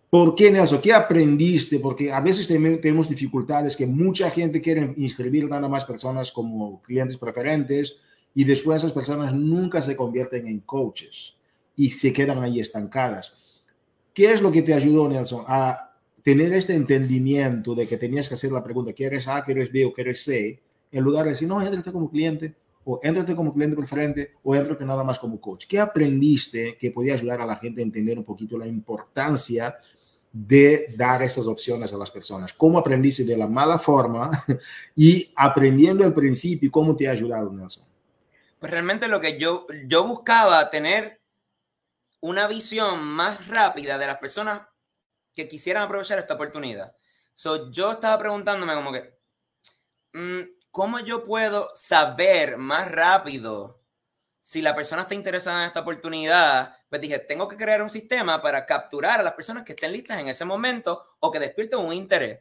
¿Por 0.09 0.35
qué, 0.35 0.51
Nelson? 0.51 0.81
¿Qué 0.81 0.91
aprendiste? 0.91 1.79
Porque 1.79 2.11
a 2.11 2.19
veces 2.19 2.47
tenemos 2.47 3.09
dificultades 3.09 3.77
que 3.77 3.87
mucha 3.87 4.29
gente 4.29 4.61
quiere 4.61 4.93
inscribir 4.97 5.49
nada 5.49 5.69
más 5.69 5.85
personas 5.85 6.29
como 6.31 6.81
clientes 6.81 7.17
preferentes 7.17 7.95
y 8.33 8.43
después 8.43 8.77
esas 8.77 8.91
personas 8.91 9.33
nunca 9.33 9.81
se 9.81 9.95
convierten 9.95 10.47
en 10.47 10.59
coaches 10.59 11.37
y 11.77 11.89
se 11.89 12.11
quedan 12.11 12.43
ahí 12.43 12.59
estancadas. 12.59 13.37
¿Qué 14.13 14.31
es 14.31 14.41
lo 14.41 14.51
que 14.51 14.61
te 14.61 14.73
ayudó, 14.73 15.07
Nelson, 15.07 15.45
a 15.47 15.84
tener 16.25 16.51
este 16.53 16.73
entendimiento 16.73 17.75
de 17.75 17.87
que 17.87 17.97
tenías 17.97 18.27
que 18.27 18.33
hacer 18.33 18.51
la 18.51 18.63
pregunta, 18.63 18.91
¿quieres 18.93 19.27
A, 19.27 19.43
quieres 19.43 19.71
B 19.71 19.85
o 19.85 19.93
quieres 19.93 20.23
C? 20.23 20.59
En 20.91 21.03
lugar 21.03 21.25
de 21.25 21.29
decir, 21.29 21.47
no, 21.47 21.61
entrate 21.61 21.91
como 21.91 22.09
cliente, 22.09 22.55
o 22.83 22.99
entrate 23.03 23.35
como 23.35 23.53
cliente 23.53 23.77
preferente, 23.77 24.33
o 24.41 24.55
entrate 24.55 24.83
nada 24.85 25.03
más 25.03 25.19
como 25.19 25.39
coach. 25.39 25.67
¿Qué 25.67 25.79
aprendiste 25.79 26.77
que 26.77 26.89
podía 26.89 27.13
ayudar 27.13 27.41
a 27.41 27.45
la 27.45 27.57
gente 27.57 27.79
a 27.79 27.83
entender 27.83 28.17
un 28.17 28.23
poquito 28.23 28.57
la 28.57 28.65
importancia 28.65 29.77
de 30.31 30.95
dar 30.97 31.21
estas 31.21 31.45
opciones 31.45 31.93
a 31.93 31.97
las 31.97 32.09
personas? 32.09 32.53
¿Cómo 32.53 32.79
aprendiste 32.79 33.23
de 33.23 33.37
la 33.37 33.45
mala 33.45 33.77
forma 33.77 34.31
y 34.95 35.31
aprendiendo 35.35 36.03
el 36.03 36.13
principio, 36.15 36.71
cómo 36.71 36.95
te 36.95 37.07
ayudaron, 37.07 37.55
Nelson? 37.55 37.83
Pues 38.59 38.71
realmente 38.71 39.07
lo 39.07 39.21
que 39.21 39.37
yo, 39.37 39.67
yo 39.85 40.07
buscaba 40.07 40.71
tener 40.71 41.19
una 42.19 42.47
visión 42.47 43.03
más 43.03 43.47
rápida 43.47 43.99
de 43.99 44.07
las 44.07 44.17
personas 44.17 44.61
que 45.35 45.47
quisieran 45.49 45.83
aprovechar 45.83 46.17
esta 46.19 46.35
oportunidad. 46.35 46.95
So, 47.33 47.69
yo 47.71 47.91
estaba 47.91 48.17
preguntándome 48.17 48.73
como 48.75 48.91
que, 48.93 49.19
mm, 50.13 50.41
¿cómo 50.71 50.99
yo 50.99 51.23
puedo 51.25 51.69
saber 51.75 52.57
más 52.57 52.89
rápido 52.91 53.81
si 54.41 54.61
la 54.61 54.75
persona 54.75 55.03
está 55.03 55.15
interesada 55.15 55.61
en 55.61 55.67
esta 55.67 55.81
oportunidad? 55.81 56.77
Pues 56.89 57.01
dije, 57.01 57.19
tengo 57.19 57.47
que 57.47 57.57
crear 57.57 57.81
un 57.81 57.89
sistema 57.89 58.41
para 58.41 58.65
capturar 58.65 59.19
a 59.19 59.23
las 59.23 59.33
personas 59.33 59.65
que 59.65 59.73
estén 59.73 59.91
listas 59.91 60.19
en 60.19 60.29
ese 60.29 60.45
momento 60.45 61.17
o 61.19 61.31
que 61.31 61.39
despierten 61.39 61.79
un 61.79 61.93
interés. 61.93 62.39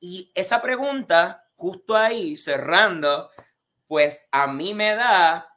Y 0.00 0.30
esa 0.34 0.62
pregunta, 0.62 1.50
justo 1.56 1.94
ahí, 1.94 2.36
cerrando, 2.36 3.30
pues 3.86 4.26
a 4.32 4.46
mí 4.46 4.72
me 4.72 4.94
da 4.94 5.50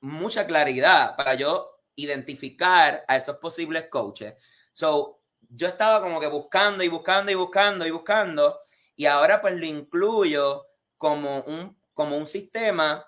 mucha 0.00 0.46
claridad 0.46 1.16
para 1.16 1.34
yo 1.34 1.80
identificar 1.94 3.04
a 3.06 3.16
esos 3.16 3.36
posibles 3.36 3.88
coaches. 3.88 4.34
So, 4.72 5.21
yo 5.48 5.68
estaba 5.68 6.00
como 6.00 6.20
que 6.20 6.26
buscando 6.26 6.82
y 6.82 6.88
buscando 6.88 7.30
y 7.30 7.34
buscando 7.34 7.86
y 7.86 7.90
buscando 7.90 8.58
y 8.96 9.06
ahora 9.06 9.40
pues 9.40 9.54
lo 9.56 9.66
incluyo 9.66 10.66
como 10.98 11.40
un, 11.42 11.76
como 11.94 12.16
un 12.16 12.26
sistema 12.26 13.06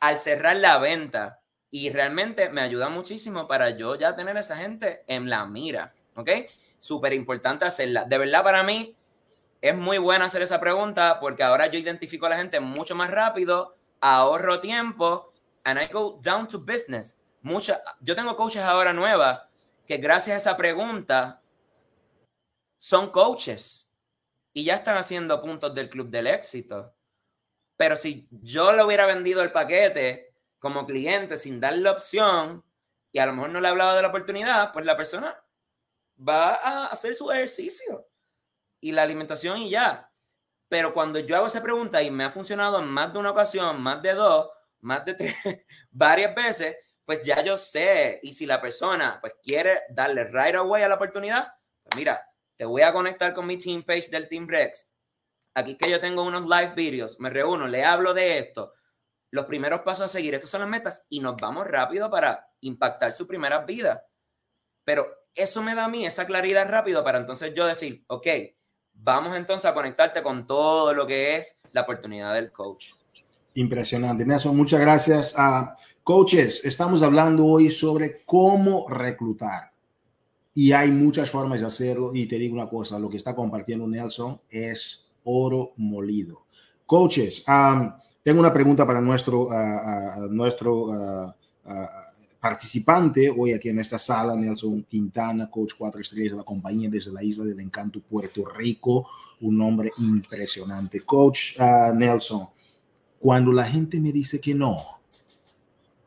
al 0.00 0.18
cerrar 0.18 0.56
la 0.56 0.78
venta 0.78 1.40
y 1.70 1.90
realmente 1.90 2.50
me 2.50 2.60
ayuda 2.60 2.88
muchísimo 2.88 3.48
para 3.48 3.70
yo 3.70 3.96
ya 3.96 4.14
tener 4.14 4.36
a 4.36 4.40
esa 4.40 4.56
gente 4.56 5.02
en 5.08 5.28
la 5.28 5.44
mira, 5.44 5.90
¿ok? 6.14 6.30
Súper 6.78 7.12
importante 7.12 7.64
hacerla. 7.64 8.04
De 8.04 8.18
verdad 8.18 8.44
para 8.44 8.62
mí 8.62 8.96
es 9.60 9.74
muy 9.74 9.98
bueno 9.98 10.24
hacer 10.24 10.42
esa 10.42 10.60
pregunta 10.60 11.18
porque 11.20 11.42
ahora 11.42 11.66
yo 11.66 11.78
identifico 11.78 12.26
a 12.26 12.28
la 12.28 12.36
gente 12.36 12.60
mucho 12.60 12.94
más 12.94 13.10
rápido, 13.10 13.76
ahorro 14.00 14.60
tiempo 14.60 15.32
and 15.64 15.80
I 15.80 15.86
go 15.92 16.20
down 16.22 16.46
to 16.48 16.60
business. 16.60 17.18
Mucha, 17.42 17.80
yo 18.00 18.14
tengo 18.14 18.36
coaches 18.36 18.62
ahora 18.62 18.92
nuevas 18.92 19.40
que 19.86 19.96
gracias 19.96 20.34
a 20.34 20.38
esa 20.38 20.56
pregunta 20.56 21.42
son 22.84 23.10
coaches 23.10 23.90
y 24.52 24.64
ya 24.64 24.74
están 24.74 24.98
haciendo 24.98 25.40
puntos 25.40 25.74
del 25.74 25.88
club 25.88 26.10
del 26.10 26.26
éxito. 26.26 26.94
Pero 27.78 27.96
si 27.96 28.28
yo 28.30 28.74
le 28.74 28.84
hubiera 28.84 29.06
vendido 29.06 29.42
el 29.42 29.52
paquete 29.52 30.34
como 30.58 30.84
cliente 30.84 31.38
sin 31.38 31.60
darle 31.60 31.88
opción 31.88 32.62
y 33.10 33.20
a 33.20 33.26
lo 33.26 33.32
mejor 33.32 33.52
no 33.52 33.62
le 33.62 33.68
hablaba 33.68 33.96
de 33.96 34.02
la 34.02 34.08
oportunidad, 34.08 34.70
pues 34.74 34.84
la 34.84 34.98
persona 34.98 35.34
va 36.16 36.56
a 36.56 36.86
hacer 36.88 37.14
su 37.14 37.32
ejercicio 37.32 38.06
y 38.80 38.92
la 38.92 39.04
alimentación 39.04 39.60
y 39.60 39.70
ya. 39.70 40.12
Pero 40.68 40.92
cuando 40.92 41.18
yo 41.20 41.36
hago 41.36 41.46
esa 41.46 41.62
pregunta 41.62 42.02
y 42.02 42.10
me 42.10 42.24
ha 42.24 42.30
funcionado 42.30 42.80
en 42.80 42.86
más 42.86 43.14
de 43.14 43.18
una 43.18 43.30
ocasión, 43.30 43.80
más 43.80 44.02
de 44.02 44.12
dos, 44.12 44.50
más 44.82 45.06
de 45.06 45.14
tres, 45.14 45.34
varias 45.90 46.34
veces, 46.34 46.76
pues 47.06 47.22
ya 47.24 47.42
yo 47.42 47.56
sé. 47.56 48.20
Y 48.22 48.34
si 48.34 48.44
la 48.44 48.60
persona 48.60 49.20
pues 49.22 49.32
quiere 49.42 49.80
darle 49.88 50.24
right 50.24 50.56
away 50.56 50.82
a 50.82 50.88
la 50.88 50.96
oportunidad, 50.96 51.48
pues 51.82 51.96
mira, 51.96 52.22
te 52.56 52.64
voy 52.64 52.82
a 52.82 52.92
conectar 52.92 53.34
con 53.34 53.46
mi 53.46 53.56
team 53.56 53.82
page 53.82 54.08
del 54.10 54.28
Team 54.28 54.46
Rex. 54.48 54.90
Aquí 55.54 55.76
que 55.76 55.90
yo 55.90 56.00
tengo 56.00 56.22
unos 56.22 56.42
live 56.42 56.74
videos, 56.74 57.20
me 57.20 57.30
reúno, 57.30 57.68
le 57.68 57.84
hablo 57.84 58.12
de 58.12 58.38
esto, 58.38 58.72
los 59.30 59.46
primeros 59.46 59.80
pasos 59.82 60.06
a 60.06 60.08
seguir, 60.08 60.34
estas 60.34 60.50
son 60.50 60.60
las 60.60 60.70
metas 60.70 61.06
y 61.08 61.20
nos 61.20 61.36
vamos 61.36 61.66
rápido 61.66 62.10
para 62.10 62.48
impactar 62.60 63.12
su 63.12 63.26
primera 63.26 63.64
vida. 63.64 64.04
Pero 64.84 65.06
eso 65.34 65.62
me 65.62 65.74
da 65.74 65.84
a 65.84 65.88
mí 65.88 66.06
esa 66.06 66.26
claridad 66.26 66.68
rápido 66.68 67.02
para 67.02 67.18
entonces 67.18 67.52
yo 67.54 67.66
decir, 67.66 68.04
ok, 68.08 68.26
vamos 68.92 69.36
entonces 69.36 69.70
a 69.70 69.74
conectarte 69.74 70.22
con 70.22 70.46
todo 70.46 70.94
lo 70.94 71.06
que 71.06 71.36
es 71.36 71.60
la 71.72 71.82
oportunidad 71.82 72.34
del 72.34 72.52
coach. 72.52 72.92
Impresionante, 73.54 74.24
Nelson. 74.24 74.56
Muchas 74.56 74.80
gracias. 74.80 75.34
a 75.36 75.76
coaches, 76.02 76.60
estamos 76.64 77.02
hablando 77.02 77.46
hoy 77.46 77.70
sobre 77.70 78.24
cómo 78.24 78.88
reclutar 78.88 79.73
y 80.54 80.72
hay 80.72 80.90
muchas 80.90 81.28
formas 81.28 81.60
de 81.60 81.66
hacerlo. 81.66 82.12
Y 82.14 82.26
te 82.26 82.38
digo 82.38 82.54
una 82.54 82.68
cosa, 82.68 82.98
lo 82.98 83.10
que 83.10 83.16
está 83.16 83.34
compartiendo 83.34 83.86
Nelson 83.86 84.40
es 84.48 85.06
oro 85.24 85.72
molido. 85.76 86.46
Coaches, 86.86 87.44
tengo 88.22 88.40
una 88.40 88.52
pregunta 88.52 88.86
para 88.86 89.00
nuestro, 89.00 89.48
nuestro 90.30 91.34
participante 92.38 93.34
hoy 93.34 93.54
aquí 93.54 93.70
en 93.70 93.78
esta 93.78 93.96
sala, 93.96 94.36
Nelson 94.36 94.82
Quintana, 94.82 95.50
coach 95.50 95.72
cuatro 95.78 96.00
estrellas 96.02 96.32
de 96.32 96.38
la 96.38 96.44
compañía 96.44 96.90
desde 96.90 97.10
la 97.10 97.24
isla 97.24 97.44
del 97.44 97.58
encanto, 97.60 98.00
Puerto 98.00 98.44
Rico, 98.44 99.08
un 99.40 99.60
hombre 99.62 99.90
impresionante. 99.96 101.00
Coach 101.00 101.58
Nelson, 101.94 102.46
cuando 103.18 103.50
la 103.50 103.64
gente 103.64 103.98
me 103.98 104.12
dice 104.12 104.40
que 104.40 104.54
no, 104.54 104.93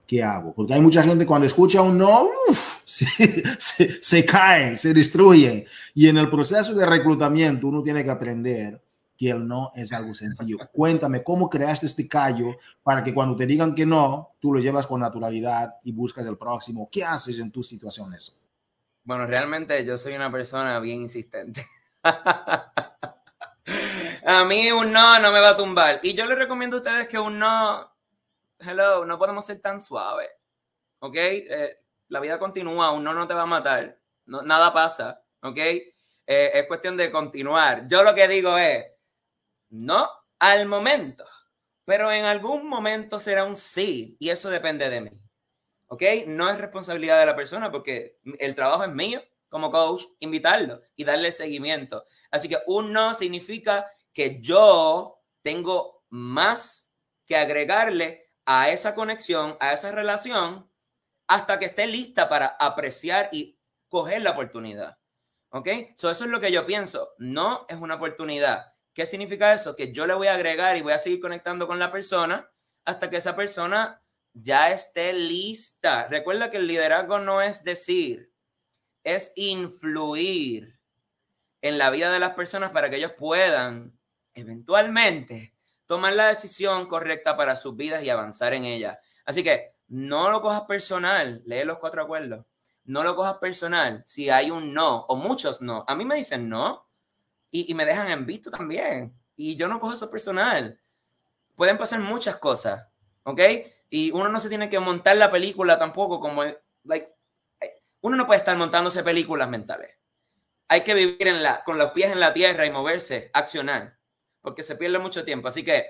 ¿qué 0.08 0.24
hago? 0.24 0.54
Porque 0.54 0.74
hay 0.74 0.82
mucha 0.82 1.04
gente 1.04 1.26
cuando 1.26 1.46
escucha 1.46 1.82
un 1.82 1.98
no, 1.98 2.28
se, 2.86 4.02
se, 4.02 4.26
caen, 4.26 4.78
se 4.78 4.94
destruyen. 4.94 5.66
Y 5.94 6.08
en 6.08 6.18
el 6.18 6.30
proceso 6.30 6.74
de 6.74 6.86
reclutamiento 6.86 7.68
uno 7.68 7.84
tiene 7.84 8.04
que 8.04 8.10
aprender 8.10 8.82
que 9.18 9.30
el 9.30 9.48
no 9.48 9.72
es 9.76 9.92
algo 9.92 10.14
sencillo. 10.14 10.58
Cuéntame 10.72 11.24
cómo 11.24 11.50
creaste 11.50 11.88
este 11.88 12.08
callo 12.08 12.56
para 12.84 13.04
que 13.04 13.14
cuando 13.14 13.36
te 13.36 13.46
digan 13.46 13.76
que 13.76 13.86
no, 13.86 14.36
tú 14.40 14.54
lo 14.54 14.60
llevas 14.60 14.88
con 14.88 15.02
naturalidad 15.02 15.76
y 15.84 15.92
buscas 15.92 16.26
el 16.26 16.38
próximo. 16.38 16.88
¿Qué 16.92 17.04
haces 17.04 17.40
en 17.40 17.52
tus 17.52 17.68
situaciones? 17.68 18.42
Bueno, 19.04 19.26
realmente 19.26 19.84
yo 19.84 19.98
soy 19.98 20.14
una 20.14 20.32
persona 20.32 20.80
bien 20.80 21.02
insistente. 21.02 21.68
a 22.04 22.72
mí 24.48 24.72
un 24.72 24.92
no 24.92 25.20
no 25.20 25.32
me 25.32 25.40
va 25.40 25.50
a 25.50 25.58
tumbar. 25.58 26.00
Y 26.04 26.14
yo 26.14 26.28
les 26.28 26.38
recomiendo 26.38 26.78
a 26.78 26.80
ustedes 26.80 27.08
que 27.08 27.18
un 27.18 27.40
no 27.40 27.97
hello, 28.60 29.06
no 29.06 29.18
podemos 29.18 29.46
ser 29.46 29.60
tan 29.60 29.82
suaves. 29.82 30.30
¿Ok? 31.00 31.16
Eh, 31.16 31.80
la 32.10 32.20
vida 32.20 32.40
continúa, 32.40 32.92
uno 32.92 33.14
no 33.14 33.28
te 33.28 33.34
va 33.34 33.44
a 33.44 33.46
matar. 33.46 34.00
No, 34.26 34.42
nada 34.42 34.74
pasa. 34.74 35.24
¿Ok? 35.42 35.58
Eh, 35.58 35.92
es 36.26 36.68
cuestión 36.68 36.98
de 36.98 37.12
continuar. 37.12 37.88
Yo 37.88 38.04
lo 38.04 38.14
que 38.16 38.28
digo 38.28 38.58
es, 38.58 38.86
no 39.70 40.10
al 40.40 40.66
momento, 40.68 41.26
pero 41.86 42.12
en 42.12 42.26
algún 42.26 42.68
momento 42.68 43.20
será 43.20 43.44
un 43.44 43.56
sí 43.56 44.18
y 44.20 44.30
eso 44.30 44.50
depende 44.50 44.90
de 44.90 45.02
mí. 45.02 45.24
¿Ok? 45.88 46.04
No 46.28 46.50
es 46.50 46.58
responsabilidad 46.58 47.20
de 47.20 47.26
la 47.26 47.36
persona 47.36 47.72
porque 47.72 48.20
el 48.40 48.56
trabajo 48.56 48.84
es 48.84 48.92
mío 48.92 49.22
como 49.50 49.72
coach, 49.72 50.04
invitarlo 50.20 50.82
y 50.98 51.06
darle 51.06 51.32
seguimiento. 51.32 52.06
Así 52.32 52.50
que 52.50 52.58
un 52.68 52.92
no 52.92 53.16
significa 53.16 53.90
que 54.12 54.42
yo 54.42 55.22
tengo 55.42 56.04
más 56.10 56.90
que 57.26 57.38
agregarle 57.38 58.27
a 58.48 58.70
esa 58.70 58.96
conexión, 58.96 59.58
a 59.60 59.74
esa 59.74 59.92
relación, 59.92 60.72
hasta 61.28 61.60
que 61.60 61.66
esté 61.66 61.86
lista 61.86 62.30
para 62.30 62.48
apreciar 62.48 63.30
y 63.34 63.60
coger 63.90 64.22
la 64.22 64.32
oportunidad. 64.32 64.98
¿Ok? 65.50 65.68
eso 65.68 66.12
es 66.12 66.22
lo 66.22 66.40
que 66.40 66.52
yo 66.52 66.66
pienso. 66.66 67.10
No 67.18 67.66
es 67.68 67.78
una 67.78 67.96
oportunidad. 67.96 68.74
¿Qué 68.94 69.06
significa 69.06 69.54
eso? 69.54 69.76
Que 69.76 69.92
yo 69.92 70.08
le 70.08 70.14
voy 70.14 70.28
a 70.28 70.34
agregar 70.34 70.78
y 70.78 70.82
voy 70.82 70.94
a 70.94 71.00
seguir 71.00 71.20
conectando 71.20 71.68
con 71.68 71.78
la 71.78 71.92
persona 71.92 72.50
hasta 72.86 73.10
que 73.10 73.18
esa 73.18 73.36
persona 73.36 74.02
ya 74.34 74.72
esté 74.72 75.12
lista. 75.12 76.08
Recuerda 76.08 76.50
que 76.50 76.58
el 76.58 76.68
liderazgo 76.68 77.20
no 77.20 77.42
es 77.42 77.66
decir, 77.66 78.32
es 79.04 79.34
influir 79.36 80.80
en 81.62 81.78
la 81.78 81.90
vida 81.90 82.14
de 82.14 82.20
las 82.20 82.34
personas 82.34 82.72
para 82.72 82.90
que 82.90 82.96
ellos 82.96 83.14
puedan 83.18 84.00
eventualmente 84.34 85.57
tomar 85.88 86.14
la 86.14 86.28
decisión 86.28 86.88
correcta 86.88 87.36
para 87.36 87.56
sus 87.56 87.76
vidas 87.76 88.04
y 88.04 88.10
avanzar 88.10 88.54
en 88.54 88.66
ella. 88.66 89.00
Así 89.26 89.44
que 89.44 89.74
no 89.88 90.30
lo 90.30 90.42
cojas 90.42 90.62
personal, 90.62 91.42
lee 91.46 91.64
los 91.64 91.80
cuatro 91.80 92.04
acuerdos. 92.04 92.46
No 92.84 93.04
lo 93.04 93.16
cojas 93.16 93.38
personal 93.38 94.04
si 94.06 94.30
hay 94.30 94.52
un 94.52 94.74
no 94.74 95.06
o 95.08 95.16
muchos 95.16 95.62
no. 95.62 95.84
A 95.88 95.96
mí 95.96 96.06
me 96.06 96.16
dicen 96.16 96.48
no 96.48 96.88
y, 97.50 97.74
me 97.74 97.86
dejan 97.86 98.10
en 98.10 98.26
visto 98.26 98.52
también. 98.52 99.14
Y 99.36 99.56
yo 99.56 99.68
no 99.68 99.80
cojo 99.80 99.94
eso 99.94 100.12
personal. 100.12 100.80
Pueden 101.56 101.78
pasar 101.78 102.00
muchas 102.00 102.38
cosas, 102.38 102.88
¿ok? 103.24 103.42
Y 103.90 104.12
uno 104.12 104.30
no 104.30 104.40
se 104.40 104.50
tiene 104.50 104.70
que 104.70 104.80
montar 104.80 105.18
la 105.18 105.32
película 105.32 105.80
tampoco 105.80 106.20
como, 106.20 106.44
like, 106.84 107.14
uno 108.02 108.16
no 108.16 108.28
puede 108.28 108.40
estar 108.40 108.58
montándose 108.58 109.04
películas 109.04 109.50
mentales. 109.50 109.96
Hay 110.68 110.82
que 110.82 110.94
vivir 110.94 111.28
con 111.66 111.78
los 111.78 111.92
pies 111.92 112.12
en 112.12 112.20
la 112.20 112.34
tierra 112.34 112.66
y 112.66 112.72
moverse, 112.72 113.32
accionar, 113.34 113.97
porque 114.48 114.64
se 114.64 114.78
pierde 114.78 114.98
mucho 114.98 115.26
tiempo. 115.26 115.50
Así 115.50 115.62
que 115.62 115.90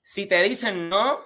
si 0.00 0.26
te 0.26 0.40
dicen 0.44 0.88
no, 0.88 1.18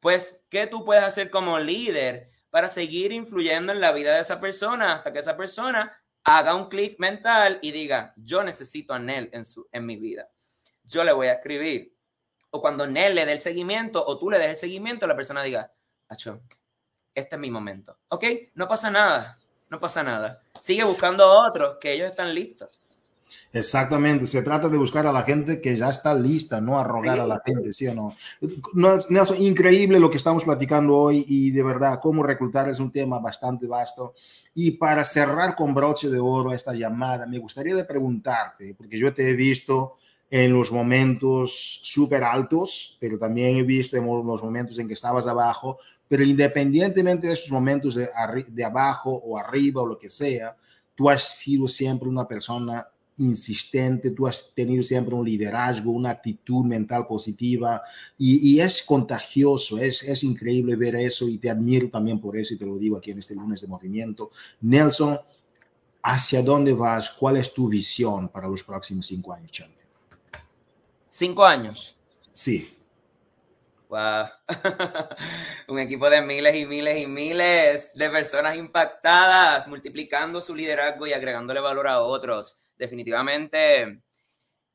pues, 0.00 0.46
¿qué 0.48 0.66
tú 0.66 0.82
puedes 0.82 1.04
hacer 1.04 1.28
como 1.28 1.58
líder 1.58 2.30
para 2.48 2.70
seguir 2.70 3.12
influyendo 3.12 3.72
en 3.72 3.80
la 3.82 3.92
vida 3.92 4.14
de 4.14 4.22
esa 4.22 4.40
persona 4.40 4.94
hasta 4.94 5.12
que 5.12 5.18
esa 5.18 5.36
persona 5.36 6.00
haga 6.24 6.54
un 6.54 6.70
clic 6.70 6.98
mental 6.98 7.58
y 7.60 7.72
diga, 7.72 8.14
yo 8.16 8.42
necesito 8.42 8.94
a 8.94 8.98
Nel 8.98 9.28
en, 9.34 9.44
su, 9.44 9.68
en 9.70 9.84
mi 9.84 9.96
vida. 9.96 10.30
Yo 10.82 11.04
le 11.04 11.12
voy 11.12 11.26
a 11.26 11.34
escribir. 11.34 11.94
O 12.52 12.62
cuando 12.62 12.86
Nel 12.86 13.14
le 13.14 13.26
dé 13.26 13.32
el 13.32 13.42
seguimiento 13.42 14.02
o 14.02 14.18
tú 14.18 14.30
le 14.30 14.38
des 14.38 14.48
el 14.48 14.56
seguimiento, 14.56 15.06
la 15.06 15.14
persona 15.14 15.42
diga, 15.42 15.70
Acho, 16.08 16.40
este 17.14 17.36
es 17.36 17.38
mi 17.38 17.50
momento. 17.50 17.98
¿Ok? 18.08 18.24
No 18.54 18.66
pasa 18.66 18.90
nada. 18.90 19.36
No 19.68 19.78
pasa 19.78 20.02
nada. 20.02 20.40
Sigue 20.58 20.84
buscando 20.84 21.22
a 21.24 21.46
otros 21.46 21.76
que 21.78 21.92
ellos 21.92 22.08
están 22.08 22.34
listos. 22.34 22.77
Exactamente, 23.52 24.26
se 24.26 24.42
trata 24.42 24.68
de 24.68 24.76
buscar 24.76 25.06
a 25.06 25.12
la 25.12 25.22
gente 25.22 25.60
que 25.60 25.74
ya 25.74 25.88
está 25.88 26.14
lista, 26.14 26.60
no 26.60 26.78
a 26.78 26.84
rogar 26.84 27.18
a 27.18 27.26
la 27.26 27.40
gente, 27.44 27.72
¿sí 27.72 27.86
o 27.86 27.94
no? 27.94 28.14
Nelson, 28.74 29.40
increíble 29.40 29.98
lo 29.98 30.10
que 30.10 30.18
estamos 30.18 30.44
platicando 30.44 30.96
hoy 30.96 31.24
y 31.26 31.50
de 31.50 31.62
verdad, 31.62 31.98
cómo 32.00 32.22
reclutar 32.22 32.68
es 32.68 32.78
un 32.78 32.90
tema 32.90 33.18
bastante 33.18 33.66
vasto. 33.66 34.14
Y 34.54 34.72
para 34.72 35.02
cerrar 35.02 35.56
con 35.56 35.74
broche 35.74 36.10
de 36.10 36.20
oro 36.20 36.52
esta 36.52 36.74
llamada, 36.74 37.26
me 37.26 37.38
gustaría 37.38 37.74
de 37.74 37.84
preguntarte, 37.84 38.74
porque 38.76 38.98
yo 38.98 39.14
te 39.14 39.30
he 39.30 39.34
visto 39.34 39.96
en 40.30 40.52
los 40.52 40.70
momentos 40.70 41.80
súper 41.82 42.22
altos, 42.22 42.98
pero 43.00 43.18
también 43.18 43.56
he 43.56 43.62
visto 43.62 43.96
en 43.96 44.04
los 44.06 44.42
momentos 44.42 44.78
en 44.78 44.86
que 44.86 44.94
estabas 44.94 45.26
abajo, 45.26 45.78
pero 46.06 46.22
independientemente 46.22 47.26
de 47.26 47.32
esos 47.32 47.50
momentos 47.50 47.94
de, 47.94 48.10
de 48.48 48.64
abajo 48.64 49.10
o 49.10 49.38
arriba 49.38 49.82
o 49.82 49.86
lo 49.86 49.98
que 49.98 50.10
sea, 50.10 50.54
tú 50.94 51.08
has 51.08 51.22
sido 51.38 51.66
siempre 51.66 52.08
una 52.08 52.26
persona 52.26 52.86
insistente, 53.18 54.10
tú 54.10 54.26
has 54.26 54.52
tenido 54.54 54.82
siempre 54.82 55.14
un 55.14 55.26
liderazgo, 55.26 55.90
una 55.90 56.10
actitud 56.10 56.64
mental 56.64 57.06
positiva 57.06 57.82
y, 58.16 58.54
y 58.54 58.60
es 58.60 58.82
contagioso, 58.82 59.78
es, 59.78 60.02
es, 60.02 60.22
increíble 60.24 60.76
ver 60.76 60.96
eso 60.96 61.28
y 61.28 61.38
te 61.38 61.50
admiro 61.50 61.90
también 61.90 62.20
por 62.20 62.36
eso 62.36 62.54
y 62.54 62.56
te 62.56 62.66
lo 62.66 62.76
digo 62.78 62.96
aquí 62.96 63.10
en 63.10 63.18
este 63.18 63.34
lunes 63.34 63.60
de 63.60 63.66
movimiento. 63.66 64.30
Nelson, 64.60 65.20
¿hacia 66.02 66.42
dónde 66.42 66.72
vas? 66.72 67.10
¿Cuál 67.10 67.36
es 67.36 67.52
tu 67.52 67.68
visión 67.68 68.28
para 68.28 68.48
los 68.48 68.62
próximos 68.62 69.06
cinco 69.06 69.32
años, 69.32 69.50
Champion? 69.50 69.88
¿Cinco 71.08 71.44
años? 71.44 71.96
Sí. 72.32 72.74
Wow. 73.88 74.26
un 75.68 75.78
equipo 75.78 76.08
de 76.10 76.20
miles 76.20 76.54
y 76.54 76.66
miles 76.66 77.02
y 77.02 77.06
miles 77.06 77.92
de 77.94 78.10
personas 78.10 78.56
impactadas, 78.56 79.66
multiplicando 79.66 80.42
su 80.42 80.54
liderazgo 80.54 81.06
y 81.06 81.14
agregándole 81.14 81.60
valor 81.60 81.88
a 81.88 82.02
otros 82.02 82.58
definitivamente 82.78 84.00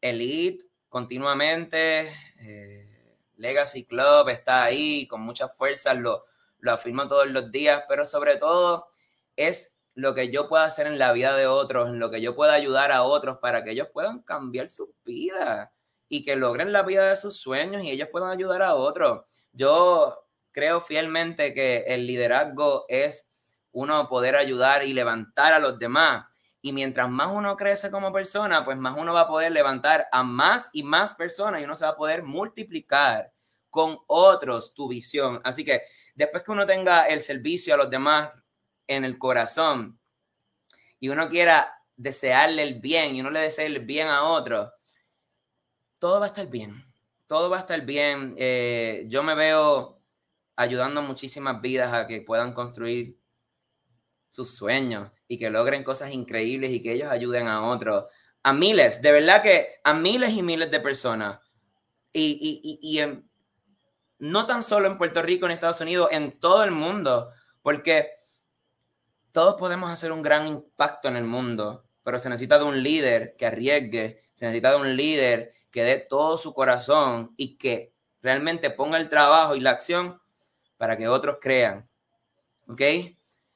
Elite 0.01 0.65
continuamente, 0.89 2.13
eh, 2.39 3.17
Legacy 3.37 3.85
Club 3.85 4.29
está 4.29 4.63
ahí 4.63 5.07
con 5.07 5.21
mucha 5.21 5.47
fuerza, 5.47 5.93
lo, 5.95 6.25
lo 6.59 6.73
afirmo 6.73 7.07
todos 7.07 7.27
los 7.27 7.51
días, 7.51 7.83
pero 7.89 8.05
sobre 8.05 8.35
todo 8.35 8.87
es 9.35 9.79
lo 9.95 10.13
que 10.13 10.29
yo 10.29 10.47
pueda 10.47 10.65
hacer 10.65 10.87
en 10.87 10.99
la 10.99 11.11
vida 11.13 11.35
de 11.35 11.47
otros, 11.47 11.89
en 11.89 11.99
lo 11.99 12.11
que 12.11 12.21
yo 12.21 12.35
pueda 12.35 12.53
ayudar 12.53 12.91
a 12.91 13.03
otros 13.03 13.37
para 13.39 13.63
que 13.63 13.71
ellos 13.71 13.87
puedan 13.91 14.21
cambiar 14.21 14.69
su 14.69 14.93
vida 15.03 15.73
y 16.09 16.23
que 16.23 16.35
logren 16.35 16.71
la 16.71 16.83
vida 16.83 17.09
de 17.09 17.15
sus 17.15 17.37
sueños 17.37 17.83
y 17.83 17.89
ellos 17.89 18.09
puedan 18.11 18.29
ayudar 18.29 18.61
a 18.61 18.75
otros. 18.75 19.25
Yo 19.51 20.27
creo 20.51 20.81
fielmente 20.81 21.53
que 21.53 21.85
el 21.87 22.05
liderazgo 22.05 22.85
es 22.87 23.29
uno 23.71 24.07
poder 24.09 24.35
ayudar 24.35 24.85
y 24.85 24.93
levantar 24.93 25.53
a 25.53 25.59
los 25.59 25.79
demás 25.79 26.25
y 26.65 26.71
mientras 26.71 27.09
más 27.09 27.27
uno 27.29 27.57
crece 27.57 27.91
como 27.91 28.13
persona, 28.13 28.63
pues 28.63 28.77
más 28.77 28.95
uno 28.97 29.11
va 29.13 29.21
a 29.21 29.27
poder 29.27 29.51
levantar 29.51 30.07
a 30.13 30.23
más 30.23 30.69
y 30.71 30.81
más 30.81 31.13
personas 31.13 31.59
y 31.59 31.65
uno 31.65 31.75
se 31.75 31.83
va 31.83 31.91
a 31.91 31.97
poder 31.97 32.23
multiplicar 32.23 33.33
con 33.69 33.99
otros 34.07 34.73
tu 34.73 34.87
visión. 34.87 35.41
Así 35.43 35.65
que 35.65 35.81
después 36.15 36.41
que 36.41 36.51
uno 36.51 36.65
tenga 36.65 37.03
el 37.09 37.21
servicio 37.21 37.73
a 37.73 37.77
los 37.77 37.89
demás 37.89 38.31
en 38.87 39.03
el 39.03 39.17
corazón 39.17 39.99
y 41.01 41.09
uno 41.09 41.27
quiera 41.27 41.67
desearle 41.97 42.63
el 42.63 42.79
bien 42.79 43.13
y 43.13 43.19
uno 43.19 43.29
le 43.29 43.41
desee 43.41 43.65
el 43.65 43.85
bien 43.85 44.07
a 44.07 44.23
otros, 44.23 44.71
todo 45.99 46.21
va 46.21 46.27
a 46.27 46.29
estar 46.29 46.47
bien. 46.47 46.81
Todo 47.27 47.49
va 47.49 47.57
a 47.57 47.59
estar 47.59 47.81
bien. 47.81 48.35
Eh, 48.37 49.03
yo 49.09 49.21
me 49.21 49.35
veo 49.35 50.01
ayudando 50.55 51.01
muchísimas 51.01 51.59
vidas 51.59 51.93
a 51.93 52.07
que 52.07 52.21
puedan 52.21 52.53
construir 52.53 53.19
sus 54.29 54.55
sueños 54.55 55.11
y 55.33 55.39
que 55.39 55.49
logren 55.49 55.83
cosas 55.83 56.13
increíbles 56.13 56.71
y 56.71 56.81
que 56.81 56.93
ellos 56.93 57.11
ayuden 57.11 57.47
a 57.47 57.65
otros, 57.65 58.05
a 58.43 58.53
miles, 58.53 59.01
de 59.01 59.11
verdad 59.11 59.41
que 59.41 59.79
a 59.83 59.93
miles 59.93 60.33
y 60.33 60.43
miles 60.43 60.69
de 60.69 60.79
personas. 60.79 61.39
Y, 62.11 62.59
y, 62.63 62.79
y, 62.81 63.23
no 64.19 64.45
tan 64.45 64.63
solo 64.63 64.87
en 64.87 64.97
Puerto 64.97 65.21
Rico, 65.21 65.45
en 65.45 65.51
Estados 65.51 65.81
Unidos, 65.81 66.09
en 66.11 66.39
todo 66.39 66.63
el 66.63 66.71
mundo, 66.71 67.31
porque 67.61 68.11
todos 69.31 69.55
podemos 69.55 69.89
hacer 69.89 70.11
un 70.11 70.21
gran 70.21 70.47
impacto 70.47 71.07
en 71.07 71.17
el 71.17 71.23
mundo, 71.23 71.83
pero 72.03 72.19
se 72.19 72.29
necesita 72.29 72.59
de 72.59 72.65
un 72.65 72.83
líder 72.83 73.35
que 73.37 73.47
arriesgue, 73.47 74.23
se 74.33 74.45
necesita 74.45 74.69
de 74.69 74.77
un 74.77 74.95
líder 74.95 75.53
que 75.71 75.83
dé 75.83 75.97
todo 75.97 76.37
su 76.37 76.53
corazón 76.53 77.33
y 77.37 77.57
que 77.57 77.93
realmente 78.21 78.69
ponga 78.69 78.97
el 78.97 79.09
trabajo 79.09 79.55
y 79.55 79.61
la 79.61 79.71
acción 79.71 80.21
para 80.77 80.95
que 80.95 81.07
otros 81.07 81.37
crean. 81.41 81.89
¿Ok? 82.67 82.81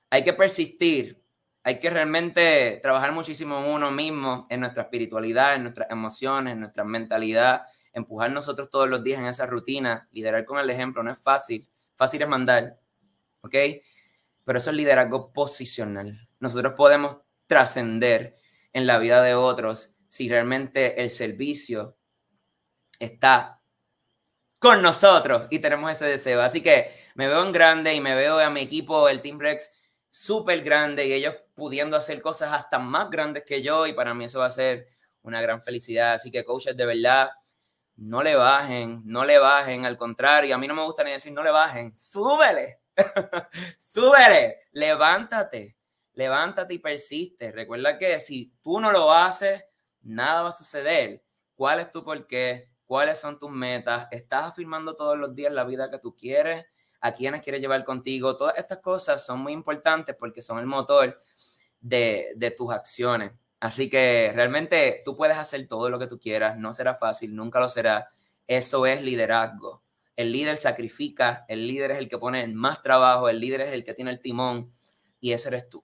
hay 0.09 0.23
que 0.23 0.33
persistir, 0.33 1.21
hay 1.67 1.81
que 1.81 1.89
realmente 1.89 2.79
trabajar 2.81 3.11
muchísimo 3.11 3.59
en 3.59 3.69
uno 3.69 3.91
mismo, 3.91 4.47
en 4.49 4.61
nuestra 4.61 4.83
espiritualidad, 4.83 5.55
en 5.55 5.63
nuestras 5.63 5.91
emociones, 5.91 6.53
en 6.53 6.61
nuestra 6.61 6.85
mentalidad, 6.85 7.63
empujar 7.91 8.31
nosotros 8.31 8.69
todos 8.69 8.87
los 8.87 9.03
días 9.03 9.19
en 9.19 9.25
esa 9.25 9.45
rutina, 9.47 10.07
liderar 10.13 10.45
con 10.45 10.59
el 10.59 10.69
ejemplo, 10.69 11.03
no 11.03 11.11
es 11.11 11.19
fácil, 11.19 11.67
fácil 11.97 12.21
es 12.21 12.27
mandar, 12.29 12.77
¿ok? 13.41 13.53
Pero 14.45 14.59
eso 14.59 14.69
es 14.69 14.77
liderazgo 14.77 15.33
posicional. 15.33 16.25
Nosotros 16.39 16.73
podemos 16.77 17.17
trascender 17.47 18.37
en 18.71 18.87
la 18.87 18.97
vida 18.97 19.21
de 19.21 19.35
otros 19.35 19.93
si 20.07 20.29
realmente 20.29 21.01
el 21.01 21.09
servicio 21.09 21.97
está 22.97 23.59
con 24.57 24.81
nosotros 24.81 25.47
y 25.49 25.59
tenemos 25.59 25.91
ese 25.91 26.05
deseo. 26.05 26.41
Así 26.41 26.63
que 26.63 26.93
me 27.15 27.27
veo 27.27 27.45
en 27.45 27.51
grande 27.51 27.93
y 27.93 27.99
me 27.99 28.15
veo 28.15 28.39
a 28.39 28.49
mi 28.49 28.61
equipo, 28.61 29.09
el 29.09 29.21
Team 29.21 29.37
Rex, 29.37 29.73
súper 30.07 30.63
grande 30.63 31.05
y 31.05 31.11
ellos 31.11 31.35
pudiendo 31.57 31.97
hacer 31.97 32.21
cosas 32.21 32.53
hasta 32.53 32.77
más 32.77 33.09
grandes 33.09 33.43
que 33.43 33.63
yo 33.63 33.87
y 33.87 33.93
para 33.93 34.13
mí 34.13 34.25
eso 34.25 34.39
va 34.39 34.45
a 34.45 34.51
ser 34.51 34.87
una 35.23 35.41
gran 35.41 35.59
felicidad. 35.63 36.13
Así 36.13 36.29
que 36.29 36.45
coaches, 36.45 36.77
de 36.77 36.85
verdad, 36.85 37.31
no 37.95 38.21
le 38.21 38.35
bajen, 38.35 39.01
no 39.05 39.25
le 39.25 39.39
bajen, 39.39 39.83
al 39.83 39.97
contrario, 39.97 40.53
a 40.53 40.59
mí 40.59 40.67
no 40.67 40.75
me 40.75 40.83
gusta 40.83 41.03
ni 41.03 41.11
decir 41.11 41.33
no 41.33 41.41
le 41.41 41.49
bajen, 41.49 41.97
súbele, 41.97 42.79
súbele, 43.79 44.67
levántate, 44.71 45.75
levántate 46.13 46.75
y 46.75 46.79
persiste. 46.79 47.51
Recuerda 47.51 47.97
que 47.97 48.19
si 48.19 48.53
tú 48.61 48.79
no 48.79 48.91
lo 48.91 49.11
haces, 49.11 49.63
nada 50.01 50.43
va 50.43 50.49
a 50.49 50.53
suceder. 50.53 51.23
¿Cuál 51.55 51.79
es 51.79 51.89
tu 51.89 52.03
porqué? 52.03 52.69
¿Cuáles 52.85 53.17
son 53.17 53.39
tus 53.39 53.49
metas? 53.49 54.07
¿Estás 54.11 54.45
afirmando 54.45 54.95
todos 54.95 55.17
los 55.17 55.33
días 55.33 55.51
la 55.51 55.63
vida 55.63 55.89
que 55.89 55.97
tú 55.97 56.15
quieres? 56.15 56.67
a 57.01 57.13
quiénes 57.13 57.41
quieres 57.41 57.61
llevar 57.61 57.83
contigo. 57.83 58.37
Todas 58.37 58.57
estas 58.57 58.79
cosas 58.79 59.25
son 59.25 59.39
muy 59.39 59.53
importantes 59.53 60.15
porque 60.17 60.41
son 60.41 60.59
el 60.59 60.65
motor 60.65 61.19
de, 61.81 62.27
de 62.35 62.51
tus 62.51 62.71
acciones. 62.71 63.31
Así 63.59 63.89
que 63.89 64.31
realmente 64.35 65.01
tú 65.03 65.17
puedes 65.17 65.37
hacer 65.37 65.67
todo 65.67 65.89
lo 65.89 65.97
que 65.97 66.07
tú 66.07 66.19
quieras, 66.19 66.57
no 66.57 66.73
será 66.73 66.95
fácil, 66.95 67.35
nunca 67.35 67.59
lo 67.59 67.69
será. 67.69 68.09
Eso 68.47 68.85
es 68.85 69.01
liderazgo. 69.01 69.83
El 70.15 70.31
líder 70.31 70.57
sacrifica, 70.57 71.45
el 71.47 71.67
líder 71.67 71.91
es 71.91 71.97
el 71.99 72.09
que 72.09 72.17
pone 72.17 72.47
más 72.47 72.81
trabajo, 72.81 73.29
el 73.29 73.39
líder 73.39 73.61
es 73.61 73.73
el 73.73 73.83
que 73.83 73.93
tiene 73.93 74.11
el 74.11 74.21
timón 74.21 74.71
y 75.19 75.31
ese 75.31 75.49
eres 75.49 75.69
tú. 75.69 75.83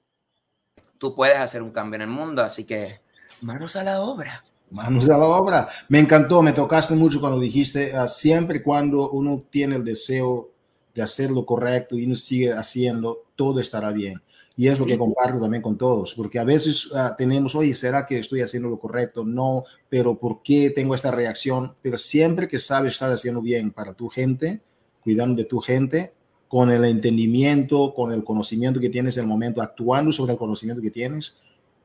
Tú 0.98 1.16
puedes 1.16 1.38
hacer 1.38 1.62
un 1.62 1.72
cambio 1.72 1.96
en 1.96 2.04
el 2.04 2.08
mundo, 2.08 2.42
así 2.42 2.66
que 2.66 3.02
manos 3.42 3.76
a 3.76 3.84
la 3.84 4.02
obra. 4.02 4.44
Manos 4.72 5.08
a 5.10 5.18
la 5.18 5.26
obra. 5.26 5.70
Me 5.90 6.00
encantó, 6.00 6.42
me 6.42 6.54
tocaste 6.54 6.96
mucho 6.96 7.20
cuando 7.20 7.40
dijiste, 7.40 7.92
uh, 7.96 8.08
siempre 8.08 8.64
cuando 8.64 9.12
uno 9.12 9.38
tiene 9.50 9.76
el 9.76 9.84
deseo 9.84 10.52
de 10.96 11.02
hacer 11.04 11.30
lo 11.30 11.46
correcto 11.46 11.96
y 11.96 12.06
uno 12.06 12.16
sigue 12.16 12.54
haciendo, 12.54 13.26
todo 13.36 13.60
estará 13.60 13.92
bien. 13.92 14.16
Y 14.56 14.68
es 14.68 14.78
lo 14.78 14.86
que 14.86 14.98
comparto 14.98 15.40
también 15.40 15.64
con 15.64 15.78
todos, 15.78 16.14
porque 16.14 16.38
a 16.38 16.44
veces 16.44 16.92
uh, 16.92 17.16
tenemos, 17.18 17.56
oye, 17.56 17.74
¿será 17.74 18.06
que 18.06 18.20
estoy 18.20 18.42
haciendo 18.42 18.70
lo 18.70 18.80
correcto? 18.80 19.24
No, 19.26 19.64
pero 19.90 20.16
¿por 20.16 20.44
qué 20.44 20.70
tengo 20.70 20.94
esta 20.94 21.10
reacción? 21.10 21.76
Pero 21.82 21.98
siempre 21.98 22.48
que 22.48 22.60
sabes 22.60 22.94
estar 22.94 23.12
haciendo 23.12 23.42
bien 23.42 23.72
para 23.72 23.94
tu 23.94 24.10
gente, 24.10 24.62
cuidando 25.04 25.42
de 25.42 25.46
tu 25.46 25.60
gente, 25.60 26.14
con 26.48 26.70
el 26.70 26.86
entendimiento, 26.86 27.96
con 27.96 28.12
el 28.12 28.24
conocimiento 28.24 28.80
que 28.80 28.90
tienes 28.90 29.18
en 29.18 29.24
el 29.24 29.30
momento, 29.30 29.60
actuando 29.60 30.12
sobre 30.12 30.34
el 30.34 30.38
conocimiento 30.38 30.84
que 30.84 30.92
tienes, 30.92 31.36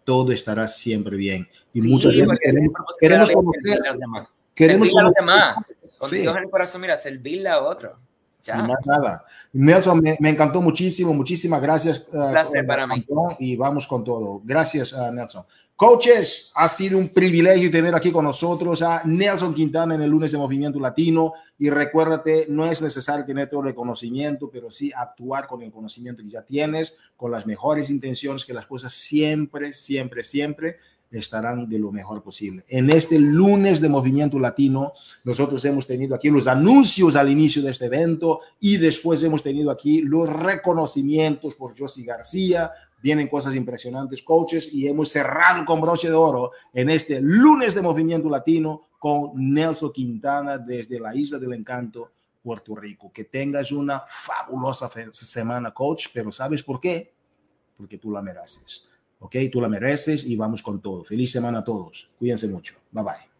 todo 0.04 0.30
estará 0.30 0.68
siempre 0.68 1.16
bien. 1.16 1.48
Y 1.72 1.80
muchas 1.80 2.12
veces 2.12 2.38
queremos, 2.38 2.74
queremos 3.00 3.30
conocer, 3.30 3.80
a 3.86 3.92
los 3.92 3.98
demás. 3.98 4.28
Queremos 4.54 4.88
a 4.94 5.02
los 5.04 5.14
demás. 5.14 5.56
Con 5.96 6.10
Dios 6.10 6.36
en 6.36 6.42
el 6.42 6.50
corazón, 6.50 6.82
mira, 6.82 6.98
servirle 6.98 7.48
a 7.48 7.62
otro. 7.62 7.98
Ya. 8.42 8.56
Más 8.62 8.78
nada. 8.86 9.24
Nelson, 9.52 10.00
me, 10.00 10.16
me, 10.20 10.30
encantó 10.30 10.60
muchísimo. 10.62 11.12
Muchísimas 11.12 11.60
gracias. 11.60 11.98
Placer 11.98 12.64
uh, 12.64 12.66
para 12.66 12.86
mí. 12.86 13.04
Y 13.38 13.56
vamos 13.56 13.86
con 13.86 14.04
todo. 14.04 14.40
Gracias, 14.44 14.92
uh, 14.92 15.12
Nelson. 15.12 15.44
Coaches, 15.76 16.50
ha 16.56 16.66
sido 16.66 16.98
un 16.98 17.08
privilegio 17.10 17.70
tener 17.70 17.94
aquí 17.94 18.10
con 18.10 18.24
nosotros 18.24 18.82
a 18.82 19.02
Nelson 19.04 19.54
Quintana 19.54 19.94
en 19.94 20.02
el 20.02 20.10
lunes 20.10 20.32
de 20.32 20.38
Movimiento 20.38 20.80
Latino. 20.80 21.34
Y 21.58 21.70
recuérdate, 21.70 22.46
no 22.48 22.66
es 22.66 22.82
necesario 22.82 23.24
tener 23.24 23.48
todo 23.48 23.66
el 23.66 23.74
conocimiento, 23.74 24.50
pero 24.50 24.72
sí 24.72 24.90
actuar 24.94 25.46
con 25.46 25.62
el 25.62 25.70
conocimiento 25.70 26.22
que 26.22 26.30
ya 26.30 26.42
tienes, 26.42 26.96
con 27.16 27.30
las 27.30 27.46
mejores 27.46 27.90
intenciones, 27.90 28.44
que 28.44 28.52
las 28.52 28.66
cosas 28.66 28.92
siempre, 28.92 29.72
siempre, 29.72 30.24
siempre 30.24 30.78
estarán 31.10 31.68
de 31.68 31.78
lo 31.78 31.90
mejor 31.90 32.22
posible. 32.22 32.64
En 32.68 32.90
este 32.90 33.18
lunes 33.18 33.80
de 33.80 33.88
Movimiento 33.88 34.38
Latino, 34.38 34.92
nosotros 35.24 35.64
hemos 35.64 35.86
tenido 35.86 36.14
aquí 36.14 36.28
los 36.30 36.46
anuncios 36.46 37.16
al 37.16 37.30
inicio 37.30 37.62
de 37.62 37.70
este 37.70 37.86
evento 37.86 38.40
y 38.60 38.76
después 38.76 39.22
hemos 39.22 39.42
tenido 39.42 39.70
aquí 39.70 40.02
los 40.02 40.28
reconocimientos 40.28 41.54
por 41.54 41.78
Josie 41.78 42.04
García, 42.04 42.72
Vienen 43.00 43.28
cosas 43.28 43.54
impresionantes, 43.54 44.22
coaches, 44.22 44.72
y 44.72 44.88
hemos 44.88 45.10
cerrado 45.10 45.64
con 45.64 45.80
broche 45.80 46.08
de 46.08 46.14
oro 46.14 46.50
en 46.72 46.90
este 46.90 47.20
lunes 47.20 47.74
de 47.74 47.82
Movimiento 47.82 48.28
Latino 48.28 48.88
con 48.98 49.32
Nelson 49.36 49.92
Quintana 49.92 50.58
desde 50.58 50.98
la 50.98 51.14
Isla 51.14 51.38
del 51.38 51.52
Encanto, 51.52 52.10
Puerto 52.42 52.74
Rico. 52.74 53.12
Que 53.12 53.24
tengas 53.24 53.70
una 53.70 54.02
fabulosa 54.08 54.90
semana, 55.12 55.72
coach, 55.72 56.06
pero 56.12 56.32
¿sabes 56.32 56.62
por 56.64 56.80
qué? 56.80 57.14
Porque 57.76 57.98
tú 57.98 58.10
la 58.10 58.20
mereces. 58.20 58.87
¿Ok? 59.20 59.36
Tú 59.50 59.60
la 59.60 59.68
mereces 59.68 60.24
y 60.24 60.36
vamos 60.36 60.62
con 60.62 60.80
todo. 60.80 61.04
Feliz 61.04 61.32
semana 61.32 61.58
a 61.58 61.64
todos. 61.64 62.08
Cuídense 62.18 62.48
mucho. 62.48 62.74
Bye 62.92 63.04
bye. 63.04 63.37